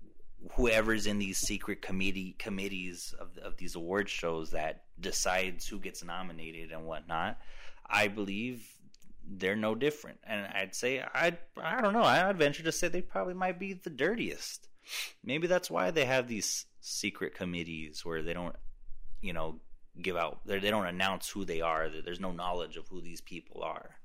whoever's 0.52 1.06
in 1.06 1.18
these 1.18 1.38
secret 1.38 1.82
committee 1.82 2.34
committees 2.38 3.14
of 3.18 3.38
of 3.38 3.56
these 3.56 3.74
award 3.74 4.08
shows 4.08 4.50
that 4.50 4.84
decides 5.00 5.66
who 5.66 5.78
gets 5.78 6.04
nominated 6.04 6.72
and 6.72 6.84
whatnot, 6.84 7.38
I 7.86 8.08
believe 8.08 8.66
they're 9.28 9.56
no 9.56 9.74
different. 9.74 10.18
And 10.24 10.46
I'd 10.46 10.74
say 10.74 11.00
I 11.00 11.36
I 11.56 11.80
don't 11.80 11.92
know. 11.92 12.02
I'd 12.02 12.38
venture 12.38 12.62
to 12.64 12.72
say 12.72 12.88
they 12.88 13.02
probably 13.02 13.34
might 13.34 13.58
be 13.58 13.72
the 13.72 13.90
dirtiest. 13.90 14.68
Maybe 15.24 15.46
that's 15.46 15.70
why 15.70 15.90
they 15.90 16.04
have 16.04 16.28
these 16.28 16.66
secret 16.80 17.34
committees 17.34 18.04
where 18.04 18.22
they 18.22 18.34
don't, 18.34 18.56
you 19.20 19.32
know, 19.32 19.60
give 20.00 20.16
out 20.16 20.40
they 20.46 20.58
don't 20.58 20.86
announce 20.86 21.28
who 21.28 21.44
they 21.44 21.60
are. 21.60 21.88
There's 21.88 22.20
no 22.20 22.32
knowledge 22.32 22.76
of 22.76 22.88
who 22.88 23.00
these 23.00 23.20
people 23.20 23.62
are. 23.62 23.96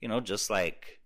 You 0.00 0.08
know, 0.08 0.20
just 0.20 0.50
like 0.50 1.00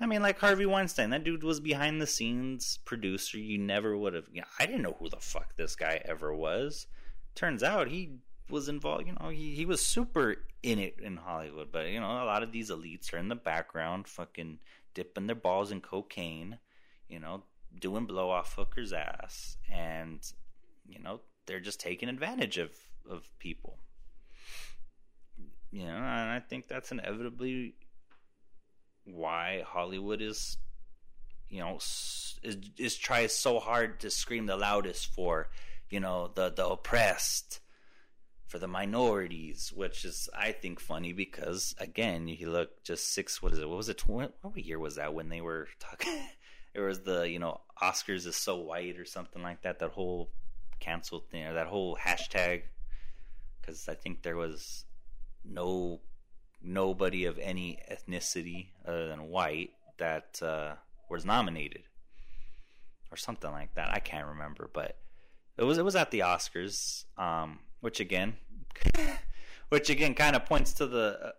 I 0.00 0.06
mean, 0.06 0.22
like 0.22 0.38
Harvey 0.38 0.66
Weinstein, 0.66 1.10
that 1.10 1.24
dude 1.24 1.42
was 1.42 1.58
behind 1.58 2.00
the 2.00 2.06
scenes 2.06 2.78
producer. 2.84 3.38
You 3.38 3.58
never 3.58 3.96
would 3.96 4.14
have. 4.14 4.26
You 4.32 4.42
know, 4.42 4.46
I 4.58 4.66
didn't 4.66 4.82
know 4.82 4.96
who 4.98 5.08
the 5.08 5.16
fuck 5.16 5.56
this 5.56 5.74
guy 5.74 6.00
ever 6.04 6.32
was. 6.34 6.86
Turns 7.34 7.62
out 7.62 7.88
he 7.88 8.18
was 8.48 8.68
involved. 8.68 9.06
You 9.06 9.14
know, 9.20 9.28
he, 9.30 9.54
he 9.54 9.64
was 9.64 9.84
super 9.84 10.36
in 10.62 10.78
it 10.78 10.96
in 11.02 11.16
Hollywood. 11.16 11.72
But 11.72 11.88
you 11.88 12.00
know, 12.00 12.22
a 12.22 12.24
lot 12.24 12.42
of 12.42 12.52
these 12.52 12.70
elites 12.70 13.12
are 13.12 13.18
in 13.18 13.28
the 13.28 13.36
background, 13.36 14.08
fucking 14.08 14.58
dipping 14.94 15.26
their 15.26 15.36
balls 15.36 15.70
in 15.70 15.80
cocaine. 15.80 16.58
You 17.08 17.20
know, 17.20 17.44
doing 17.80 18.06
blow 18.06 18.30
off 18.30 18.54
hookers' 18.54 18.92
ass, 18.92 19.56
and 19.72 20.20
you 20.88 20.98
know, 21.00 21.20
they're 21.46 21.60
just 21.60 21.80
taking 21.80 22.08
advantage 22.08 22.58
of 22.58 22.70
of 23.08 23.28
people. 23.38 23.78
You 25.70 25.84
know, 25.84 25.96
and 25.96 26.30
I 26.30 26.40
think 26.40 26.66
that's 26.66 26.92
inevitably 26.92 27.74
why 29.04 29.64
Hollywood 29.66 30.22
is, 30.22 30.56
you 31.48 31.60
know, 31.60 31.76
is, 31.76 32.38
is 32.78 32.96
tries 32.96 33.34
so 33.34 33.58
hard 33.58 34.00
to 34.00 34.10
scream 34.10 34.46
the 34.46 34.56
loudest 34.56 35.12
for, 35.14 35.48
you 35.90 36.00
know, 36.00 36.30
the 36.34 36.50
the 36.50 36.66
oppressed, 36.66 37.60
for 38.48 38.58
the 38.58 38.66
minorities, 38.66 39.72
which 39.74 40.04
is 40.06 40.28
I 40.36 40.52
think 40.52 40.80
funny 40.80 41.12
because 41.12 41.74
again, 41.78 42.26
you 42.26 42.50
look 42.50 42.82
just 42.82 43.12
six. 43.12 43.42
What 43.42 43.52
is 43.52 43.58
it? 43.58 43.68
What 43.68 43.76
was 43.76 43.90
it? 43.90 44.08
What, 44.08 44.34
what 44.40 44.56
year 44.56 44.78
was 44.78 44.96
that 44.96 45.14
when 45.14 45.28
they 45.28 45.42
were 45.42 45.68
talking? 45.78 46.18
it 46.74 46.80
was 46.80 47.00
the 47.00 47.28
you 47.28 47.38
know 47.38 47.60
Oscars 47.80 48.26
is 48.26 48.36
so 48.36 48.56
white 48.56 48.98
or 48.98 49.04
something 49.04 49.42
like 49.42 49.62
that. 49.62 49.78
That 49.78 49.90
whole 49.90 50.30
canceled 50.80 51.28
thing, 51.30 51.44
or 51.44 51.54
that 51.54 51.66
whole 51.66 51.96
hashtag. 51.96 52.62
Because 53.60 53.86
I 53.86 53.94
think 53.94 54.22
there 54.22 54.36
was 54.36 54.86
no 55.44 56.00
nobody 56.62 57.26
of 57.26 57.38
any 57.38 57.78
ethnicity 57.92 58.68
other 58.86 59.08
than 59.08 59.28
white 59.28 59.72
that 59.98 60.40
uh, 60.42 60.74
was 61.10 61.26
nominated, 61.26 61.82
or 63.12 63.18
something 63.18 63.50
like 63.50 63.74
that. 63.74 63.90
I 63.90 63.98
can't 63.98 64.26
remember, 64.26 64.70
but 64.72 64.96
it 65.58 65.64
was 65.64 65.76
it 65.76 65.84
was 65.84 65.96
at 65.96 66.10
the 66.10 66.20
Oscars. 66.20 67.04
Um, 67.18 67.58
which 67.80 68.00
again, 68.00 68.36
which 69.68 69.90
again 69.90 70.14
kind 70.14 70.36
of 70.36 70.44
points 70.44 70.72
to 70.74 70.86
the 70.86 71.18
uh, 71.22 71.30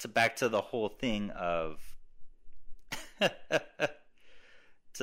to 0.00 0.08
back 0.08 0.36
to 0.36 0.48
the 0.48 0.60
whole 0.60 0.88
thing 0.88 1.30
of 1.30 1.78
to 3.20 3.30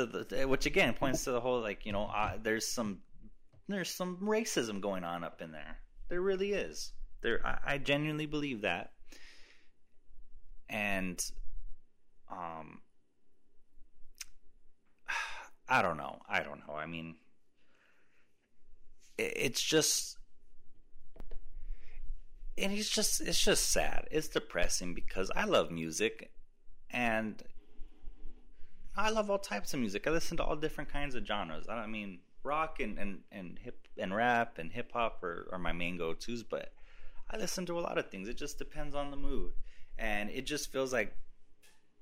the 0.06 0.46
which 0.48 0.66
again 0.66 0.94
points 0.94 1.24
to 1.24 1.32
the 1.32 1.40
whole 1.40 1.62
like 1.62 1.86
you 1.86 1.92
know 1.92 2.06
uh, 2.06 2.34
there's 2.42 2.68
some 2.68 3.00
there's 3.70 3.90
some 3.90 4.18
racism 4.18 4.82
going 4.82 5.04
on 5.04 5.24
up 5.24 5.42
in 5.42 5.52
there. 5.52 5.78
There 6.10 6.22
really 6.22 6.54
is. 6.54 6.92
There, 7.22 7.40
I, 7.46 7.60
I 7.74 7.78
genuinely 7.78 8.26
believe 8.26 8.62
that, 8.62 8.92
and 10.68 11.24
um, 12.32 12.82
I 15.70 15.82
don't 15.82 15.98
know. 15.98 16.20
I 16.28 16.42
don't 16.42 16.68
know. 16.68 16.74
I 16.74 16.88
mean, 16.88 17.16
it, 19.18 19.34
it's 19.36 19.62
just 19.62 20.18
and 22.60 22.74
it's 22.74 22.90
just 22.90 23.22
it's 23.22 23.44
just 23.44 23.72
sad. 23.72 24.08
It's 24.12 24.28
depressing 24.28 24.94
because 24.94 25.32
I 25.36 25.46
love 25.46 25.72
music 25.72 26.32
and 26.92 27.42
I 28.96 29.10
love 29.12 29.30
all 29.30 29.40
types 29.40 29.74
of 29.74 29.80
music. 29.80 30.08
I 30.08 30.10
listen 30.12 30.38
to 30.38 30.44
all 30.44 30.56
different 30.56 30.92
kinds 30.92 31.16
of 31.16 31.26
genres. 31.26 31.68
I 31.70 31.88
mean, 31.88 32.20
rock 32.44 32.80
and, 32.80 32.98
and, 32.98 33.20
and 33.32 33.58
hip 33.60 33.88
and 33.98 34.14
rap 34.14 34.58
and 34.58 34.72
hip 34.72 34.92
hop 34.94 35.24
are, 35.24 35.48
are 35.52 35.60
my 35.60 35.72
main 35.72 35.98
go 35.98 36.14
tos, 36.14 36.44
but 36.44 36.74
I 37.30 37.38
listen 37.38 37.66
to 37.68 37.80
a 37.80 37.82
lot 37.82 37.98
of 37.98 38.10
things. 38.10 38.28
It 38.28 38.38
just 38.38 38.58
depends 38.58 38.96
on 38.96 39.12
the 39.12 39.18
mood. 39.18 39.52
And 39.98 40.30
it 40.30 40.46
just 40.46 40.72
feels 40.72 40.92
like 40.92 41.16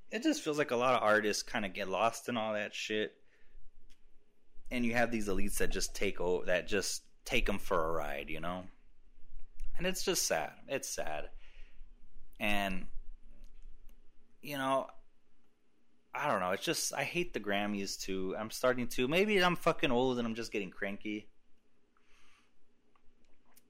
it 0.09 0.23
just 0.23 0.41
feels 0.41 0.57
like 0.57 0.71
a 0.71 0.75
lot 0.75 0.95
of 0.95 1.03
artists 1.03 1.43
kind 1.43 1.65
of 1.65 1.73
get 1.73 1.89
lost 1.89 2.29
in 2.29 2.37
all 2.37 2.53
that 2.53 2.73
shit. 2.73 3.13
And 4.71 4.85
you 4.85 4.93
have 4.93 5.11
these 5.11 5.27
elites 5.27 5.57
that 5.57 5.71
just 5.71 5.95
take 5.95 6.19
over 6.19 6.45
that 6.45 6.67
just 6.67 7.03
take 7.25 7.45
them 7.45 7.59
for 7.59 7.89
a 7.89 7.91
ride, 7.91 8.29
you 8.29 8.39
know? 8.39 8.63
And 9.77 9.87
it's 9.87 10.03
just 10.03 10.25
sad. 10.25 10.51
It's 10.67 10.89
sad, 10.89 11.29
and 12.39 12.85
you 14.41 14.57
know, 14.57 14.87
I 16.13 16.27
don't 16.27 16.39
know. 16.39 16.51
It's 16.51 16.65
just 16.65 16.93
I 16.93 17.03
hate 17.03 17.33
the 17.33 17.39
Grammys 17.39 17.99
too. 17.99 18.35
I'm 18.37 18.49
starting 18.49 18.87
to. 18.89 19.07
Maybe 19.07 19.43
I'm 19.43 19.55
fucking 19.55 19.91
old 19.91 20.17
and 20.17 20.27
I'm 20.27 20.35
just 20.35 20.51
getting 20.51 20.71
cranky. 20.71 21.27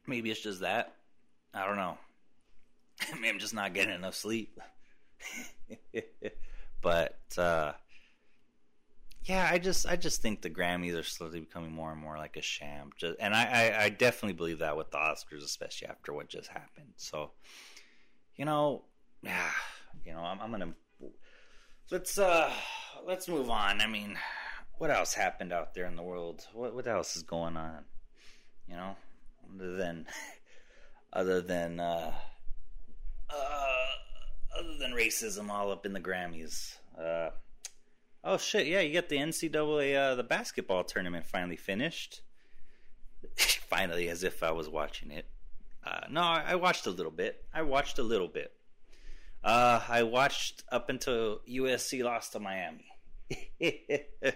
Maybe 0.05 0.31
it's 0.31 0.41
just 0.41 0.61
that. 0.61 0.93
I 1.53 1.65
don't 1.65 1.75
know. 1.75 1.97
Maybe 3.15 3.29
I'm 3.29 3.39
just 3.39 3.53
not 3.53 3.73
getting 3.73 3.95
enough 3.95 4.15
sleep. 4.15 4.59
but 6.81 7.19
uh, 7.37 7.73
yeah, 9.27 9.49
I 9.51 9.57
just 9.57 9.85
I 9.85 9.97
just 9.97 10.21
think 10.21 10.41
the 10.41 10.49
Grammys 10.49 10.97
are 10.97 11.03
slowly 11.03 11.41
becoming 11.41 11.73
more 11.73 11.91
and 11.91 11.99
more 11.99 12.17
like 12.17 12.37
a 12.37 12.41
sham. 12.41 12.91
Just, 12.95 13.15
and 13.19 13.35
I, 13.35 13.43
I, 13.43 13.83
I 13.83 13.89
definitely 13.89 14.33
believe 14.33 14.59
that 14.59 14.77
with 14.77 14.89
the 14.91 14.97
Oscars, 14.97 15.43
especially 15.43 15.89
after 15.89 16.13
what 16.13 16.29
just 16.29 16.47
happened. 16.47 16.93
So, 16.95 17.31
you 18.37 18.45
know, 18.45 18.85
yeah, 19.21 19.51
you 20.05 20.13
know, 20.13 20.19
I'm, 20.21 20.39
I'm 20.39 20.51
gonna 20.51 20.73
let's 21.91 22.17
uh 22.17 22.49
let's 23.05 23.27
move 23.27 23.49
on. 23.49 23.81
I 23.81 23.87
mean, 23.87 24.17
what 24.77 24.91
else 24.91 25.13
happened 25.13 25.51
out 25.51 25.73
there 25.73 25.87
in 25.87 25.97
the 25.97 26.03
world? 26.03 26.47
What 26.53 26.73
what 26.73 26.87
else 26.87 27.17
is 27.17 27.23
going 27.23 27.57
on? 27.57 27.83
You 28.69 28.77
know, 28.77 28.95
other 29.53 29.75
than 29.75 30.05
other 31.11 31.41
than 31.41 31.81
uh, 31.81 32.13
uh 33.29 33.85
other 34.57 34.77
than 34.79 34.93
racism 34.93 35.49
all 35.49 35.69
up 35.69 35.85
in 35.85 35.91
the 35.91 35.99
Grammys. 35.99 36.77
Uh, 36.97 37.31
Oh 38.23 38.37
shit! 38.37 38.67
Yeah, 38.67 38.81
you 38.81 38.93
got 38.93 39.09
the 39.09 39.17
NCAA 39.17 39.95
uh, 39.95 40.15
the 40.15 40.23
basketball 40.23 40.83
tournament 40.83 41.25
finally 41.25 41.55
finished. 41.55 42.21
finally, 43.37 44.09
as 44.09 44.23
if 44.23 44.43
I 44.43 44.51
was 44.51 44.69
watching 44.69 45.11
it. 45.11 45.25
Uh, 45.85 46.01
no, 46.09 46.21
I, 46.21 46.43
I, 46.49 46.55
watched 46.55 46.85
a 46.85 46.91
little 46.91 47.11
bit. 47.11 47.45
I 47.53 47.61
watched 47.61 47.97
a 47.97 48.03
little 48.03 48.27
bit. 48.27 48.51
Uh, 49.43 49.79
I 49.87 50.03
watched 50.03 50.63
up 50.69 50.89
until 50.89 51.39
USC 51.49 52.03
lost 52.03 52.33
to 52.33 52.39
Miami. 52.39 52.91
yeah, 53.59 54.31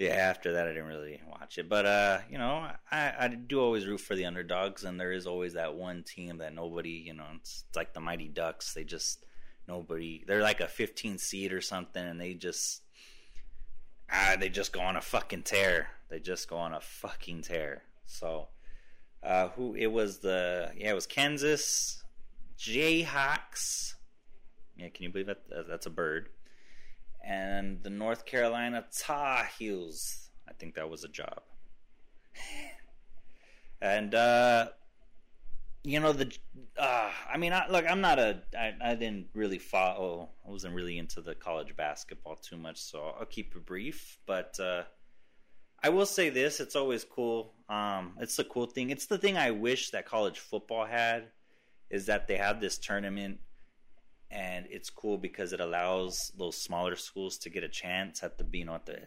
after 0.00 0.52
that 0.52 0.66
I 0.66 0.70
didn't 0.70 0.86
really 0.86 1.20
watch 1.28 1.58
it, 1.58 1.68
but 1.68 1.86
uh, 1.86 2.18
you 2.28 2.38
know, 2.38 2.68
I, 2.90 3.12
I 3.18 3.28
do 3.28 3.60
always 3.60 3.86
root 3.86 4.00
for 4.00 4.16
the 4.16 4.24
underdogs, 4.24 4.82
and 4.84 4.98
there 4.98 5.12
is 5.12 5.26
always 5.26 5.52
that 5.54 5.74
one 5.74 6.02
team 6.02 6.38
that 6.38 6.54
nobody, 6.54 6.90
you 6.90 7.14
know, 7.14 7.26
it's, 7.36 7.64
it's 7.68 7.76
like 7.76 7.94
the 7.94 8.00
Mighty 8.00 8.28
Ducks. 8.28 8.74
They 8.74 8.84
just 8.84 9.24
nobody. 9.68 10.24
They're 10.26 10.42
like 10.42 10.60
a 10.60 10.68
15 10.68 11.18
seed 11.18 11.52
or 11.52 11.60
something, 11.60 12.04
and 12.04 12.20
they 12.20 12.34
just 12.34 12.82
ah, 14.10 14.36
they 14.38 14.48
just 14.48 14.72
go 14.72 14.80
on 14.80 14.96
a 14.96 15.00
fucking 15.00 15.42
tear. 15.42 15.88
They 16.10 16.20
just 16.20 16.48
go 16.48 16.56
on 16.56 16.74
a 16.74 16.80
fucking 16.80 17.42
tear. 17.42 17.82
So, 18.06 18.48
uh, 19.22 19.48
who 19.48 19.74
it 19.74 19.88
was 19.88 20.18
the 20.18 20.72
yeah 20.76 20.90
it 20.90 20.94
was 20.94 21.06
Kansas 21.06 22.02
Jayhawks. 22.58 23.94
Yeah, 24.76 24.88
can 24.88 25.04
you 25.04 25.10
believe 25.10 25.26
that? 25.26 25.42
That's 25.68 25.86
a 25.86 25.90
bird 25.90 26.28
and 27.24 27.82
the 27.82 27.90
North 27.90 28.26
Carolina 28.26 28.84
Tar 28.96 29.48
Heels. 29.58 30.30
I 30.48 30.52
think 30.52 30.74
that 30.74 30.90
was 30.90 31.04
a 31.04 31.08
job. 31.08 31.40
and 33.80 34.14
uh, 34.14 34.68
you 35.84 36.00
know 36.00 36.12
the, 36.12 36.32
uh, 36.78 37.10
I 37.32 37.36
mean, 37.36 37.52
I, 37.52 37.68
look, 37.68 37.84
I'm 37.88 38.00
not 38.00 38.18
a, 38.18 38.42
I, 38.58 38.72
I 38.82 38.94
didn't 38.94 39.28
really 39.34 39.58
follow. 39.58 40.30
I 40.46 40.50
wasn't 40.50 40.74
really 40.74 40.98
into 40.98 41.20
the 41.20 41.34
college 41.34 41.76
basketball 41.76 42.36
too 42.36 42.56
much, 42.56 42.80
so 42.80 43.14
I'll 43.18 43.26
keep 43.26 43.54
it 43.54 43.66
brief. 43.66 44.18
But 44.26 44.58
uh, 44.58 44.84
I 45.82 45.90
will 45.90 46.06
say 46.06 46.30
this: 46.30 46.58
it's 46.58 46.74
always 46.74 47.04
cool. 47.04 47.52
Um, 47.68 48.14
it's 48.18 48.36
the 48.36 48.44
cool 48.44 48.66
thing. 48.66 48.90
It's 48.90 49.06
the 49.06 49.18
thing 49.18 49.36
I 49.36 49.50
wish 49.50 49.90
that 49.90 50.06
college 50.06 50.38
football 50.38 50.86
had, 50.86 51.24
is 51.90 52.06
that 52.06 52.26
they 52.26 52.36
have 52.36 52.60
this 52.60 52.78
tournament 52.78 53.38
and 54.34 54.66
it's 54.68 54.90
cool 54.90 55.16
because 55.16 55.52
it 55.52 55.60
allows 55.60 56.32
those 56.36 56.56
smaller 56.56 56.96
schools 56.96 57.38
to 57.38 57.50
get 57.50 57.62
a 57.62 57.68
chance 57.68 58.22
at 58.22 58.36
the 58.36 58.46
you 58.52 58.64
know 58.64 58.74
at 58.74 58.84
the 58.84 58.98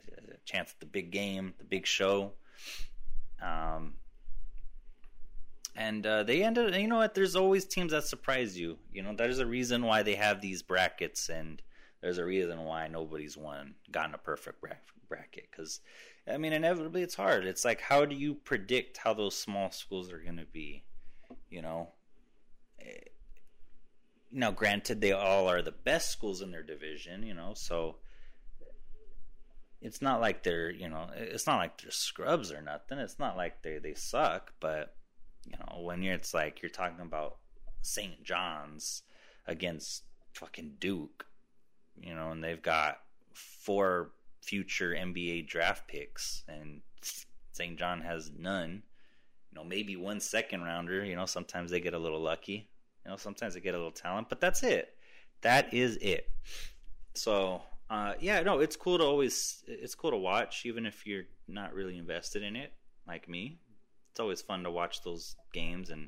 chance 0.45 0.71
at 0.71 0.79
the 0.79 0.85
big 0.85 1.11
game, 1.11 1.53
the 1.57 1.65
big 1.65 1.85
show. 1.85 2.31
Um, 3.41 3.95
and 5.77 6.05
uh, 6.05 6.23
they 6.23 6.43
ended. 6.43 6.75
You 6.75 6.87
know 6.87 6.97
what? 6.97 7.13
There's 7.13 7.35
always 7.35 7.65
teams 7.65 7.91
that 7.91 8.03
surprise 8.03 8.57
you. 8.57 8.77
You 8.91 9.03
know, 9.03 9.13
there's 9.15 9.39
a 9.39 9.45
reason 9.45 9.83
why 9.83 10.03
they 10.03 10.15
have 10.15 10.41
these 10.41 10.61
brackets, 10.61 11.29
and 11.29 11.61
there's 12.01 12.17
a 12.17 12.25
reason 12.25 12.63
why 12.63 12.87
nobody's 12.87 13.37
won 13.37 13.75
gotten 13.91 14.15
a 14.15 14.17
perfect 14.17 14.61
bracket. 15.07 15.47
Because, 15.49 15.79
I 16.27 16.37
mean, 16.37 16.53
inevitably 16.53 17.03
it's 17.03 17.15
hard. 17.15 17.45
It's 17.45 17.63
like 17.63 17.79
how 17.79 18.05
do 18.05 18.15
you 18.15 18.35
predict 18.35 18.97
how 18.97 19.13
those 19.13 19.37
small 19.37 19.71
schools 19.71 20.11
are 20.11 20.19
going 20.19 20.37
to 20.37 20.45
be? 20.45 20.83
You 21.49 21.61
know, 21.61 21.89
now 24.31 24.51
granted 24.51 25.01
they 25.01 25.11
all 25.11 25.49
are 25.49 25.61
the 25.61 25.71
best 25.71 26.11
schools 26.11 26.41
in 26.41 26.51
their 26.51 26.63
division 26.63 27.23
you 27.23 27.33
know 27.33 27.53
so 27.55 27.95
it's 29.81 30.01
not 30.01 30.19
like 30.19 30.43
they're 30.43 30.69
you 30.69 30.89
know 30.89 31.07
it's 31.15 31.47
not 31.47 31.57
like 31.57 31.81
they're 31.81 31.91
scrubs 31.91 32.51
or 32.51 32.61
nothing 32.61 32.97
it's 32.99 33.19
not 33.19 33.37
like 33.37 33.61
they 33.63 33.77
they 33.77 33.93
suck 33.93 34.53
but 34.59 34.95
you 35.47 35.57
know 35.57 35.81
when 35.81 36.01
you're 36.03 36.13
it's 36.13 36.33
like 36.33 36.61
you're 36.61 36.69
talking 36.69 37.01
about 37.01 37.37
st 37.81 38.23
john's 38.23 39.03
against 39.47 40.03
fucking 40.33 40.73
duke 40.79 41.25
you 41.99 42.13
know 42.13 42.31
and 42.31 42.43
they've 42.43 42.61
got 42.61 42.99
four 43.33 44.11
future 44.41 44.91
nba 44.91 45.47
draft 45.47 45.87
picks 45.87 46.43
and 46.47 46.81
st 47.53 47.77
john 47.77 48.01
has 48.01 48.31
none 48.37 48.83
you 49.51 49.55
know 49.55 49.63
maybe 49.63 49.95
one 49.95 50.19
second 50.19 50.61
rounder 50.61 51.03
you 51.03 51.15
know 51.15 51.25
sometimes 51.25 51.71
they 51.71 51.79
get 51.79 51.93
a 51.93 51.99
little 51.99 52.21
lucky 52.21 52.69
you 53.07 53.11
know, 53.11 53.17
sometimes 53.17 53.53
they 53.53 53.61
get 53.61 53.73
a 53.73 53.77
little 53.77 53.91
talent, 53.91 54.27
but 54.27 54.41
that's 54.41 54.63
it. 54.63 54.93
That 55.41 55.73
is 55.73 55.95
it. 56.01 56.29
So, 57.13 57.61
uh, 57.89 58.15
yeah, 58.19 58.41
no, 58.41 58.59
it's 58.59 58.75
cool 58.75 58.97
to 58.97 59.03
always, 59.05 59.63
it's 59.65 59.95
cool 59.95 60.11
to 60.11 60.17
watch, 60.17 60.65
even 60.65 60.85
if 60.85 61.07
you're 61.07 61.23
not 61.47 61.73
really 61.73 61.97
invested 61.97 62.43
in 62.43 62.57
it, 62.57 62.73
like 63.07 63.29
me. 63.29 63.59
It's 64.17 64.19
always 64.19 64.41
fun 64.41 64.63
to 64.63 64.71
watch 64.71 65.03
those 65.03 65.35
games 65.53 65.91
and 65.91 66.07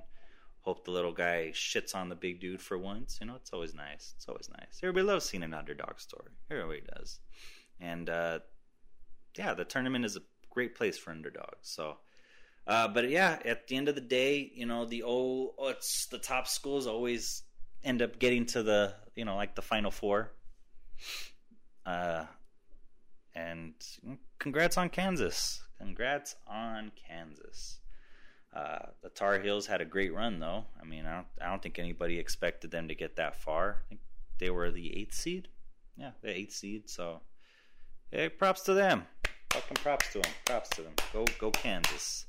hope 0.62 0.84
the 0.84 0.90
little 0.90 1.12
guy 1.14 1.52
shits 1.54 1.94
on 1.94 2.10
the 2.10 2.16
big 2.16 2.40
dude 2.40 2.60
for 2.60 2.76
once. 2.76 3.20
You 3.22 3.28
know, 3.28 3.36
it's 3.36 3.54
always 3.54 3.76
nice. 3.76 4.16
It's 4.18 4.28
always 4.28 4.50
nice. 4.50 4.80
Everybody 4.82 5.06
loves 5.06 5.26
seeing 5.26 5.44
an 5.44 5.54
underdog 5.54 6.00
story. 6.00 6.32
Everybody 6.50 6.82
does. 6.98 7.20
And 7.80 8.10
uh, 8.10 8.40
yeah, 9.38 9.54
the 9.54 9.64
tournament 9.64 10.06
is 10.06 10.16
a 10.16 10.22
great 10.50 10.74
place 10.74 10.98
for 10.98 11.12
underdogs. 11.12 11.70
So 11.70 11.98
uh, 12.66 12.88
but 12.88 13.12
yeah, 13.12 13.38
at 13.46 13.68
the 13.68 13.78
end 13.78 13.90
of 13.90 13.94
the 13.94 14.02
day, 14.02 14.52
you 14.56 14.66
know, 14.66 14.86
the 14.86 15.04
old 15.04 15.54
oh, 15.60 15.68
it's 15.68 16.08
the 16.08 16.18
top 16.18 16.48
schools 16.48 16.88
always 16.88 17.44
end 17.84 18.02
up 18.02 18.18
getting 18.18 18.48
to 18.48 18.64
the 18.64 18.96
you 19.16 19.24
know 19.24 19.36
like 19.36 19.54
the 19.54 19.62
final 19.62 19.92
four. 19.92 20.32
Uh, 21.86 22.26
and 23.36 23.76
congrats 24.40 24.78
on 24.78 24.90
Kansas. 24.90 25.62
Congrats 25.78 26.36
on 26.48 26.92
Kansas. 27.08 27.80
Uh, 28.54 28.88
the 29.02 29.10
Tar 29.10 29.40
Heels 29.40 29.68
had 29.68 29.82
a 29.82 29.86
great 29.86 30.14
run, 30.14 30.40
though. 30.40 30.66
I 30.82 30.86
mean, 30.86 31.06
I 31.06 31.16
don't, 31.16 31.28
I 31.42 31.50
don't 31.50 31.62
think 31.62 31.78
anybody 31.78 32.18
expected 32.18 32.72
them 32.72 32.88
to 32.88 32.96
get 32.96 33.16
that 33.18 33.36
far. 33.36 33.84
I 33.86 33.90
think 33.90 34.02
they 34.40 34.50
were 34.50 34.72
the 34.72 34.98
eighth 35.00 35.14
seed. 35.14 35.48
Yeah, 35.96 36.12
the 36.22 36.36
eighth 36.36 36.54
seed. 36.54 36.90
So, 36.90 37.22
hey, 38.12 38.30
props 38.30 38.62
to 38.62 38.74
them. 38.74 39.04
Fucking 39.52 39.78
props 39.78 40.12
to 40.14 40.20
them. 40.20 40.32
Props 40.46 40.70
to 40.70 40.82
them. 40.82 40.94
Go, 41.14 41.26
go, 41.38 41.52
Kansas. 41.52 42.26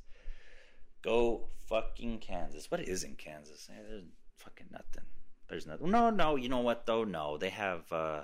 Go 1.02 1.48
fucking 1.68 2.18
Kansas. 2.18 2.70
What 2.70 2.80
is 2.80 3.04
in 3.04 3.14
Kansas? 3.14 3.68
There's 3.68 4.04
fucking 4.38 4.66
nothing. 4.70 5.04
There's 5.48 5.66
nothing. 5.66 5.90
No, 5.90 6.10
no. 6.10 6.36
You 6.36 6.48
know 6.48 6.60
what 6.60 6.86
though? 6.86 7.04
No, 7.04 7.38
they 7.38 7.50
have 7.50 7.90
uh, 7.92 8.22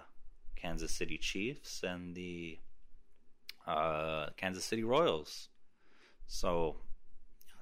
Kansas 0.56 0.92
City 0.92 1.18
Chiefs 1.18 1.82
and 1.82 2.14
the 2.14 2.58
uh, 3.66 4.26
Kansas 4.36 4.64
City 4.64 4.84
Royals. 4.84 5.48
So 6.26 6.76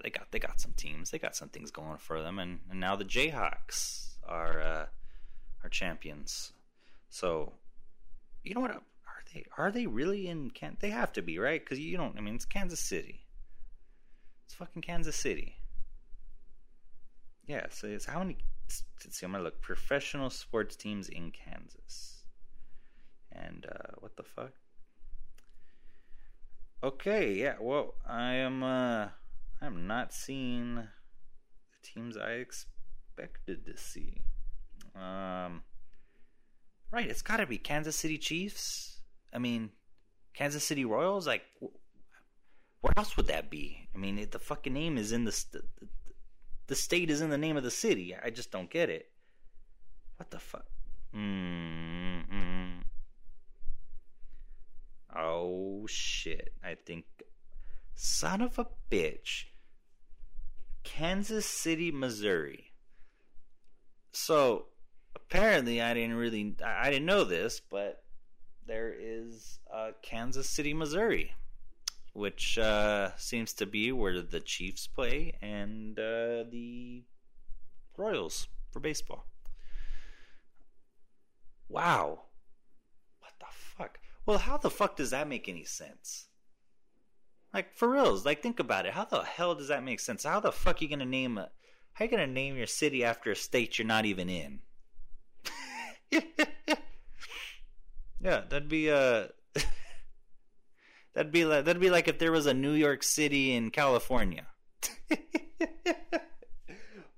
they 0.05 0.11
got 0.11 0.31
they 0.31 0.39
got 0.39 0.61
some 0.61 0.75
teams. 0.77 1.11
They 1.11 1.19
got 1.19 1.35
some 1.35 1.49
things 1.49 1.71
going 1.71 1.97
for 1.97 2.21
them, 2.21 2.39
and, 2.39 2.61
and 2.71 2.79
now 2.79 2.95
the 2.95 3.07
Jayhawks 3.07 4.19
are 4.29 4.61
uh, 4.61 4.87
are 5.65 5.69
champions. 5.71 6.53
So 7.09 7.55
you 8.45 8.55
know 8.55 8.61
what? 8.61 8.71
Are 8.73 8.83
they 9.33 9.47
are 9.57 9.73
they 9.73 9.87
really 9.87 10.29
in? 10.29 10.51
Can 10.51 10.77
they 10.79 10.91
have 10.91 11.13
to 11.15 11.23
be 11.23 11.39
right? 11.39 11.65
Because 11.65 11.81
you 11.81 11.97
don't. 11.97 12.19
I 12.19 12.21
mean, 12.21 12.35
it's 12.35 12.45
Kansas 12.45 12.81
City. 12.81 13.23
It's 14.45 14.55
fucking 14.55 14.83
Kansas 14.83 15.17
City. 15.17 15.57
Yeah, 17.47 17.67
so 17.71 17.87
it's 17.87 18.05
how 18.05 18.19
many. 18.19 18.37
Let's 19.03 19.19
see, 19.19 19.25
I'm 19.25 19.33
gonna 19.33 19.43
look. 19.43 19.63
Professional 19.63 20.29
sports 20.29 20.77
teams 20.77 21.09
in 21.09 21.31
Kansas. 21.31 22.25
And 23.33 23.67
uh, 23.67 23.95
what 24.01 24.17
the 24.17 24.23
fuck? 24.23 24.53
Okay, 26.83 27.33
yeah. 27.33 27.55
Well, 27.59 27.95
I 28.07 28.35
am. 28.35 28.63
Uh, 28.63 29.09
I'm 29.65 29.87
not 29.87 30.13
seeing 30.13 30.75
the 30.77 30.89
teams 31.83 32.17
I 32.19 32.33
expected 32.33 33.65
to 33.65 33.77
see. 33.79 34.21
Um, 34.95 35.63
right, 36.91 37.09
it's 37.09 37.23
got 37.23 37.39
to 37.39 37.47
be 37.47 37.57
Kansas 37.57 37.97
City 37.97 38.19
Chiefs. 38.19 39.01
I 39.33 39.39
mean, 39.39 39.71
Kansas 40.35 40.65
City 40.65 40.85
Royals. 40.85 41.27
Like, 41.27 41.43
where 41.61 42.93
else 42.97 43.17
would 43.17 43.29
that 43.29 43.51
be? 43.51 43.89
I 43.95 43.99
mean, 43.99 44.19
it, 44.19 44.33
the 44.33 44.39
fucking 44.39 44.75
name 44.75 44.99
is 44.99 45.13
in 45.13 45.25
the, 45.25 45.33
st- 45.33 45.65
the 46.67 46.75
state 46.75 47.11
is 47.11 47.23
in 47.23 47.31
the 47.31 47.39
name 47.39 47.57
of 47.57 47.63
the 47.63 47.71
city. 47.71 48.15
I 48.23 48.29
just 48.29 48.51
don't 48.51 48.69
get 48.69 48.91
it. 48.91 49.11
What 50.17 50.31
the 50.31 50.39
fuck? 50.39 50.67
Mm-hmm. 51.17 52.81
Oh 55.17 55.87
shit! 55.87 56.53
I 56.63 56.75
think 56.75 57.05
son 57.95 58.41
of 58.41 58.59
a 58.59 58.67
bitch. 58.91 59.45
Kansas 60.85 61.47
City, 61.47 61.91
Missouri. 61.91 62.73
So 64.13 64.67
apparently, 65.17 65.83
I 65.83 65.95
didn't 65.95 66.17
really, 66.17 66.55
I 66.65 66.91
didn't 66.91 67.07
know 67.07 67.25
this, 67.25 67.61
but 67.61 68.05
there 68.67 68.95
is 68.97 69.59
uh, 69.73 69.91
Kansas 70.03 70.49
City, 70.49 70.73
Missouri 70.73 71.33
which 72.15 72.59
uh, 72.59 73.11
seems 73.17 73.53
to 73.53 73.67
be 73.67 73.93
where 73.93 74.23
the 74.23 74.41
Chiefs 74.41 74.87
play 74.87 75.37
and 75.43 75.99
uh, 75.99 76.45
the 76.51 77.03
Royals 77.97 78.49
for 78.73 78.81
baseball. 78.81 79.27
Wow. 81.69 82.23
What 83.19 83.33
the 83.41 83.47
fuck? 83.51 83.99
Well, 84.27 84.39
how 84.39 84.57
the 84.57 84.71
fuck 84.71 84.97
does 84.97 85.11
that 85.11 85.29
make 85.29 85.49
any 85.49 85.65
sense? 85.65 86.29
Like 87.55 87.77
for 87.77 87.89
reals, 87.89 88.27
like 88.27 88.43
think 88.43 88.59
about 88.59 88.85
it. 88.85 88.93
How 88.93 89.05
the 89.05 89.23
hell 89.23 89.55
does 89.55 89.69
that 89.69 89.85
make 89.85 90.01
sense? 90.01 90.25
How 90.25 90.41
the 90.41 90.51
fuck 90.51 90.81
are 90.81 90.85
you 90.85 90.91
gonna 90.91 91.05
name 91.05 91.39
a 91.39 91.51
how 91.93 92.05
are 92.05 92.07
you 92.07 92.11
gonna 92.11 92.27
name 92.27 92.57
your 92.57 92.67
city 92.67 93.05
after 93.05 93.31
a 93.31 93.37
state 93.37 93.79
you're 93.79 93.87
not 93.87 94.05
even 94.05 94.29
in? 94.29 94.59
yeah, 98.21 98.23
that'd 98.49 98.69
be 98.69 98.91
uh 98.91 99.29
That'd 101.15 101.31
be 101.31 101.45
like 101.45 101.65
that'd 101.65 101.81
be 101.81 101.91
like 101.91 102.09
if 102.09 102.19
there 102.19 102.33
was 102.33 102.47
a 102.47 102.55
New 102.55 102.73
York 102.73 103.05
City 103.05 103.55
in 103.55 103.71
California, 103.71 104.49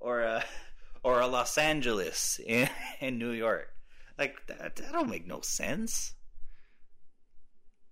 or 0.00 0.20
a 0.20 0.44
or 1.02 1.20
a 1.20 1.26
Los 1.26 1.56
Angeles 1.56 2.38
in, 2.44 2.68
in 3.00 3.18
New 3.18 3.30
York. 3.30 3.68
Like 4.18 4.36
that, 4.48 4.76
that 4.76 4.92
don't 4.92 5.08
make 5.08 5.26
no 5.26 5.40
sense. 5.40 6.12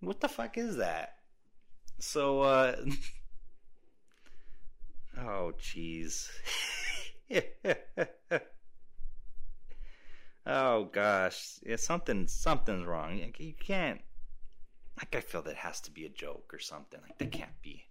What 0.00 0.20
the 0.20 0.28
fuck 0.28 0.58
is 0.58 0.76
that? 0.76 1.14
So 2.06 2.42
uh 2.42 2.76
Oh 5.18 5.52
jeez. 5.58 6.28
oh 10.46 10.84
gosh. 10.84 11.60
Yeah, 11.64 11.76
something 11.76 12.28
something's 12.28 12.86
wrong. 12.86 13.18
You 13.38 13.54
can't 13.58 14.02
like 14.98 15.16
I 15.16 15.20
feel 15.20 15.40
that 15.42 15.56
has 15.56 15.80
to 15.82 15.90
be 15.90 16.04
a 16.04 16.10
joke 16.10 16.52
or 16.52 16.58
something. 16.58 17.00
Like 17.00 17.16
that 17.18 17.32
can't 17.32 17.62
be. 17.62 17.84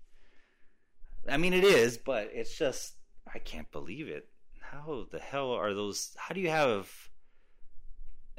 I 1.27 1.37
mean 1.37 1.53
it 1.53 1.63
is, 1.63 1.97
but 1.97 2.29
it's 2.33 2.55
just 2.55 2.93
I 3.33 3.39
can't 3.39 3.71
believe 3.71 4.07
it. 4.07 4.27
How 4.61 5.07
the 5.11 5.19
hell 5.19 5.51
are 5.51 5.73
those 5.73 6.15
how 6.17 6.35
do 6.35 6.39
you 6.39 6.49
have 6.49 6.87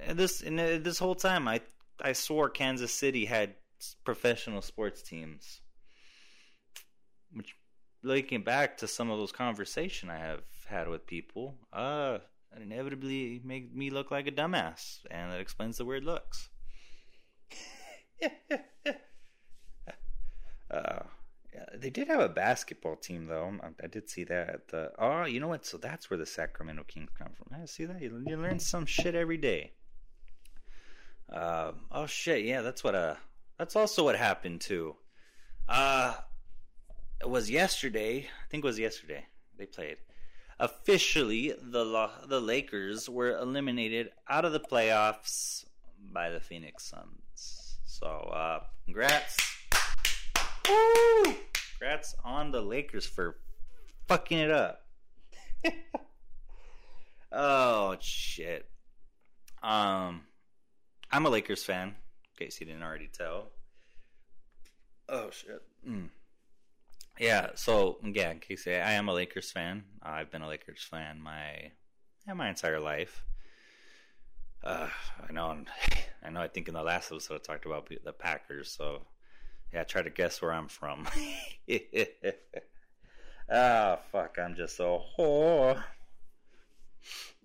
this 0.09 0.41
in 0.41 0.57
this 0.57 1.01
whole 1.01 1.17
time 1.17 1.49
I 1.49 1.63
I 2.01 2.13
swore 2.13 2.49
Kansas 2.49 2.95
City 2.95 3.25
had 3.25 3.57
professional 4.05 4.63
sports 4.63 5.03
teams. 5.03 5.61
Which 7.35 7.55
looking 8.03 8.43
back 8.43 8.79
to 8.79 8.89
some 8.89 9.11
of 9.11 9.19
those 9.19 9.33
conversations 9.33 10.11
I 10.11 10.19
have 10.19 10.43
had 10.67 10.89
with 10.89 11.07
people, 11.07 11.57
uh, 11.73 12.19
inevitably 12.61 13.41
make 13.45 13.75
me 13.75 13.91
look 13.91 14.11
like 14.11 14.27
a 14.27 14.33
dumbass, 14.33 15.01
and 15.11 15.33
that 15.33 15.41
explains 15.41 15.79
the 15.79 15.85
weird 15.85 16.05
looks. 16.05 16.49
uh, 20.71 21.03
yeah, 21.53 21.65
they 21.77 21.91
did 21.91 22.09
have 22.09 22.21
a 22.21 22.29
basketball 22.29 22.97
team, 22.97 23.27
though. 23.27 23.53
I, 23.63 23.69
I 23.85 23.87
did 23.87 24.09
see 24.09 24.25
that. 24.25 24.69
The, 24.69 24.93
oh, 24.99 25.25
you 25.25 25.41
know 25.41 25.49
what? 25.49 25.67
So 25.67 25.79
that's 25.79 26.11
where 26.11 26.19
the 26.19 26.27
Sacramento 26.27 26.85
Kings 26.85 27.11
come 27.17 27.33
from. 27.37 27.61
I 27.61 27.67
see 27.67 27.85
that. 27.85 28.01
You, 28.01 28.23
you 28.27 28.37
learn 28.37 28.59
some 28.59 28.87
shit 28.87 29.15
every 29.15 29.37
day. 29.37 29.73
Uh, 31.33 31.73
oh 31.91 32.07
shit! 32.07 32.45
Yeah, 32.45 32.61
that's 32.61 32.85
what. 32.85 32.95
Uh, 32.95 33.15
that's 33.59 33.77
also 33.77 34.05
what 34.05 34.17
happened 34.17 34.61
too. 34.61 34.97
Uh, 35.69 36.15
was 37.29 37.51
yesterday. 37.51 38.19
I 38.19 38.49
think 38.51 38.65
it 38.65 38.67
was 38.67 38.79
yesterday 38.79 39.27
they 39.59 39.67
played. 39.67 39.99
Officially, 40.59 41.53
the 41.61 42.11
the 42.27 42.41
Lakers 42.41 43.09
were 43.09 43.37
eliminated 43.37 44.11
out 44.29 44.45
of 44.45 44.53
the 44.53 44.61
playoffs 44.61 45.65
by 46.13 46.31
the 46.31 46.41
Phoenix 46.41 46.85
Suns. 46.85 47.79
So, 47.85 48.07
uh, 48.07 48.61
congrats. 48.85 49.37
Woo! 50.69 51.35
Congrats 51.79 52.15
on 52.25 52.51
the 52.51 52.61
Lakers 52.61 53.07
for 53.07 53.37
fucking 54.07 54.39
it 54.39 54.51
up. 54.51 54.87
oh 57.33 57.97
shit. 58.01 58.69
Um, 59.63 60.23
I'm 61.11 61.27
a 61.27 61.31
Lakers 61.31 61.65
fan. 61.65 61.89
In 61.89 62.47
case 62.47 62.61
you 62.61 62.67
didn't 62.67 62.83
already 62.83 63.09
tell. 63.13 63.51
Oh 65.09 65.31
shit. 65.31 65.63
Mm. 65.89 66.09
Yeah, 67.19 67.51
so 67.55 67.99
yeah, 68.03 68.33
in 68.33 68.41
case 68.41 68.67
I 68.67 68.93
am 68.93 69.09
a 69.09 69.13
Lakers 69.13 69.53
fan. 69.53 69.85
I've 70.03 70.31
been 70.31 70.43
a 70.43 70.49
Lakers 70.49 70.83
fan 70.83 71.21
my 71.21 71.71
yeah, 72.27 72.35
my 72.35 72.49
entire 72.49 72.81
life. 72.81 73.25
Uh, 74.63 74.89
I 75.29 75.33
know, 75.33 75.65
I 76.25 76.31
know. 76.31 76.41
I 76.41 76.49
think 76.49 76.69
in 76.69 76.75
the 76.75 76.83
last 76.83 77.13
episode 77.13 77.35
I 77.35 77.39
talked 77.39 77.67
about 77.67 77.89
the 77.89 78.13
Packers. 78.13 78.73
So 78.73 79.03
yeah, 79.73 79.83
I 79.83 79.85
try 79.85 80.03
to 80.03 80.11
guess 80.11 80.43
where 80.43 80.53
I'm 80.53 80.69
from. 80.69 81.07
oh 83.51 83.99
fuck, 84.13 84.39
I'm 84.39 84.57
just 84.57 84.77
so 84.77 85.03
oh. 85.19 85.83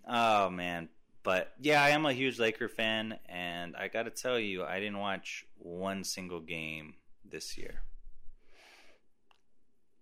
Oh 0.07 0.49
man, 0.49 0.89
but 1.21 1.53
yeah, 1.59 1.83
I 1.83 1.89
am 1.89 2.07
a 2.07 2.13
huge 2.13 2.39
Laker 2.39 2.69
fan, 2.69 3.19
and 3.27 3.75
I 3.75 3.87
got 3.87 4.03
to 4.03 4.09
tell 4.09 4.39
you, 4.39 4.63
I 4.63 4.79
didn't 4.79 4.97
watch 4.97 5.45
one 5.57 6.03
single 6.03 6.39
game 6.39 6.95
this 7.23 7.55
year. 7.55 7.81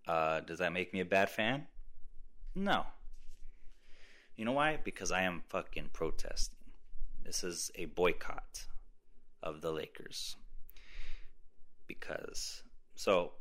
Uh, 0.07 0.39
does 0.39 0.59
that 0.59 0.71
make 0.71 0.93
me 0.93 1.01
a 1.01 1.05
bad 1.05 1.29
fan? 1.29 1.67
No. 2.55 2.85
You 4.35 4.45
know 4.45 4.53
why? 4.53 4.79
Because 4.83 5.11
I 5.11 5.23
am 5.23 5.43
fucking 5.49 5.89
protesting. 5.93 6.57
This 7.25 7.43
is 7.43 7.71
a 7.75 7.85
boycott 7.85 8.65
of 9.43 9.61
the 9.61 9.71
Lakers. 9.71 10.37
Because, 11.87 12.63
so, 12.95 13.33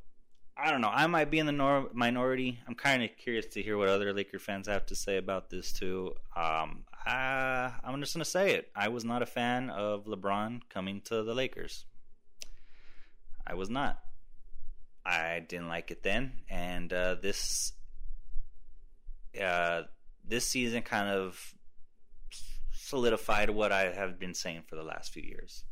I 0.57 0.71
don't 0.71 0.81
know. 0.81 0.91
I 0.93 1.07
might 1.07 1.31
be 1.31 1.39
in 1.39 1.47
the 1.47 1.53
nor- 1.53 1.91
minority. 1.93 2.59
I'm 2.67 2.75
kind 2.75 3.03
of 3.03 3.11
curious 3.17 3.47
to 3.49 3.62
hear 3.62 3.77
what 3.77 3.89
other 3.89 4.12
Laker 4.12 4.39
fans 4.39 4.67
have 4.67 4.87
to 4.87 4.97
say 4.97 5.19
about 5.19 5.51
this, 5.51 5.73
too. 5.73 6.14
Um, 6.35 6.85
I, 7.05 7.73
I'm 7.85 8.01
just 8.01 8.14
going 8.14 8.25
to 8.25 8.31
say 8.31 8.55
it. 8.55 8.71
I 8.75 8.89
was 8.89 9.05
not 9.05 9.23
a 9.23 9.27
fan 9.27 9.71
of 9.71 10.07
LeBron 10.07 10.62
coming 10.69 11.01
to 11.03 11.23
the 11.23 11.35
Lakers. 11.35 11.85
I 13.47 13.55
was 13.55 13.71
not. 13.71 14.01
I 15.07 15.45
didn't 15.47 15.69
like 15.69 15.93
it 15.93 16.03
then, 16.03 16.33
and 16.51 16.93
uh, 16.93 17.15
this 17.15 17.73
uh, 19.41 19.83
this 20.27 20.47
season 20.47 20.83
kind 20.83 21.09
of 21.09 21.55
solidified 22.73 23.51
what 23.51 23.71
I 23.71 23.93
have 23.93 24.19
been 24.19 24.35
saying 24.35 24.63
for 24.69 24.75
the 24.75 24.83
last 24.83 25.13
few 25.13 25.23
years. 25.23 25.65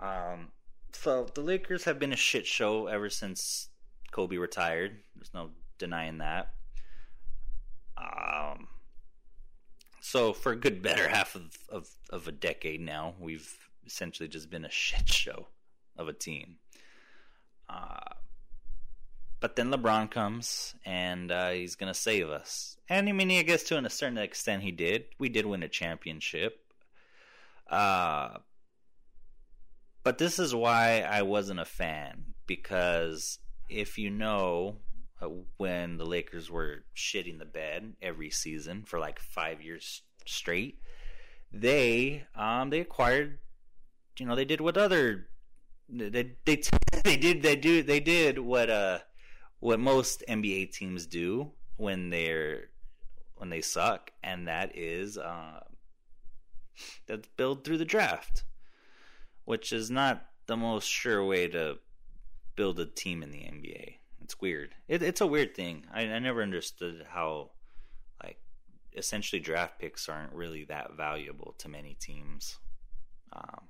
Um, 0.00 0.48
so 0.92 1.26
the 1.34 1.42
Lakers 1.42 1.84
have 1.84 1.98
been 1.98 2.12
a 2.12 2.16
shit 2.16 2.46
show 2.46 2.86
ever 2.86 3.10
since 3.10 3.68
Kobe 4.12 4.36
retired. 4.36 4.98
There's 5.14 5.34
no 5.34 5.50
denying 5.78 6.18
that. 6.18 6.54
Um, 7.98 8.68
so 10.00 10.32
for 10.32 10.52
a 10.52 10.56
good 10.56 10.82
better 10.82 11.08
half 11.08 11.34
of, 11.34 11.56
of, 11.68 11.88
of 12.10 12.28
a 12.28 12.32
decade 12.32 12.80
now, 12.80 13.14
we've 13.18 13.56
essentially 13.86 14.28
just 14.28 14.50
been 14.50 14.64
a 14.64 14.70
shit 14.70 15.08
show 15.08 15.48
of 15.96 16.08
a 16.08 16.12
team. 16.12 16.56
Uh, 17.68 18.14
but 19.44 19.56
then 19.56 19.70
LeBron 19.70 20.10
comes 20.10 20.74
and 20.86 21.30
uh, 21.30 21.50
he's 21.50 21.74
going 21.74 21.92
to 21.92 21.98
save 21.98 22.30
us. 22.30 22.78
And 22.88 23.10
I 23.10 23.12
mean, 23.12 23.30
I 23.30 23.42
guess 23.42 23.62
to 23.64 23.76
a 23.76 23.90
certain 23.90 24.16
extent 24.16 24.62
he 24.62 24.70
did. 24.70 25.04
We 25.18 25.28
did 25.28 25.44
win 25.44 25.62
a 25.62 25.68
championship. 25.68 26.64
Uh, 27.68 28.38
but 30.02 30.16
this 30.16 30.38
is 30.38 30.54
why 30.54 31.00
I 31.02 31.20
wasn't 31.20 31.60
a 31.60 31.66
fan. 31.66 32.24
Because 32.46 33.38
if 33.68 33.98
you 33.98 34.08
know, 34.08 34.76
uh, 35.20 35.28
when 35.58 35.98
the 35.98 36.06
Lakers 36.06 36.50
were 36.50 36.84
shitting 36.96 37.38
the 37.38 37.44
bed 37.44 37.96
every 38.00 38.30
season 38.30 38.84
for 38.86 38.98
like 38.98 39.18
five 39.18 39.60
years 39.60 40.00
straight, 40.24 40.78
they 41.52 42.24
um, 42.34 42.70
they 42.70 42.80
acquired, 42.80 43.40
you 44.18 44.24
know, 44.24 44.36
they 44.36 44.46
did 44.46 44.62
what 44.62 44.78
other 44.78 45.26
they 45.90 46.30
they 46.46 46.62
they 47.04 47.16
did 47.18 47.42
they 47.42 47.56
do 47.56 47.82
they 47.82 48.00
did 48.00 48.38
what 48.38 48.70
uh 48.70 49.00
what 49.64 49.80
most 49.80 50.22
NBA 50.28 50.72
teams 50.72 51.06
do 51.06 51.50
when 51.78 52.10
they're 52.10 52.68
when 53.36 53.48
they 53.48 53.62
suck, 53.62 54.10
and 54.22 54.46
that 54.46 54.76
is 54.76 55.16
uh, 55.16 55.60
that 57.06 57.34
build 57.38 57.64
through 57.64 57.78
the 57.78 57.86
draft, 57.86 58.44
which 59.46 59.72
is 59.72 59.90
not 59.90 60.26
the 60.44 60.56
most 60.58 60.86
sure 60.86 61.24
way 61.24 61.48
to 61.48 61.78
build 62.56 62.78
a 62.78 62.84
team 62.84 63.22
in 63.22 63.30
the 63.30 63.38
NBA. 63.38 63.94
It's 64.22 64.38
weird. 64.38 64.74
It, 64.86 65.02
it's 65.02 65.22
a 65.22 65.26
weird 65.26 65.54
thing. 65.54 65.86
I, 65.90 66.02
I 66.02 66.18
never 66.18 66.42
understood 66.42 67.06
how 67.08 67.52
like 68.22 68.40
essentially 68.94 69.40
draft 69.40 69.78
picks 69.78 70.10
aren't 70.10 70.34
really 70.34 70.64
that 70.64 70.90
valuable 70.94 71.54
to 71.56 71.70
many 71.70 71.94
teams. 71.94 72.58
Um, 73.32 73.62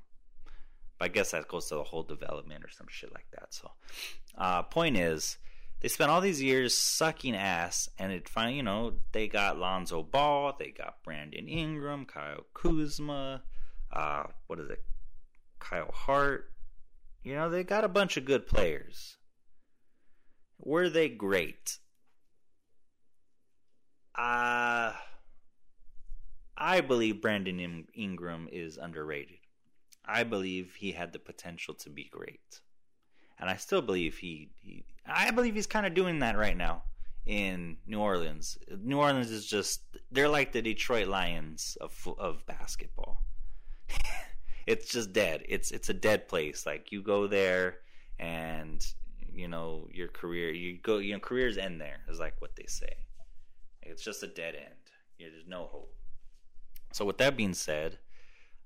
but 0.99 1.05
I 1.05 1.09
guess 1.09 1.31
that 1.31 1.47
goes 1.47 1.69
to 1.69 1.77
the 1.77 1.85
whole 1.85 2.03
development 2.03 2.65
or 2.65 2.69
some 2.69 2.89
shit 2.91 3.13
like 3.15 3.27
that. 3.31 3.55
So, 3.55 3.71
uh, 4.37 4.65
point 4.65 4.97
is, 4.97 5.39
they 5.85 5.89
spent 5.89 6.11
all 6.11 6.22
these 6.22 6.41
years 6.41 6.72
sucking 6.72 7.37
ass, 7.37 7.91
and 7.99 8.11
it 8.11 8.26
finally, 8.26 8.57
you 8.57 8.62
know, 8.62 8.95
they 9.12 9.28
got 9.28 9.59
Lonzo 9.59 10.03
Ball, 10.03 10.57
they 10.59 10.70
got 10.70 11.03
Brandon 11.05 11.47
Ingram, 11.47 12.07
Kyle 12.07 12.47
Kuzma, 12.55 13.43
uh, 13.93 14.22
what 14.47 14.61
is 14.61 14.70
it, 14.70 14.82
Kyle 15.59 15.91
Hart. 15.93 16.51
You 17.22 17.35
know, 17.35 17.51
they 17.51 17.64
got 17.64 17.85
a 17.85 17.89
bunch 17.89 18.16
of 18.16 18.24
good 18.24 18.47
players. 18.47 19.18
Were 20.59 20.89
they 20.89 21.11
great? 21.11 21.76
Uh, 24.14 24.95
I 26.57 26.80
believe 26.80 27.20
Brandon 27.20 27.85
Ingram 27.95 28.49
is 28.51 28.78
underrated. 28.78 29.37
I 30.03 30.24
believe 30.24 30.76
he 30.78 30.93
had 30.93 31.12
the 31.12 31.18
potential 31.18 31.74
to 31.74 31.91
be 31.91 32.09
great 32.11 32.62
and 33.39 33.51
I 33.51 33.57
still 33.57 33.82
believe 33.82 34.18
he, 34.18 34.51
he 34.62 34.85
I 35.07 35.30
believe 35.30 35.55
he's 35.55 35.66
kind 35.66 35.87
of 35.87 35.95
doing 35.95 36.20
that 36.20 36.37
right 36.37 36.57
now 36.57 36.82
in 37.26 37.76
New 37.87 38.01
Orleans. 38.01 38.59
New 38.82 38.99
Orleans 38.99 39.30
is 39.30 39.47
just 39.47 39.82
they're 40.11 40.28
like 40.28 40.53
the 40.53 40.62
Detroit 40.62 41.09
Lions 41.09 41.76
of 41.80 42.09
of 42.18 42.45
basketball. 42.47 43.22
it's 44.66 44.91
just 44.91 45.12
dead. 45.12 45.45
It's 45.49 45.70
it's 45.70 45.89
a 45.89 45.95
dead 45.95 46.28
place. 46.28 46.66
Like 46.66 46.93
you 46.93 47.03
go 47.03 47.26
there 47.26 47.78
and 48.18 48.85
you 49.32 49.49
know 49.49 49.89
your 49.93 50.09
career 50.09 50.53
you 50.53 50.78
go 50.80 50.99
you 50.99 51.12
know 51.12 51.18
careers 51.18 51.59
end 51.59 51.80
there 51.80 52.01
is 52.09 52.18
like 52.18 52.41
what 52.41 52.57
they 52.57 52.66
say. 52.66 52.95
It's 53.82 54.03
just 54.03 54.22
a 54.22 54.26
dead 54.26 54.55
end. 54.55 54.74
There's 55.18 55.47
no 55.47 55.68
hope. 55.70 55.95
So 56.93 57.05
with 57.05 57.18
that 57.18 57.37
being 57.37 57.55
said, 57.55 57.99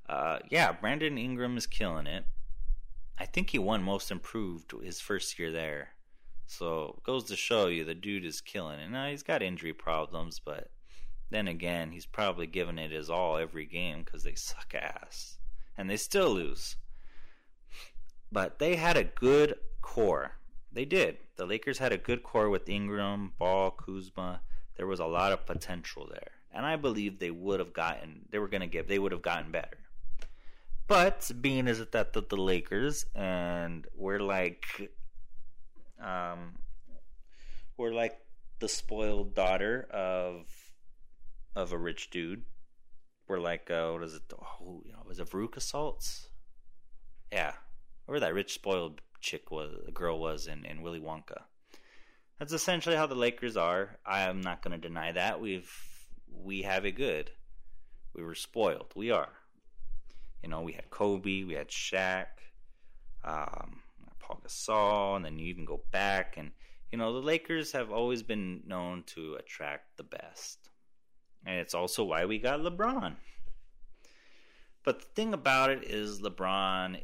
uh, 0.09 0.39
yeah, 0.51 0.73
Brandon 0.73 1.19
Ingram 1.19 1.57
is 1.57 1.67
killing 1.67 2.07
it. 2.07 2.25
I 3.21 3.27
think 3.27 3.51
he 3.51 3.59
won 3.59 3.83
Most 3.83 4.11
Improved 4.11 4.73
his 4.83 5.01
first 5.01 5.39
year 5.39 5.51
there. 5.51 5.91
So 6.47 7.01
goes 7.05 7.25
to 7.25 7.37
show 7.37 7.67
you 7.67 7.85
the 7.85 7.95
dude 7.95 8.25
is 8.25 8.41
killing 8.41 8.79
it. 8.79 8.89
Now 8.91 9.09
he's 9.09 9.23
got 9.23 9.43
injury 9.43 9.73
problems, 9.73 10.41
but 10.43 10.71
then 11.31 11.49
again, 11.49 11.91
he's 11.91 12.07
probably 12.07 12.47
giving 12.47 12.79
it 12.79 12.91
his 12.91 13.11
all 13.11 13.37
every 13.37 13.67
game 13.67 14.03
because 14.05 14.23
they 14.23 14.35
suck 14.35 14.75
ass. 14.75 15.39
And 15.77 15.91
they 15.91 15.97
still 15.97 16.31
lose. 16.31 16.77
But 18.33 18.59
they 18.59 18.77
had 18.77 18.97
a 18.97 19.05
good 19.05 19.57
core. 19.83 20.33
They 20.73 20.85
did. 20.85 21.19
The 21.37 21.47
Lakers 21.47 21.79
had 21.79 21.93
a 21.93 21.99
good 21.99 22.23
core 22.23 22.51
with 22.51 22.69
Ingram, 22.69 23.33
Ball, 23.39 23.71
Kuzma. 23.71 24.41
There 24.77 24.87
was 24.87 25.01
a 25.01 25.07
lot 25.07 25.33
of 25.33 25.47
potential 25.47 26.09
there. 26.11 26.33
And 26.53 26.65
I 26.65 26.77
believe 26.77 27.19
they 27.19 27.31
would 27.31 27.61
have 27.61 27.73
gotten 27.73 28.27
they 28.31 28.39
were 28.39 28.49
gonna 28.49 28.67
get 28.67 28.89
they 28.89 28.99
would 28.99 29.13
have 29.13 29.23
gotten 29.23 29.51
better. 29.51 29.79
But 30.89 31.31
being 31.43 31.69
it 31.69 31.93
that 31.93 32.15
the, 32.15 32.23
the 32.23 32.37
Lakers 32.37 33.05
and 33.15 33.87
we're 33.95 34.21
like 34.21 34.91
um 36.03 36.55
we're 37.77 37.93
like 37.93 38.19
the 38.59 38.69
spoiled 38.69 39.35
daughter 39.35 39.87
of 39.91 40.47
of 41.55 41.73
a 41.73 41.79
rich 41.79 42.09
dude. 42.11 42.45
We're 43.29 43.39
like 43.39 43.71
uh, 43.71 43.91
what 43.91 44.03
is 44.03 44.15
it? 44.15 44.23
Oh, 44.33 44.83
you 44.87 44.93
know, 44.93 45.03
was 45.07 45.21
it 45.21 45.29
Veruca 45.29 45.61
Salts? 45.61 46.31
Yeah, 47.31 47.53
where 48.07 48.21
that 48.21 48.33
rich 48.33 48.55
spoiled 48.55 49.03
chick 49.21 49.51
was, 49.51 49.75
the 49.85 49.93
girl 49.93 50.19
was 50.19 50.47
in 50.47 50.65
in 50.65 50.81
Willy 50.81 51.01
Wonka. 51.01 51.43
That's 52.39 52.55
essentially 52.55 52.97
how 52.97 53.07
the 53.07 53.15
Lakers 53.15 53.59
are. 53.59 53.99
I 54.07 54.23
am 54.23 54.41
not 54.41 54.63
going 54.63 54.81
to 54.81 54.89
deny 54.89 55.13
that. 55.13 55.39
We've 55.39 55.71
we 56.33 56.63
have 56.63 56.87
it 56.87 56.93
good. 56.93 57.33
We 58.15 58.23
were 58.23 58.35
spoiled. 58.35 58.93
We 58.97 59.11
are. 59.11 59.38
You 60.43 60.49
know, 60.49 60.63
we 60.63 60.73
had 60.73 60.91
Kobe, 60.91 61.45
we 61.45 61.55
had 61.55 61.69
Shaq, 61.69 62.27
um, 63.25 63.81
Paul 64.21 64.41
Gasol, 64.47 65.17
and 65.17 65.25
then 65.25 65.39
you 65.39 65.47
even 65.47 65.65
go 65.65 65.81
back 65.91 66.37
and 66.37 66.53
you 66.93 66.99
know 66.99 67.13
the 67.13 67.27
Lakers 67.27 67.73
have 67.73 67.91
always 67.91 68.23
been 68.23 68.63
known 68.67 69.03
to 69.09 69.35
attract 69.35 69.97
the 69.97 70.05
best, 70.05 70.71
and 71.45 71.57
it's 71.59 71.75
also 71.75 72.03
why 72.05 72.25
we 72.25 72.39
got 72.39 72.61
LeBron. 72.61 73.15
But 74.85 75.01
the 75.01 75.07
thing 75.15 75.35
about 75.35 75.69
it 75.69 75.85
is, 75.85 76.21
LeBron 76.21 77.03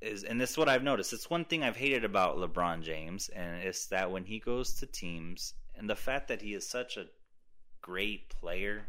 is, 0.00 0.22
and 0.22 0.40
this 0.40 0.52
is 0.52 0.58
what 0.58 0.68
I've 0.68 0.84
noticed. 0.84 1.12
It's 1.12 1.28
one 1.28 1.44
thing 1.44 1.64
I've 1.64 1.76
hated 1.76 2.04
about 2.04 2.36
LeBron 2.36 2.82
James, 2.82 3.28
and 3.30 3.56
it's 3.56 3.86
that 3.86 4.10
when 4.10 4.24
he 4.24 4.38
goes 4.38 4.74
to 4.74 4.86
teams, 4.86 5.54
and 5.74 5.90
the 5.90 5.96
fact 5.96 6.28
that 6.28 6.42
he 6.42 6.54
is 6.54 6.68
such 6.68 6.96
a 6.96 7.06
great 7.80 8.28
player, 8.28 8.86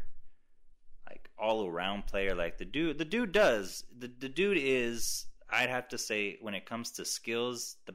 like 1.08 1.28
all 1.38 1.66
around 1.66 2.06
player, 2.06 2.34
like 2.34 2.58
the 2.58 2.64
dude, 2.64 2.98
the 2.98 3.04
dude 3.04 3.32
does, 3.32 3.84
the 3.96 4.10
the 4.18 4.28
dude 4.28 4.58
is, 4.60 5.26
I'd 5.50 5.70
have 5.70 5.88
to 5.88 5.98
say, 5.98 6.38
when 6.40 6.54
it 6.54 6.66
comes 6.66 6.90
to 6.92 7.04
skills, 7.04 7.76
the 7.86 7.94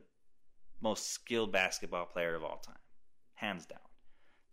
most 0.82 1.12
skilled 1.12 1.52
basketball 1.52 2.06
player 2.06 2.36
of 2.36 2.44
all 2.44 2.58
time, 2.58 2.76
hands 3.36 3.66
down. 3.66 3.80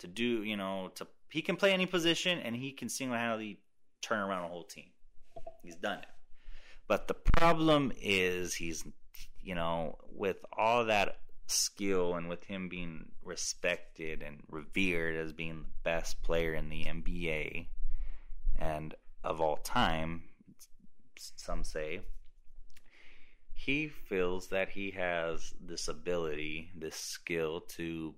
To 0.01 0.07
do, 0.07 0.45
you 0.45 0.57
know, 0.57 0.93
to 0.97 1.07
he 1.31 1.43
can 1.43 1.57
play 1.57 1.73
any 1.73 1.87
position, 1.87 2.39
and 2.39 2.55
he 2.55 2.73
can 2.73 2.89
single 2.89 3.17
handedly 3.17 3.61
turn 4.01 4.21
around 4.21 4.45
a 4.45 4.49
whole 4.49 4.65
team. 4.65 4.91
He's 5.63 5.77
done 5.77 5.99
it. 5.99 6.07
But 6.87 7.09
the 7.09 7.15
problem 7.15 7.93
is 8.01 8.55
he's, 8.55 8.85
you 9.41 9.55
know, 9.55 9.99
with 10.11 10.39
all 10.57 10.87
that 10.87 11.19
skill 11.47 12.15
and 12.15 12.29
with 12.29 12.45
him 12.45 12.69
being 12.69 13.07
respected 13.23 14.23
and 14.23 14.43
revered 14.49 15.17
as 15.17 15.33
being 15.33 15.63
the 15.63 15.69
best 15.83 16.23
player 16.23 16.55
in 16.55 16.69
the 16.69 16.85
NBA 16.85 17.67
and 18.59 18.95
of 19.25 19.41
all 19.41 19.57
time, 19.59 20.23
some 21.17 21.65
say, 21.65 22.01
he 23.55 23.89
feels 23.89 24.49
that 24.49 24.71
he 24.71 24.93
has 24.93 25.53
this 25.61 25.89
ability, 25.89 26.71
this 26.77 26.97
skill 26.97 27.61
to 27.61 28.15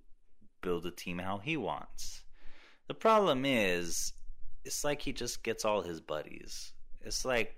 build 0.60 0.86
a 0.86 0.90
team 0.90 1.18
how 1.18 1.38
he 1.38 1.56
wants. 1.56 2.22
The 2.88 2.94
problem 2.94 3.44
is, 3.44 4.12
it's 4.64 4.84
like 4.84 5.00
he 5.00 5.12
just 5.12 5.42
gets 5.42 5.64
all 5.64 5.82
his 5.82 6.00
buddies. 6.00 6.72
It's 7.00 7.24
like 7.24 7.56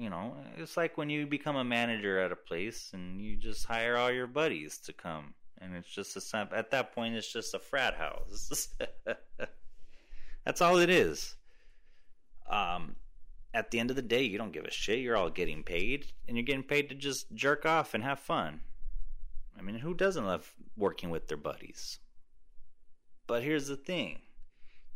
you 0.00 0.08
know, 0.08 0.34
it's 0.56 0.78
like 0.78 0.96
when 0.96 1.10
you 1.10 1.26
become 1.26 1.56
a 1.56 1.64
manager 1.64 2.18
at 2.20 2.32
a 2.32 2.36
place 2.36 2.90
and 2.94 3.20
you 3.20 3.36
just 3.36 3.66
hire 3.66 3.98
all 3.98 4.10
your 4.10 4.26
buddies 4.26 4.78
to 4.78 4.94
come, 4.94 5.34
and 5.60 5.76
it's 5.76 5.88
just 5.88 6.16
a 6.16 6.48
at 6.54 6.70
that 6.70 6.94
point 6.94 7.14
it's 7.14 7.30
just 7.30 7.52
a 7.52 7.58
frat 7.58 7.94
house. 7.94 8.68
That's 10.44 10.62
all 10.62 10.78
it 10.78 10.88
is. 10.88 11.34
Um, 12.50 12.96
at 13.54 13.70
the 13.70 13.80
end 13.80 13.90
of 13.90 13.96
the 13.96 14.02
day, 14.02 14.22
you 14.22 14.36
don't 14.36 14.52
give 14.52 14.64
a 14.64 14.70
shit. 14.70 14.98
You're 14.98 15.16
all 15.16 15.30
getting 15.30 15.62
paid, 15.62 16.06
and 16.28 16.36
you're 16.36 16.44
getting 16.44 16.62
paid 16.62 16.88
to 16.88 16.94
just 16.94 17.32
jerk 17.34 17.64
off 17.64 17.94
and 17.94 18.04
have 18.04 18.20
fun. 18.20 18.60
I 19.58 19.62
mean, 19.62 19.76
who 19.76 19.94
doesn't 19.94 20.26
love 20.26 20.52
working 20.76 21.10
with 21.10 21.28
their 21.28 21.36
buddies? 21.36 21.98
But 23.26 23.42
here's 23.42 23.68
the 23.68 23.76
thing 23.76 24.18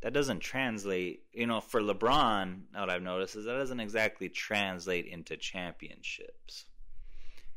that 0.01 0.13
doesn't 0.13 0.41
translate, 0.41 1.23
you 1.33 1.47
know, 1.47 1.61
for 1.61 1.81
LeBron, 1.81 2.63
what 2.75 2.91
I've 2.91 3.03
noticed 3.03 3.37
is 3.37 3.47
that 3.47 3.57
doesn't 3.57 3.81
exactly 3.81 4.29
translate 4.29 5.07
into 5.07 5.37
championships. 5.37 6.67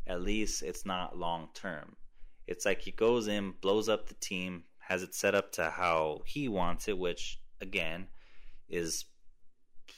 At 0.06 0.22
least 0.22 0.64
it's 0.64 0.86
not 0.86 1.18
long 1.18 1.50
term. 1.54 1.96
It's 2.48 2.66
like 2.66 2.82
he 2.82 2.92
goes 2.92 3.28
in, 3.28 3.54
blows 3.60 3.90
up 3.90 4.08
the 4.08 4.14
team, 4.16 4.64
has 4.80 5.04
it 5.04 5.14
set 5.14 5.36
up 5.36 5.52
to 5.54 5.70
how 5.70 6.22
he 6.26 6.48
wants 6.48 6.88
it, 6.88 6.98
which 6.98 7.42
again 7.60 8.08
is 8.70 9.06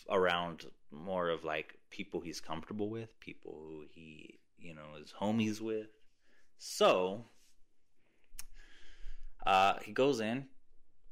around 0.09 0.65
more 0.91 1.29
of 1.29 1.43
like 1.43 1.75
people 1.89 2.19
he's 2.19 2.41
comfortable 2.41 2.89
with, 2.89 3.19
people 3.19 3.59
who 3.67 3.85
he, 3.93 4.39
you 4.57 4.73
know, 4.73 4.95
is 5.01 5.13
homies 5.19 5.61
with. 5.61 5.87
So, 6.57 7.25
uh, 9.45 9.75
he 9.83 9.91
goes 9.91 10.19
in, 10.19 10.47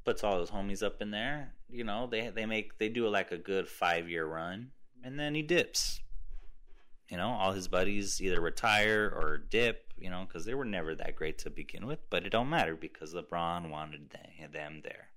puts 0.04 0.22
all 0.22 0.40
his 0.40 0.50
homies 0.50 0.82
up 0.82 1.00
in 1.00 1.10
there. 1.10 1.54
You 1.70 1.84
know, 1.84 2.06
they 2.06 2.28
they 2.28 2.46
make 2.46 2.78
they 2.78 2.88
do 2.88 3.08
like 3.08 3.30
a 3.30 3.38
good 3.38 3.68
five 3.68 4.08
year 4.08 4.26
run, 4.26 4.70
and 5.02 5.18
then 5.18 5.34
he 5.34 5.42
dips. 5.42 6.00
You 7.08 7.16
know, 7.16 7.30
all 7.30 7.52
his 7.52 7.68
buddies 7.68 8.20
either 8.20 8.40
retire 8.40 9.12
or 9.14 9.38
dip. 9.38 9.92
You 9.96 10.10
know, 10.10 10.24
because 10.26 10.44
they 10.44 10.54
were 10.54 10.64
never 10.64 10.94
that 10.94 11.16
great 11.16 11.38
to 11.38 11.50
begin 11.50 11.86
with, 11.86 11.98
but 12.08 12.24
it 12.24 12.30
don't 12.30 12.50
matter 12.50 12.76
because 12.76 13.14
LeBron 13.14 13.68
wanted 13.68 14.14
them 14.52 14.80
there. 14.84 15.08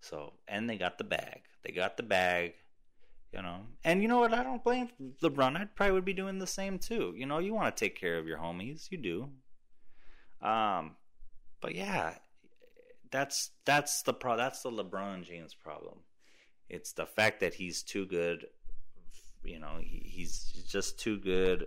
So, 0.00 0.34
and 0.46 0.68
they 0.68 0.76
got 0.76 0.98
the 0.98 1.04
bag. 1.04 1.40
They 1.64 1.72
got 1.72 1.96
the 1.96 2.02
bag. 2.02 2.54
You 3.34 3.42
know, 3.42 3.62
and 3.82 4.00
you 4.00 4.06
know 4.06 4.20
what? 4.20 4.32
I 4.32 4.44
don't 4.44 4.62
blame 4.62 4.88
LeBron. 5.20 5.56
I 5.56 5.64
probably 5.64 5.92
would 5.92 6.04
be 6.04 6.12
doing 6.12 6.38
the 6.38 6.46
same 6.46 6.78
too. 6.78 7.14
You 7.16 7.26
know, 7.26 7.38
you 7.38 7.52
want 7.52 7.74
to 7.74 7.84
take 7.84 7.98
care 7.98 8.16
of 8.16 8.28
your 8.28 8.38
homies. 8.38 8.86
You 8.92 8.98
do. 8.98 9.28
Um, 10.46 10.94
but 11.60 11.74
yeah, 11.74 12.14
that's 13.10 13.50
that's 13.64 14.02
the 14.02 14.14
pro 14.14 14.36
that's 14.36 14.62
the 14.62 14.70
LeBron 14.70 15.24
James 15.24 15.52
problem. 15.52 15.96
It's 16.68 16.92
the 16.92 17.06
fact 17.06 17.40
that 17.40 17.54
he's 17.54 17.82
too 17.82 18.06
good. 18.06 18.46
You 19.42 19.58
know, 19.58 19.78
he, 19.80 20.02
he's 20.04 20.52
just 20.68 21.00
too 21.00 21.18
good. 21.18 21.66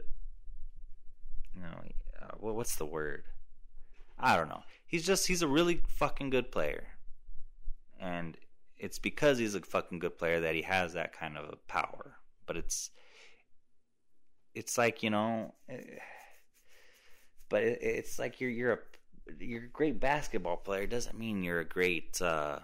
You 1.54 1.64
know, 1.64 1.82
uh, 2.22 2.54
what's 2.54 2.78
the 2.78 2.86
word? 2.86 3.24
I 4.18 4.38
don't 4.38 4.48
know. 4.48 4.64
He's 4.86 5.06
just 5.06 5.28
he's 5.28 5.42
a 5.42 5.48
really 5.50 5.82
fucking 5.86 6.30
good 6.30 6.50
player, 6.50 6.88
and 8.00 8.38
it's 8.80 9.00
because 9.00 9.38
he's 9.38 9.56
a 9.56 9.62
fucking 9.62 10.00
good 10.00 10.18
player 10.18 10.40
that 10.42 10.56
he 10.56 10.62
has 10.62 10.94
that 10.94 11.14
kind 11.14 11.38
of 11.38 11.50
a 11.50 11.56
power. 11.68 12.18
But 12.46 12.58
it's 12.58 12.92
it's 14.54 14.78
like 14.78 15.04
you 15.04 15.10
know, 15.10 15.54
but 17.50 17.64
it's 17.64 18.20
like 18.20 18.40
you're 18.42 18.50
you're 18.50 18.74
a 18.74 18.80
you're 19.40 19.64
a 19.66 19.70
great 19.70 20.00
basketball 20.00 20.58
player 20.58 20.88
doesn't 20.88 21.18
mean 21.18 21.44
you're 21.44 21.60
a 21.60 21.66
great 21.66 22.22
uh, 22.22 22.60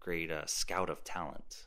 great 0.00 0.30
uh, 0.30 0.46
scout 0.46 0.90
of 0.90 1.04
talent. 1.04 1.66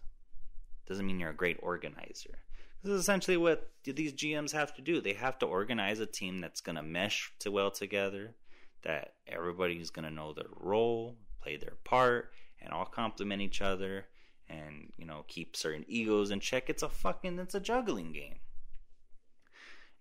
Doesn't 0.88 1.06
mean 1.06 1.20
you're 1.20 1.30
a 1.30 1.36
great 1.36 1.58
organizer. 1.62 2.40
This 2.82 2.94
is 2.94 3.02
essentially 3.02 3.36
what 3.38 3.70
these 3.84 4.14
GMs 4.14 4.54
have 4.54 4.74
to 4.76 4.82
do. 4.82 5.02
They 5.02 5.14
have 5.14 5.38
to 5.40 5.46
organize 5.46 6.00
a 6.00 6.06
team 6.06 6.40
that's 6.40 6.62
going 6.62 6.78
to 6.78 6.82
mesh 6.82 7.34
to 7.40 7.52
well 7.52 7.72
together, 7.72 8.36
that 8.84 9.16
everybody's 9.28 9.90
going 9.90 10.06
to 10.06 10.14
know 10.14 10.34
their 10.34 10.46
role, 10.56 11.18
play 11.42 11.58
their 11.58 11.76
part, 11.84 12.32
and 12.62 12.74
all 12.74 12.86
complement 12.86 13.42
each 13.42 13.62
other, 13.62 14.06
and 14.48 14.92
you 14.98 15.06
know 15.06 15.26
keep 15.28 15.56
certain 15.56 15.86
egos 15.88 16.32
in 16.32 16.40
check. 16.40 16.70
It's 16.70 16.84
a 16.84 16.90
fucking 16.90 17.40
it's 17.40 17.56
a 17.56 17.60
juggling 17.60 18.14
game, 18.14 18.40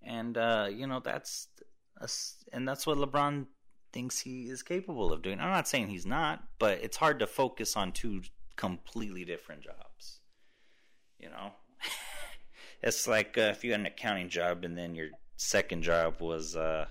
and 0.03 0.37
uh, 0.37 0.69
you 0.71 0.87
know 0.87 1.01
that's 1.01 1.49
and 2.53 2.69
that's 2.69 2.87
what 2.87 2.99
LeBron 2.99 3.47
thinks 3.93 4.21
he 4.21 4.49
is 4.49 4.63
capable 4.63 5.13
of 5.13 5.23
doing. 5.23 5.41
I'm 5.41 5.51
not 5.51 5.69
saying 5.69 5.89
he's 5.89 6.07
not, 6.07 6.43
but 6.59 6.79
it's 6.83 6.97
hard 6.97 7.19
to 7.21 7.27
focus 7.27 7.77
on 7.77 7.93
two 7.93 8.23
completely 8.57 9.25
different 9.25 9.63
jobs. 9.63 10.21
You 11.19 11.31
know, 11.31 11.53
it's 12.83 13.09
like 13.09 13.37
uh, 13.39 13.53
if 13.53 13.65
you 13.65 13.73
had 13.73 13.81
an 13.81 13.87
accounting 13.87 14.29
job 14.29 14.65
and 14.65 14.77
then 14.77 14.95
your 14.95 15.09
second 15.37 15.83
job 15.83 16.21
was 16.21 16.57
uh, 16.57 16.87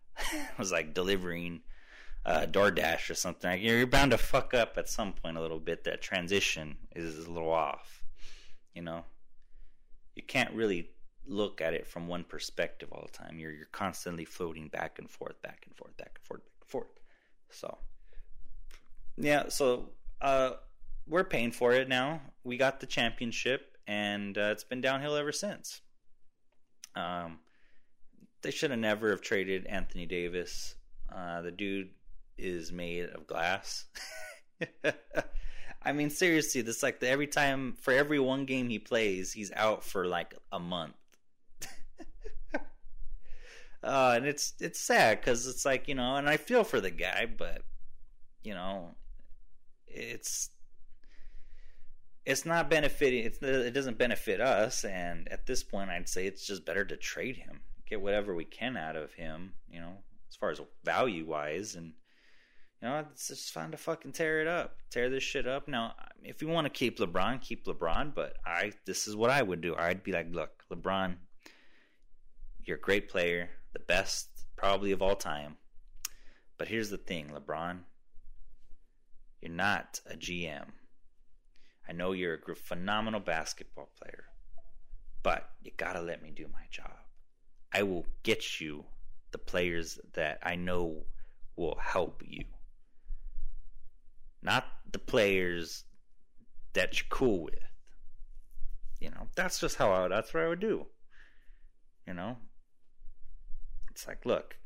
was 0.58 0.72
like 0.72 0.94
delivering 0.94 1.60
uh, 2.24 2.46
DoorDash 2.46 3.10
or 3.10 3.14
something. 3.14 3.60
You're 3.60 3.86
bound 3.86 4.12
to 4.12 4.18
fuck 4.18 4.54
up 4.54 4.74
at 4.76 4.88
some 4.88 5.12
point 5.12 5.36
a 5.36 5.40
little 5.40 5.58
bit. 5.58 5.84
That 5.84 6.02
transition 6.02 6.76
is 6.94 7.26
a 7.26 7.30
little 7.30 7.52
off. 7.52 8.02
You 8.74 8.82
know, 8.82 9.04
you 10.14 10.22
can't 10.22 10.52
really 10.54 10.90
look 11.26 11.60
at 11.60 11.74
it 11.74 11.86
from 11.86 12.08
one 12.08 12.24
perspective 12.24 12.88
all 12.92 13.06
the 13.10 13.16
time. 13.16 13.38
You're 13.38 13.52
you're 13.52 13.66
constantly 13.72 14.24
floating 14.24 14.68
back 14.68 14.98
and 14.98 15.10
forth, 15.10 15.40
back 15.42 15.64
and 15.66 15.76
forth, 15.76 15.96
back 15.96 16.12
and 16.16 16.24
forth, 16.24 16.42
back 16.42 16.60
and 16.60 16.68
forth. 16.70 17.00
So, 17.50 17.78
yeah. 19.16 19.48
So, 19.48 19.90
uh, 20.20 20.52
we're 21.06 21.24
paying 21.24 21.50
for 21.50 21.72
it 21.72 21.88
now. 21.88 22.22
We 22.44 22.56
got 22.56 22.80
the 22.80 22.86
championship, 22.86 23.76
and 23.86 24.38
uh, 24.38 24.50
it's 24.52 24.64
been 24.64 24.80
downhill 24.80 25.16
ever 25.16 25.32
since. 25.32 25.80
Um, 26.94 27.40
they 28.42 28.50
should 28.50 28.70
have 28.70 28.80
never 28.80 29.10
have 29.10 29.20
traded 29.20 29.66
Anthony 29.66 30.06
Davis. 30.06 30.76
Uh, 31.14 31.42
the 31.42 31.50
dude 31.50 31.90
is 32.38 32.72
made 32.72 33.10
of 33.10 33.26
glass. 33.26 33.84
I 35.84 35.92
mean, 35.92 36.10
seriously, 36.10 36.62
this 36.62 36.82
like 36.82 37.00
the, 37.00 37.08
every 37.08 37.26
time 37.26 37.74
for 37.80 37.92
every 37.92 38.20
one 38.20 38.44
game 38.44 38.68
he 38.68 38.78
plays, 38.78 39.32
he's 39.32 39.50
out 39.52 39.82
for 39.82 40.06
like 40.06 40.34
a 40.52 40.60
month. 40.60 40.94
uh, 43.82 44.12
and 44.16 44.26
it's 44.26 44.54
it's 44.60 44.80
sad 44.80 45.20
because 45.20 45.46
it's 45.46 45.64
like 45.64 45.88
you 45.88 45.94
know, 45.94 46.16
and 46.16 46.28
I 46.28 46.36
feel 46.36 46.62
for 46.64 46.80
the 46.80 46.90
guy, 46.90 47.26
but 47.26 47.62
you 48.44 48.54
know, 48.54 48.94
it's 49.86 50.50
it's 52.24 52.46
not 52.46 52.70
benefiting. 52.70 53.24
It's 53.24 53.38
it 53.42 53.74
doesn't 53.74 53.98
benefit 53.98 54.40
us, 54.40 54.84
and 54.84 55.28
at 55.32 55.46
this 55.46 55.64
point, 55.64 55.90
I'd 55.90 56.08
say 56.08 56.26
it's 56.26 56.46
just 56.46 56.64
better 56.64 56.84
to 56.84 56.96
trade 56.96 57.36
him, 57.36 57.60
get 57.86 58.00
whatever 58.00 58.34
we 58.34 58.44
can 58.44 58.76
out 58.76 58.94
of 58.94 59.12
him. 59.14 59.54
You 59.68 59.80
know, 59.80 59.94
as 60.30 60.36
far 60.36 60.50
as 60.50 60.60
value 60.84 61.26
wise, 61.26 61.74
and 61.74 61.92
you 62.82 62.88
know, 62.88 63.04
it's 63.12 63.28
just 63.28 63.52
fun 63.52 63.70
to 63.70 63.76
fucking 63.76 64.12
tear 64.12 64.40
it 64.40 64.48
up, 64.48 64.76
tear 64.90 65.08
this 65.08 65.22
shit 65.22 65.46
up. 65.46 65.68
Now, 65.68 65.94
if 66.22 66.42
you 66.42 66.48
want 66.48 66.64
to 66.64 66.70
keep 66.70 66.98
LeBron, 66.98 67.40
keep 67.40 67.66
LeBron. 67.66 68.14
But 68.14 68.36
I, 68.44 68.72
this 68.84 69.06
is 69.06 69.14
what 69.14 69.30
I 69.30 69.40
would 69.42 69.60
do. 69.60 69.76
I'd 69.76 70.02
be 70.02 70.12
like, 70.12 70.26
look, 70.32 70.64
LeBron, 70.72 71.16
you're 72.64 72.78
a 72.78 72.80
great 72.80 73.08
player, 73.08 73.50
the 73.72 73.80
best 73.80 74.28
probably 74.56 74.92
of 74.92 75.00
all 75.00 75.16
time. 75.16 75.56
But 76.58 76.68
here's 76.68 76.90
the 76.90 76.98
thing, 76.98 77.30
LeBron, 77.30 77.78
you're 79.40 79.52
not 79.52 80.00
a 80.10 80.14
GM 80.14 80.66
I 81.88 81.92
know 81.92 82.12
you're 82.12 82.40
a 82.48 82.54
phenomenal 82.54 83.20
basketball 83.20 83.90
player, 84.00 84.24
but 85.22 85.50
you 85.62 85.72
gotta 85.76 86.00
let 86.00 86.22
me 86.22 86.30
do 86.30 86.46
my 86.52 86.64
job. 86.70 86.92
I 87.72 87.82
will 87.82 88.06
get 88.22 88.60
you 88.60 88.84
the 89.32 89.38
players 89.38 89.98
that 90.12 90.38
I 90.42 90.56
know 90.56 91.04
will 91.56 91.76
help 91.80 92.22
you. 92.24 92.44
Not 94.42 94.66
the 94.90 94.98
players 94.98 95.84
that 96.72 96.98
you're 96.98 97.08
cool 97.10 97.44
with. 97.44 97.54
You 99.00 99.10
know, 99.10 99.28
that's 99.36 99.58
just 99.58 99.76
how 99.76 99.92
I 99.92 100.08
that's 100.08 100.32
what 100.32 100.42
I 100.44 100.48
would 100.48 100.60
do. 100.60 100.86
You 102.06 102.14
know? 102.14 102.36
It's 103.90 104.06
like, 104.06 104.24
look, 104.24 104.56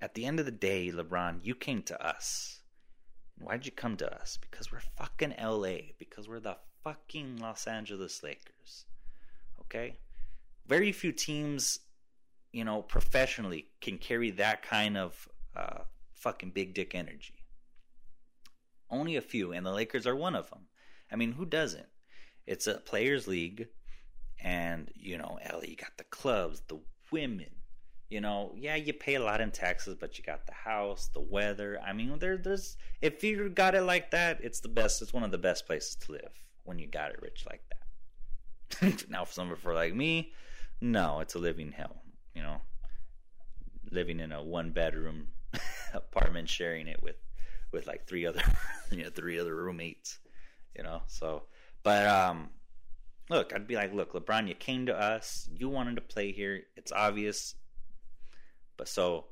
at 0.00 0.14
the 0.14 0.24
end 0.24 0.40
of 0.40 0.46
the 0.46 0.52
day, 0.52 0.90
LeBron, 0.90 1.40
you 1.42 1.54
came 1.54 1.82
to 1.82 2.06
us. 2.06 2.60
Why'd 3.38 3.66
you 3.66 3.72
come 3.72 3.96
to 3.98 4.20
us? 4.20 4.38
Because 4.40 4.72
we're 4.72 4.80
fucking 4.80 5.34
LA. 5.40 5.92
Because 5.98 6.28
we're 6.28 6.40
the 6.40 6.56
fucking 6.82 7.38
Los 7.38 7.66
Angeles 7.66 8.22
Lakers. 8.22 8.86
Okay? 9.60 9.96
Very 10.66 10.92
few 10.92 11.12
teams, 11.12 11.80
you 12.52 12.64
know, 12.64 12.82
professionally 12.82 13.68
can 13.80 13.98
carry 13.98 14.30
that 14.32 14.62
kind 14.62 14.96
of 14.96 15.28
uh, 15.56 15.80
fucking 16.14 16.50
big 16.50 16.74
dick 16.74 16.94
energy. 16.94 17.39
Only 18.90 19.16
a 19.16 19.22
few, 19.22 19.52
and 19.52 19.64
the 19.64 19.72
Lakers 19.72 20.06
are 20.06 20.16
one 20.16 20.34
of 20.34 20.50
them. 20.50 20.66
I 21.10 21.16
mean, 21.16 21.32
who 21.32 21.44
doesn't? 21.44 21.86
It's 22.46 22.66
a 22.66 22.74
players' 22.74 23.28
league, 23.28 23.68
and, 24.42 24.90
you 24.94 25.18
know, 25.18 25.38
LA, 25.52 25.74
got 25.78 25.96
the 25.96 26.04
clubs, 26.04 26.62
the 26.68 26.80
women, 27.12 27.50
you 28.10 28.20
know, 28.20 28.52
yeah, 28.56 28.74
you 28.74 28.92
pay 28.92 29.14
a 29.14 29.22
lot 29.22 29.40
in 29.40 29.52
taxes, 29.52 29.94
but 29.94 30.18
you 30.18 30.24
got 30.24 30.44
the 30.44 30.52
house, 30.52 31.08
the 31.14 31.20
weather. 31.20 31.80
I 31.80 31.92
mean, 31.92 32.18
there, 32.18 32.36
there's 32.36 32.76
if 33.00 33.22
you 33.22 33.48
got 33.48 33.76
it 33.76 33.82
like 33.82 34.10
that, 34.10 34.40
it's 34.42 34.58
the 34.58 34.68
best. 34.68 35.00
It's 35.00 35.12
one 35.12 35.22
of 35.22 35.30
the 35.30 35.38
best 35.38 35.64
places 35.64 35.94
to 35.94 36.12
live 36.12 36.32
when 36.64 36.80
you 36.80 36.88
got 36.88 37.12
it 37.12 37.22
rich 37.22 37.46
like 37.48 37.62
that. 37.70 39.08
now, 39.08 39.24
for 39.24 39.32
someone 39.32 39.56
for 39.56 39.74
like 39.74 39.94
me, 39.94 40.32
no, 40.80 41.20
it's 41.20 41.36
a 41.36 41.38
living 41.38 41.70
hell. 41.70 42.02
You 42.34 42.42
know, 42.42 42.56
living 43.92 44.18
in 44.18 44.32
a 44.32 44.42
one 44.42 44.72
bedroom 44.72 45.28
apartment, 45.94 46.48
sharing 46.48 46.88
it 46.88 47.00
with 47.00 47.16
with 47.72 47.86
like 47.86 48.06
three 48.06 48.26
other, 48.26 48.42
you 48.90 49.04
know, 49.04 49.10
three 49.10 49.38
other 49.38 49.54
roommates. 49.54 50.18
You 50.76 50.84
know, 50.84 51.02
so 51.06 51.44
but 51.82 52.06
um, 52.06 52.50
look, 53.28 53.52
I'd 53.54 53.66
be 53.66 53.76
like, 53.76 53.92
look, 53.92 54.12
LeBron, 54.12 54.48
you 54.48 54.54
came 54.54 54.86
to 54.86 54.94
us, 54.94 55.48
you 55.52 55.68
wanted 55.68 55.96
to 55.96 56.02
play 56.02 56.32
here. 56.32 56.62
It's 56.76 56.92
obvious 56.92 57.54
but 58.80 58.88
so, 58.88 59.26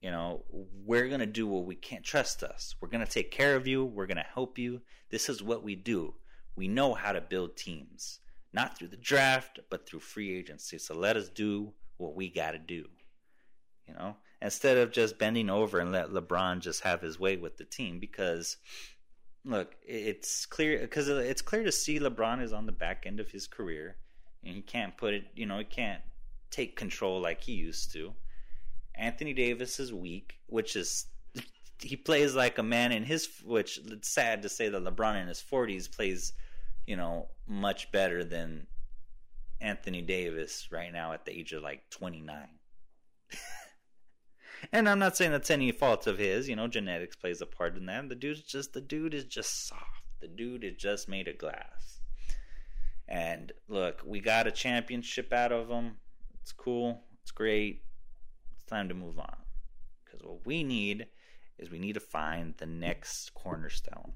you 0.00 0.10
know, 0.10 0.46
we're 0.48 1.08
to 1.20 1.26
do 1.26 1.46
what 1.46 1.66
we 1.66 1.74
can't 1.74 2.02
trust 2.02 2.42
us. 2.42 2.74
We're 2.80 2.88
to 3.04 3.12
take 3.12 3.30
care 3.30 3.54
of 3.54 3.66
you. 3.66 3.84
We're 3.84 4.06
to 4.16 4.22
help 4.22 4.56
you. 4.56 4.80
This 5.10 5.28
is 5.28 5.42
what 5.42 5.62
we 5.62 5.76
do. 5.76 6.14
We 6.56 6.66
know 6.66 6.94
how 6.94 7.12
to 7.12 7.20
build 7.20 7.58
teams, 7.58 8.20
not 8.54 8.78
through 8.78 8.88
the 8.88 8.96
draft, 8.96 9.60
but 9.68 9.86
through 9.86 10.00
free 10.00 10.34
agency. 10.34 10.78
So 10.78 10.94
let 10.94 11.18
us 11.18 11.28
do 11.28 11.74
what 11.98 12.14
we 12.14 12.30
got 12.30 12.52
to 12.52 12.58
do. 12.58 12.86
You 13.86 13.92
know, 13.92 14.16
instead 14.42 14.78
of 14.78 14.92
just 14.92 15.18
bending 15.18 15.50
over 15.50 15.78
and 15.78 15.92
let 15.92 16.10
LeBron 16.10 16.60
just 16.60 16.82
have 16.82 17.00
his 17.00 17.18
way 17.18 17.36
with 17.36 17.56
the 17.56 17.64
team 17.64 17.98
because 17.98 18.56
look, 19.44 19.74
it's 19.82 20.46
clear 20.46 20.78
because 20.78 21.08
it's 21.08 21.42
clear 21.42 21.64
to 21.64 21.72
see 21.72 21.98
LeBron 21.98 22.42
is 22.42 22.52
on 22.52 22.66
the 22.66 22.72
back 22.72 23.04
end 23.06 23.20
of 23.20 23.30
his 23.30 23.46
career 23.46 23.96
and 24.44 24.54
he 24.54 24.62
can't 24.62 24.96
put 24.96 25.14
it, 25.14 25.24
you 25.34 25.46
know, 25.46 25.58
he 25.58 25.64
can't 25.64 26.02
take 26.50 26.76
control 26.76 27.20
like 27.20 27.42
he 27.42 27.52
used 27.52 27.92
to. 27.92 28.14
Anthony 28.94 29.32
Davis 29.32 29.78
is 29.78 29.92
weak, 29.92 30.40
which 30.46 30.76
is 30.76 31.06
he 31.80 31.96
plays 31.96 32.34
like 32.34 32.58
a 32.58 32.62
man 32.62 32.92
in 32.92 33.04
his 33.04 33.28
which 33.44 33.78
it's 33.86 34.08
sad 34.08 34.42
to 34.42 34.48
say 34.48 34.68
that 34.68 34.84
LeBron 34.84 35.20
in 35.20 35.28
his 35.28 35.42
40s 35.42 35.90
plays, 35.90 36.32
you 36.86 36.96
know, 36.96 37.28
much 37.46 37.92
better 37.92 38.24
than 38.24 38.66
Anthony 39.60 40.00
Davis 40.00 40.68
right 40.70 40.92
now 40.92 41.12
at 41.12 41.24
the 41.24 41.38
age 41.38 41.52
of 41.52 41.62
like 41.62 41.88
29. 41.90 42.48
and 44.72 44.88
I'm 44.88 44.98
not 44.98 45.16
saying 45.16 45.32
that's 45.32 45.50
any 45.50 45.72
fault 45.72 46.06
of 46.06 46.18
his, 46.18 46.48
you 46.48 46.56
know, 46.56 46.68
genetics 46.68 47.16
plays 47.16 47.40
a 47.40 47.46
part 47.46 47.76
in 47.76 47.86
that. 47.86 48.08
The 48.08 48.14
dude's 48.14 48.42
just 48.42 48.72
the 48.72 48.80
dude 48.80 49.14
is 49.14 49.24
just 49.24 49.68
soft. 49.68 49.84
The 50.20 50.28
dude 50.28 50.64
is 50.64 50.76
just 50.76 51.08
made 51.08 51.28
of 51.28 51.38
glass. 51.38 52.00
And 53.08 53.52
look, 53.68 54.02
we 54.04 54.20
got 54.20 54.46
a 54.46 54.52
championship 54.52 55.32
out 55.32 55.52
of 55.52 55.68
him. 55.68 55.96
It's 56.40 56.52
cool. 56.52 57.02
It's 57.22 57.32
great 57.32 57.82
It's 58.54 58.64
time 58.64 58.88
to 58.88 58.94
move 58.94 59.18
on. 59.18 59.36
Because 60.04 60.22
what 60.22 60.46
we 60.46 60.62
need 60.62 61.06
is 61.58 61.70
we 61.70 61.78
need 61.78 61.94
to 61.94 62.00
find 62.00 62.54
the 62.58 62.66
next 62.66 63.34
cornerstone. 63.34 64.12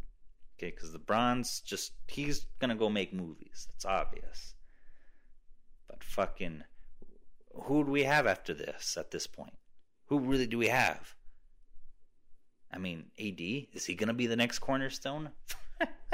Okay, 0.56 0.70
because 0.70 0.94
LeBron's 0.94 1.60
just 1.60 1.92
he's 2.06 2.46
gonna 2.60 2.76
go 2.76 2.88
make 2.88 3.12
movies. 3.12 3.68
It's 3.74 3.84
obvious. 3.84 4.54
But 5.88 6.04
fucking 6.04 6.64
who 7.52 7.84
do 7.84 7.90
we 7.90 8.04
have 8.04 8.26
after 8.26 8.54
this 8.54 8.96
at 8.96 9.10
this 9.10 9.26
point? 9.26 9.54
Who 10.06 10.20
really 10.20 10.46
do 10.46 10.58
we 10.58 10.68
have? 10.68 11.14
I 12.72 12.78
mean, 12.78 13.04
AD, 13.18 13.40
is 13.72 13.86
he 13.86 13.94
gonna 13.94 14.14
be 14.14 14.26
the 14.26 14.36
next 14.36 14.58
cornerstone? 14.58 15.30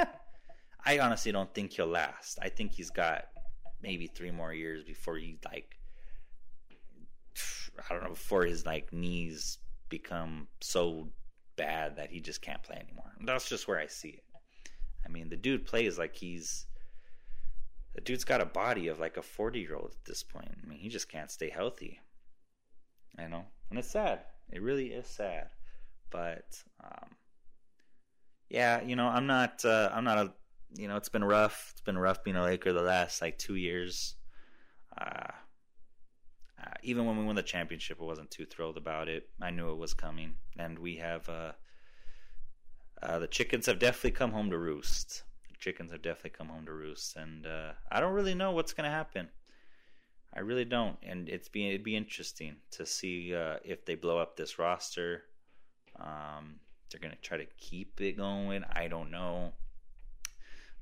I 0.85 0.99
honestly 0.99 1.31
don't 1.31 1.53
think 1.53 1.73
he'll 1.73 1.87
last. 1.87 2.39
I 2.41 2.49
think 2.49 2.73
he's 2.73 2.89
got 2.89 3.25
maybe 3.81 4.07
three 4.07 4.31
more 4.31 4.53
years 4.53 4.83
before 4.83 5.17
he 5.17 5.37
like 5.45 5.77
I 7.89 7.93
don't 7.93 8.03
know 8.03 8.09
before 8.09 8.45
his 8.45 8.65
like 8.65 8.91
knees 8.93 9.57
become 9.89 10.47
so 10.61 11.09
bad 11.55 11.97
that 11.97 12.11
he 12.11 12.19
just 12.19 12.41
can't 12.41 12.63
play 12.63 12.77
anymore. 12.77 13.11
That's 13.25 13.47
just 13.49 13.67
where 13.67 13.79
I 13.79 13.87
see 13.87 14.09
it. 14.09 14.23
I 15.05 15.09
mean, 15.09 15.29
the 15.29 15.37
dude 15.37 15.65
plays 15.65 15.97
like 15.97 16.15
he's 16.15 16.65
the 17.93 18.01
dude's 18.01 18.23
got 18.23 18.41
a 18.41 18.45
body 18.45 18.87
of 18.87 18.99
like 18.99 19.17
a 19.17 19.21
40 19.21 19.59
year 19.59 19.75
old 19.75 19.91
at 19.91 20.05
this 20.05 20.23
point. 20.23 20.49
I 20.63 20.67
mean, 20.67 20.79
he 20.79 20.89
just 20.89 21.09
can't 21.09 21.31
stay 21.31 21.49
healthy. 21.49 21.99
I 23.19 23.27
know, 23.27 23.45
and 23.71 23.79
it's 23.79 23.89
sad. 23.89 24.19
It 24.51 24.61
really 24.61 24.87
is 24.87 25.07
sad. 25.07 25.47
But 26.11 26.61
um, 26.83 27.15
yeah, 28.49 28.81
you 28.83 28.95
know, 28.95 29.07
I'm 29.07 29.25
not. 29.25 29.65
Uh, 29.65 29.89
I'm 29.91 30.03
not 30.03 30.17
a. 30.17 30.33
You 30.75 30.87
know, 30.87 30.97
it's 30.97 31.09
been 31.09 31.23
rough. 31.23 31.69
It's 31.71 31.81
been 31.81 31.97
rough 31.97 32.23
being 32.23 32.37
a 32.37 32.43
Laker 32.43 32.71
the 32.73 32.81
last 32.81 33.21
like 33.21 33.37
two 33.37 33.55
years. 33.55 34.15
Uh, 34.97 35.31
uh, 36.61 36.73
even 36.83 37.05
when 37.05 37.17
we 37.17 37.23
won 37.23 37.35
the 37.35 37.43
championship, 37.43 37.97
I 37.99 38.03
wasn't 38.03 38.29
too 38.29 38.45
thrilled 38.45 38.77
about 38.77 39.07
it. 39.07 39.27
I 39.41 39.49
knew 39.49 39.71
it 39.71 39.77
was 39.77 39.93
coming, 39.93 40.35
and 40.59 40.77
we 40.77 40.97
have 40.97 41.27
uh, 41.29 41.53
uh, 43.01 43.19
the 43.19 43.27
chickens 43.27 43.65
have 43.65 43.79
definitely 43.79 44.11
come 44.11 44.31
home 44.31 44.49
to 44.51 44.57
roost. 44.57 45.23
The 45.49 45.55
chickens 45.59 45.91
have 45.91 46.01
definitely 46.01 46.31
come 46.31 46.49
home 46.49 46.65
to 46.65 46.73
roost, 46.73 47.15
and 47.15 47.45
uh, 47.47 47.71
I 47.89 48.01
don't 48.01 48.13
really 48.13 48.35
know 48.35 48.51
what's 48.51 48.73
going 48.73 48.85
to 48.85 48.95
happen. 48.95 49.29
I 50.33 50.39
really 50.39 50.65
don't, 50.65 50.97
and 51.03 51.29
it's 51.29 51.49
be 51.49 51.67
it'd 51.67 51.83
be 51.83 51.95
interesting 51.95 52.55
to 52.71 52.85
see 52.85 53.35
uh, 53.35 53.57
if 53.63 53.85
they 53.85 53.95
blow 53.95 54.17
up 54.17 54.35
this 54.35 54.57
roster, 54.57 55.23
Um, 55.99 56.59
they're 56.89 57.09
to 57.09 57.15
try 57.21 57.37
to 57.37 57.47
keep 57.57 58.01
it 58.01 58.17
going. 58.17 58.63
I 58.69 58.87
don't 58.87 59.11
know. 59.11 59.53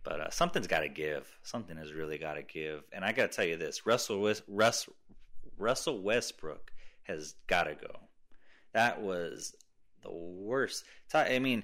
But 0.04 0.20
uh, 0.20 0.30
something's 0.30 0.68
got 0.68 0.80
to 0.80 0.90
give. 0.90 1.28
Something 1.44 1.78
has 1.78 1.94
really 1.94 2.18
got 2.18 2.36
to 2.36 2.42
give. 2.42 2.84
And 2.92 3.04
I 3.04 3.12
got 3.12 3.30
to 3.30 3.36
tell 3.36 3.46
you 3.46 3.58
this 3.58 3.86
Russell, 3.86 4.22
West, 4.22 4.44
Russ, 4.48 4.88
Russell 5.58 6.02
Westbrook 6.02 6.72
has 7.04 7.36
got 7.48 7.64
to 7.64 7.76
go. 7.76 8.00
That 8.74 9.02
was 9.02 9.56
the 10.02 10.12
worst. 10.14 10.84
I 11.14 11.40
mean, 11.40 11.64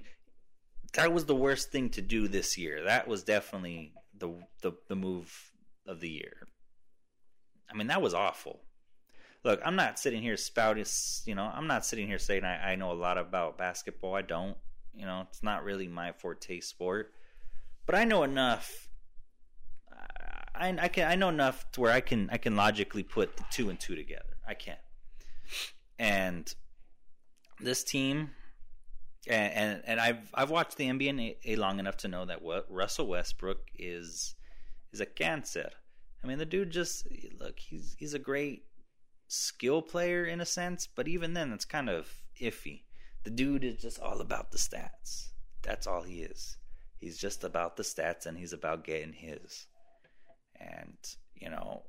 that 0.93 1.13
was 1.13 1.25
the 1.25 1.35
worst 1.35 1.71
thing 1.71 1.89
to 1.91 2.01
do 2.01 2.27
this 2.27 2.57
year. 2.57 2.83
That 2.83 3.07
was 3.07 3.23
definitely 3.23 3.93
the 4.17 4.29
the, 4.61 4.73
the 4.89 4.95
move 4.95 5.51
of 5.87 5.99
the 5.99 6.09
year. 6.09 6.47
I 7.69 7.75
mean, 7.75 7.87
that 7.87 8.01
was 8.01 8.13
awful. 8.13 8.61
Look, 9.43 9.61
I'm 9.63 9.75
not 9.75 9.99
sitting 9.99 10.21
here 10.21 10.37
spouting, 10.37 10.85
you 11.25 11.35
know, 11.35 11.51
I'm 11.53 11.67
not 11.67 11.85
sitting 11.85 12.07
here 12.07 12.17
saying 12.17 12.43
I, 12.43 12.71
I 12.71 12.75
know 12.75 12.91
a 12.91 12.93
lot 12.93 13.17
about 13.17 13.57
basketball. 13.57 14.15
I 14.15 14.21
don't. 14.21 14.57
You 14.93 15.05
know, 15.05 15.25
it's 15.29 15.43
not 15.43 15.63
really 15.63 15.87
my 15.87 16.13
forte 16.13 16.61
sport. 16.61 17.11
But 17.85 17.95
I 17.95 18.05
know 18.05 18.23
enough. 18.23 18.89
I, 20.55 20.75
I 20.79 20.87
can 20.87 21.11
I 21.11 21.15
know 21.15 21.29
enough 21.29 21.69
to 21.73 21.81
where 21.81 21.91
I 21.91 21.99
can 21.99 22.29
I 22.31 22.37
can 22.37 22.55
logically 22.55 23.03
put 23.03 23.35
the 23.37 23.43
two 23.51 23.69
and 23.69 23.79
two 23.79 23.95
together. 23.95 24.37
I 24.47 24.53
can. 24.53 24.77
And 25.99 26.53
this 27.59 27.83
team 27.83 28.31
and, 29.27 29.53
and, 29.53 29.81
and 29.85 29.99
I've 29.99 30.29
I've 30.33 30.49
watched 30.49 30.77
the 30.77 30.89
NBA 30.89 31.57
long 31.57 31.79
enough 31.79 31.97
to 31.97 32.07
know 32.07 32.25
that 32.25 32.41
what 32.41 32.65
Russell 32.69 33.07
Westbrook 33.07 33.59
is 33.77 34.35
is 34.91 35.01
a 35.01 35.05
cancer. 35.05 35.69
I 36.23 36.27
mean, 36.27 36.37
the 36.37 36.45
dude 36.45 36.71
just 36.71 37.07
look 37.39 37.59
he's 37.59 37.95
he's 37.99 38.13
a 38.13 38.19
great 38.19 38.63
skill 39.27 39.81
player 39.81 40.25
in 40.25 40.41
a 40.41 40.45
sense, 40.45 40.87
but 40.87 41.07
even 41.07 41.33
then, 41.33 41.51
it's 41.51 41.65
kind 41.65 41.89
of 41.89 42.09
iffy. 42.41 42.83
The 43.23 43.31
dude 43.31 43.63
is 43.63 43.81
just 43.81 43.99
all 43.99 44.21
about 44.21 44.51
the 44.51 44.57
stats. 44.57 45.29
That's 45.63 45.87
all 45.87 46.03
he 46.03 46.21
is. 46.21 46.57
He's 46.99 47.17
just 47.17 47.43
about 47.43 47.75
the 47.75 47.83
stats, 47.83 48.25
and 48.25 48.37
he's 48.37 48.53
about 48.53 48.83
getting 48.83 49.13
his. 49.13 49.67
And 50.59 50.97
you 51.35 51.49
know, 51.49 51.83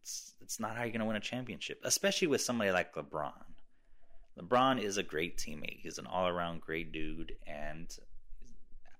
it's 0.00 0.34
it's 0.40 0.60
not 0.60 0.76
how 0.76 0.82
you're 0.82 0.92
gonna 0.92 1.06
win 1.06 1.16
a 1.16 1.20
championship, 1.20 1.80
especially 1.84 2.28
with 2.28 2.40
somebody 2.40 2.70
like 2.70 2.94
LeBron. 2.94 3.32
LeBron 4.38 4.82
is 4.82 4.96
a 4.96 5.02
great 5.02 5.38
teammate. 5.38 5.80
He's 5.80 5.98
an 5.98 6.06
all 6.06 6.28
around 6.28 6.60
great 6.60 6.92
dude, 6.92 7.32
and 7.46 7.88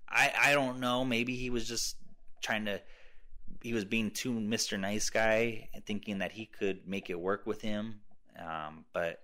I 0.09 0.33
I 0.39 0.53
don't 0.53 0.81
know. 0.81 1.05
Maybe 1.05 1.37
he 1.37 1.51
was 1.51 1.67
just 1.67 1.97
trying 2.43 2.65
to. 2.67 2.81
He 3.63 3.73
was 3.75 3.85
being 3.85 4.11
too 4.11 4.33
Mr. 4.33 4.79
Nice 4.79 5.11
Guy 5.11 5.69
and 5.75 5.85
thinking 5.85 6.19
that 6.19 6.33
he 6.33 6.47
could 6.47 6.87
make 6.89 7.11
it 7.11 7.21
work 7.21 7.47
with 7.47 7.61
him. 7.61 8.01
Um, 8.39 8.85
but 8.93 9.23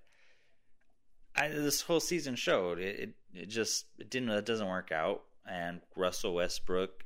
I, 1.34 1.48
this 1.48 1.80
whole 1.80 2.00
season 2.00 2.36
showed 2.36 2.78
it, 2.78 3.00
it, 3.00 3.14
it. 3.34 3.46
just 3.46 3.86
it 3.98 4.10
didn't. 4.10 4.30
It 4.30 4.44
doesn't 4.44 4.68
work 4.68 4.92
out. 4.92 5.22
And 5.48 5.80
Russell 5.94 6.34
Westbrook, 6.34 7.04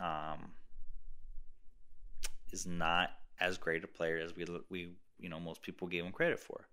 um, 0.00 0.50
is 2.52 2.66
not 2.66 3.10
as 3.40 3.58
great 3.58 3.84
a 3.84 3.88
player 3.88 4.18
as 4.18 4.34
we 4.34 4.46
we 4.68 4.92
you 5.18 5.28
know 5.28 5.40
most 5.40 5.62
people 5.62 5.86
gave 5.86 6.04
him 6.04 6.12
credit 6.12 6.40
for 6.40 6.66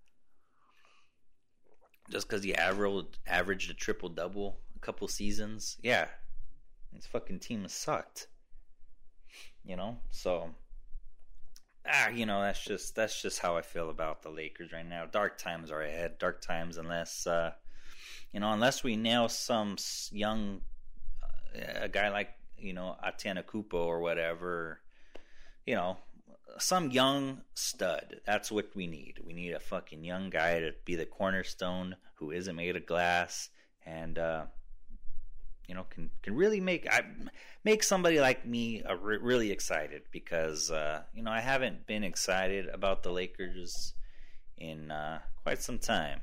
just 2.09 2.27
because 2.27 2.43
he 2.43 2.55
averaged 2.55 3.17
averaged 3.27 3.69
a 3.69 3.73
triple 3.73 4.09
double 4.09 4.57
a 4.75 4.79
couple 4.79 5.07
seasons. 5.07 5.77
Yeah, 5.81 6.07
his 6.93 7.05
fucking 7.07 7.39
team 7.39 7.63
has 7.63 7.73
sucked. 7.73 8.27
You 9.65 9.75
know, 9.75 9.97
so 10.11 10.51
ah, 11.87 12.09
you 12.09 12.25
know 12.25 12.41
that's 12.41 12.63
just 12.63 12.95
that's 12.95 13.21
just 13.21 13.39
how 13.39 13.57
I 13.57 13.61
feel 13.61 13.89
about 13.89 14.21
the 14.21 14.29
Lakers 14.29 14.71
right 14.71 14.87
now. 14.87 15.05
Dark 15.05 15.37
times 15.37 15.71
are 15.71 15.81
ahead. 15.81 16.19
Dark 16.19 16.41
times, 16.41 16.77
unless 16.77 17.25
uh, 17.25 17.51
you 18.31 18.39
know, 18.39 18.51
unless 18.51 18.83
we 18.83 18.95
nail 18.95 19.27
some 19.29 19.77
young 20.11 20.61
uh, 21.23 21.83
a 21.83 21.89
guy 21.89 22.09
like 22.09 22.29
you 22.57 22.73
know 22.73 22.95
Antetokounmpo 23.05 23.73
or 23.73 23.99
whatever. 24.01 24.81
You 25.65 25.75
know, 25.75 25.97
some 26.57 26.91
young 26.91 27.41
stud. 27.53 28.21
That's 28.25 28.51
what 28.51 28.75
we 28.75 28.87
need. 28.87 29.19
We 29.25 29.33
need 29.33 29.53
a 29.53 29.59
fucking 29.59 30.03
young 30.03 30.29
guy 30.29 30.59
to 30.59 30.73
be 30.85 30.95
the 30.95 31.05
cornerstone 31.05 31.95
who 32.15 32.31
isn't 32.31 32.55
made 32.55 32.75
of 32.75 32.85
glass 32.85 33.49
and 33.85 34.17
uh, 34.17 34.43
you 35.67 35.75
know 35.75 35.85
can 35.89 36.09
can 36.21 36.35
really 36.35 36.59
make 36.59 36.87
I 36.91 37.03
make 37.63 37.83
somebody 37.83 38.19
like 38.19 38.45
me 38.45 38.83
uh, 38.83 38.95
re- 38.95 39.17
really 39.17 39.51
excited 39.51 40.03
because 40.11 40.71
uh, 40.71 41.01
you 41.13 41.23
know 41.23 41.31
I 41.31 41.41
haven't 41.41 41.87
been 41.87 42.03
excited 42.03 42.67
about 42.67 43.03
the 43.03 43.11
Lakers 43.11 43.93
in 44.57 44.91
uh, 44.91 45.19
quite 45.43 45.61
some 45.61 45.79
time, 45.79 46.21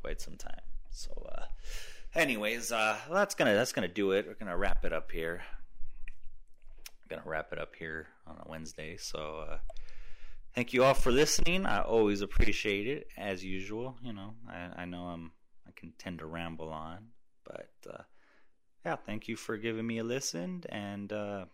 quite 0.00 0.20
some 0.20 0.36
time. 0.36 0.60
So, 0.90 1.10
uh, 1.36 1.44
anyways, 2.14 2.72
uh, 2.72 2.96
that's 3.10 3.34
gonna 3.34 3.54
that's 3.54 3.72
gonna 3.72 3.88
do 3.88 4.12
it. 4.12 4.26
We're 4.26 4.34
gonna 4.34 4.56
wrap 4.56 4.84
it 4.84 4.92
up 4.92 5.10
here 5.10 5.42
I'm 7.06 7.16
gonna 7.18 7.28
wrap 7.30 7.52
it 7.52 7.58
up 7.60 7.76
here 7.76 8.08
on 8.26 8.36
a 8.44 8.50
Wednesday. 8.50 8.96
So 8.96 9.46
uh, 9.48 9.58
thank 10.54 10.72
you 10.72 10.82
all 10.82 10.94
for 10.94 11.12
listening. 11.12 11.64
I 11.64 11.82
always 11.82 12.20
appreciate 12.20 12.88
it 12.88 13.06
as 13.16 13.44
usual. 13.44 13.96
You 14.02 14.12
know, 14.12 14.34
I, 14.48 14.82
I 14.82 14.84
know 14.86 15.02
I'm 15.02 15.30
I 15.68 15.70
can 15.76 15.92
tend 15.98 16.18
to 16.18 16.26
ramble 16.26 16.70
on, 16.70 17.08
but 17.44 17.70
uh, 17.88 18.02
yeah, 18.86 18.94
thank 18.94 19.26
you 19.26 19.34
for 19.34 19.56
giving 19.56 19.84
me 19.84 19.98
a 19.98 20.04
listen, 20.04 20.62
and 20.68 21.12
uh, 21.12 21.46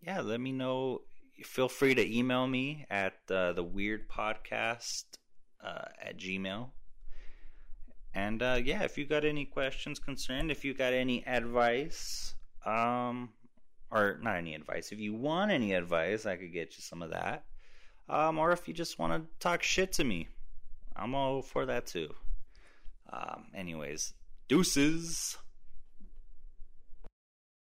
yeah, 0.00 0.20
let 0.20 0.40
me 0.40 0.52
know. 0.52 1.00
Feel 1.42 1.68
free 1.68 1.96
to 1.96 2.16
email 2.16 2.46
me 2.46 2.86
at 2.88 3.14
uh, 3.28 3.52
the 3.54 3.64
Weird 3.64 4.08
Podcast 4.08 5.02
uh, 5.64 5.86
at 6.00 6.16
Gmail. 6.16 6.68
And 8.14 8.40
uh, 8.40 8.60
yeah, 8.62 8.84
if 8.84 8.96
you 8.96 9.04
got 9.04 9.24
any 9.24 9.44
questions, 9.46 9.98
concerned, 9.98 10.52
if 10.52 10.64
you 10.64 10.74
got 10.74 10.92
any 10.92 11.26
advice, 11.26 12.36
um, 12.64 13.30
or 13.90 14.20
not 14.22 14.36
any 14.36 14.54
advice. 14.54 14.92
If 14.92 15.00
you 15.00 15.12
want 15.12 15.50
any 15.50 15.72
advice, 15.72 16.24
I 16.24 16.36
could 16.36 16.52
get 16.52 16.76
you 16.76 16.82
some 16.82 17.02
of 17.02 17.10
that. 17.10 17.46
Um, 18.08 18.38
or 18.38 18.52
if 18.52 18.68
you 18.68 18.74
just 18.74 18.96
want 19.00 19.12
to 19.12 19.28
talk 19.40 19.64
shit 19.64 19.92
to 19.94 20.04
me, 20.04 20.28
I'm 20.94 21.16
all 21.16 21.42
for 21.42 21.66
that 21.66 21.86
too. 21.86 22.14
Um, 23.12 23.46
anyways, 23.56 24.14
deuces. 24.46 25.36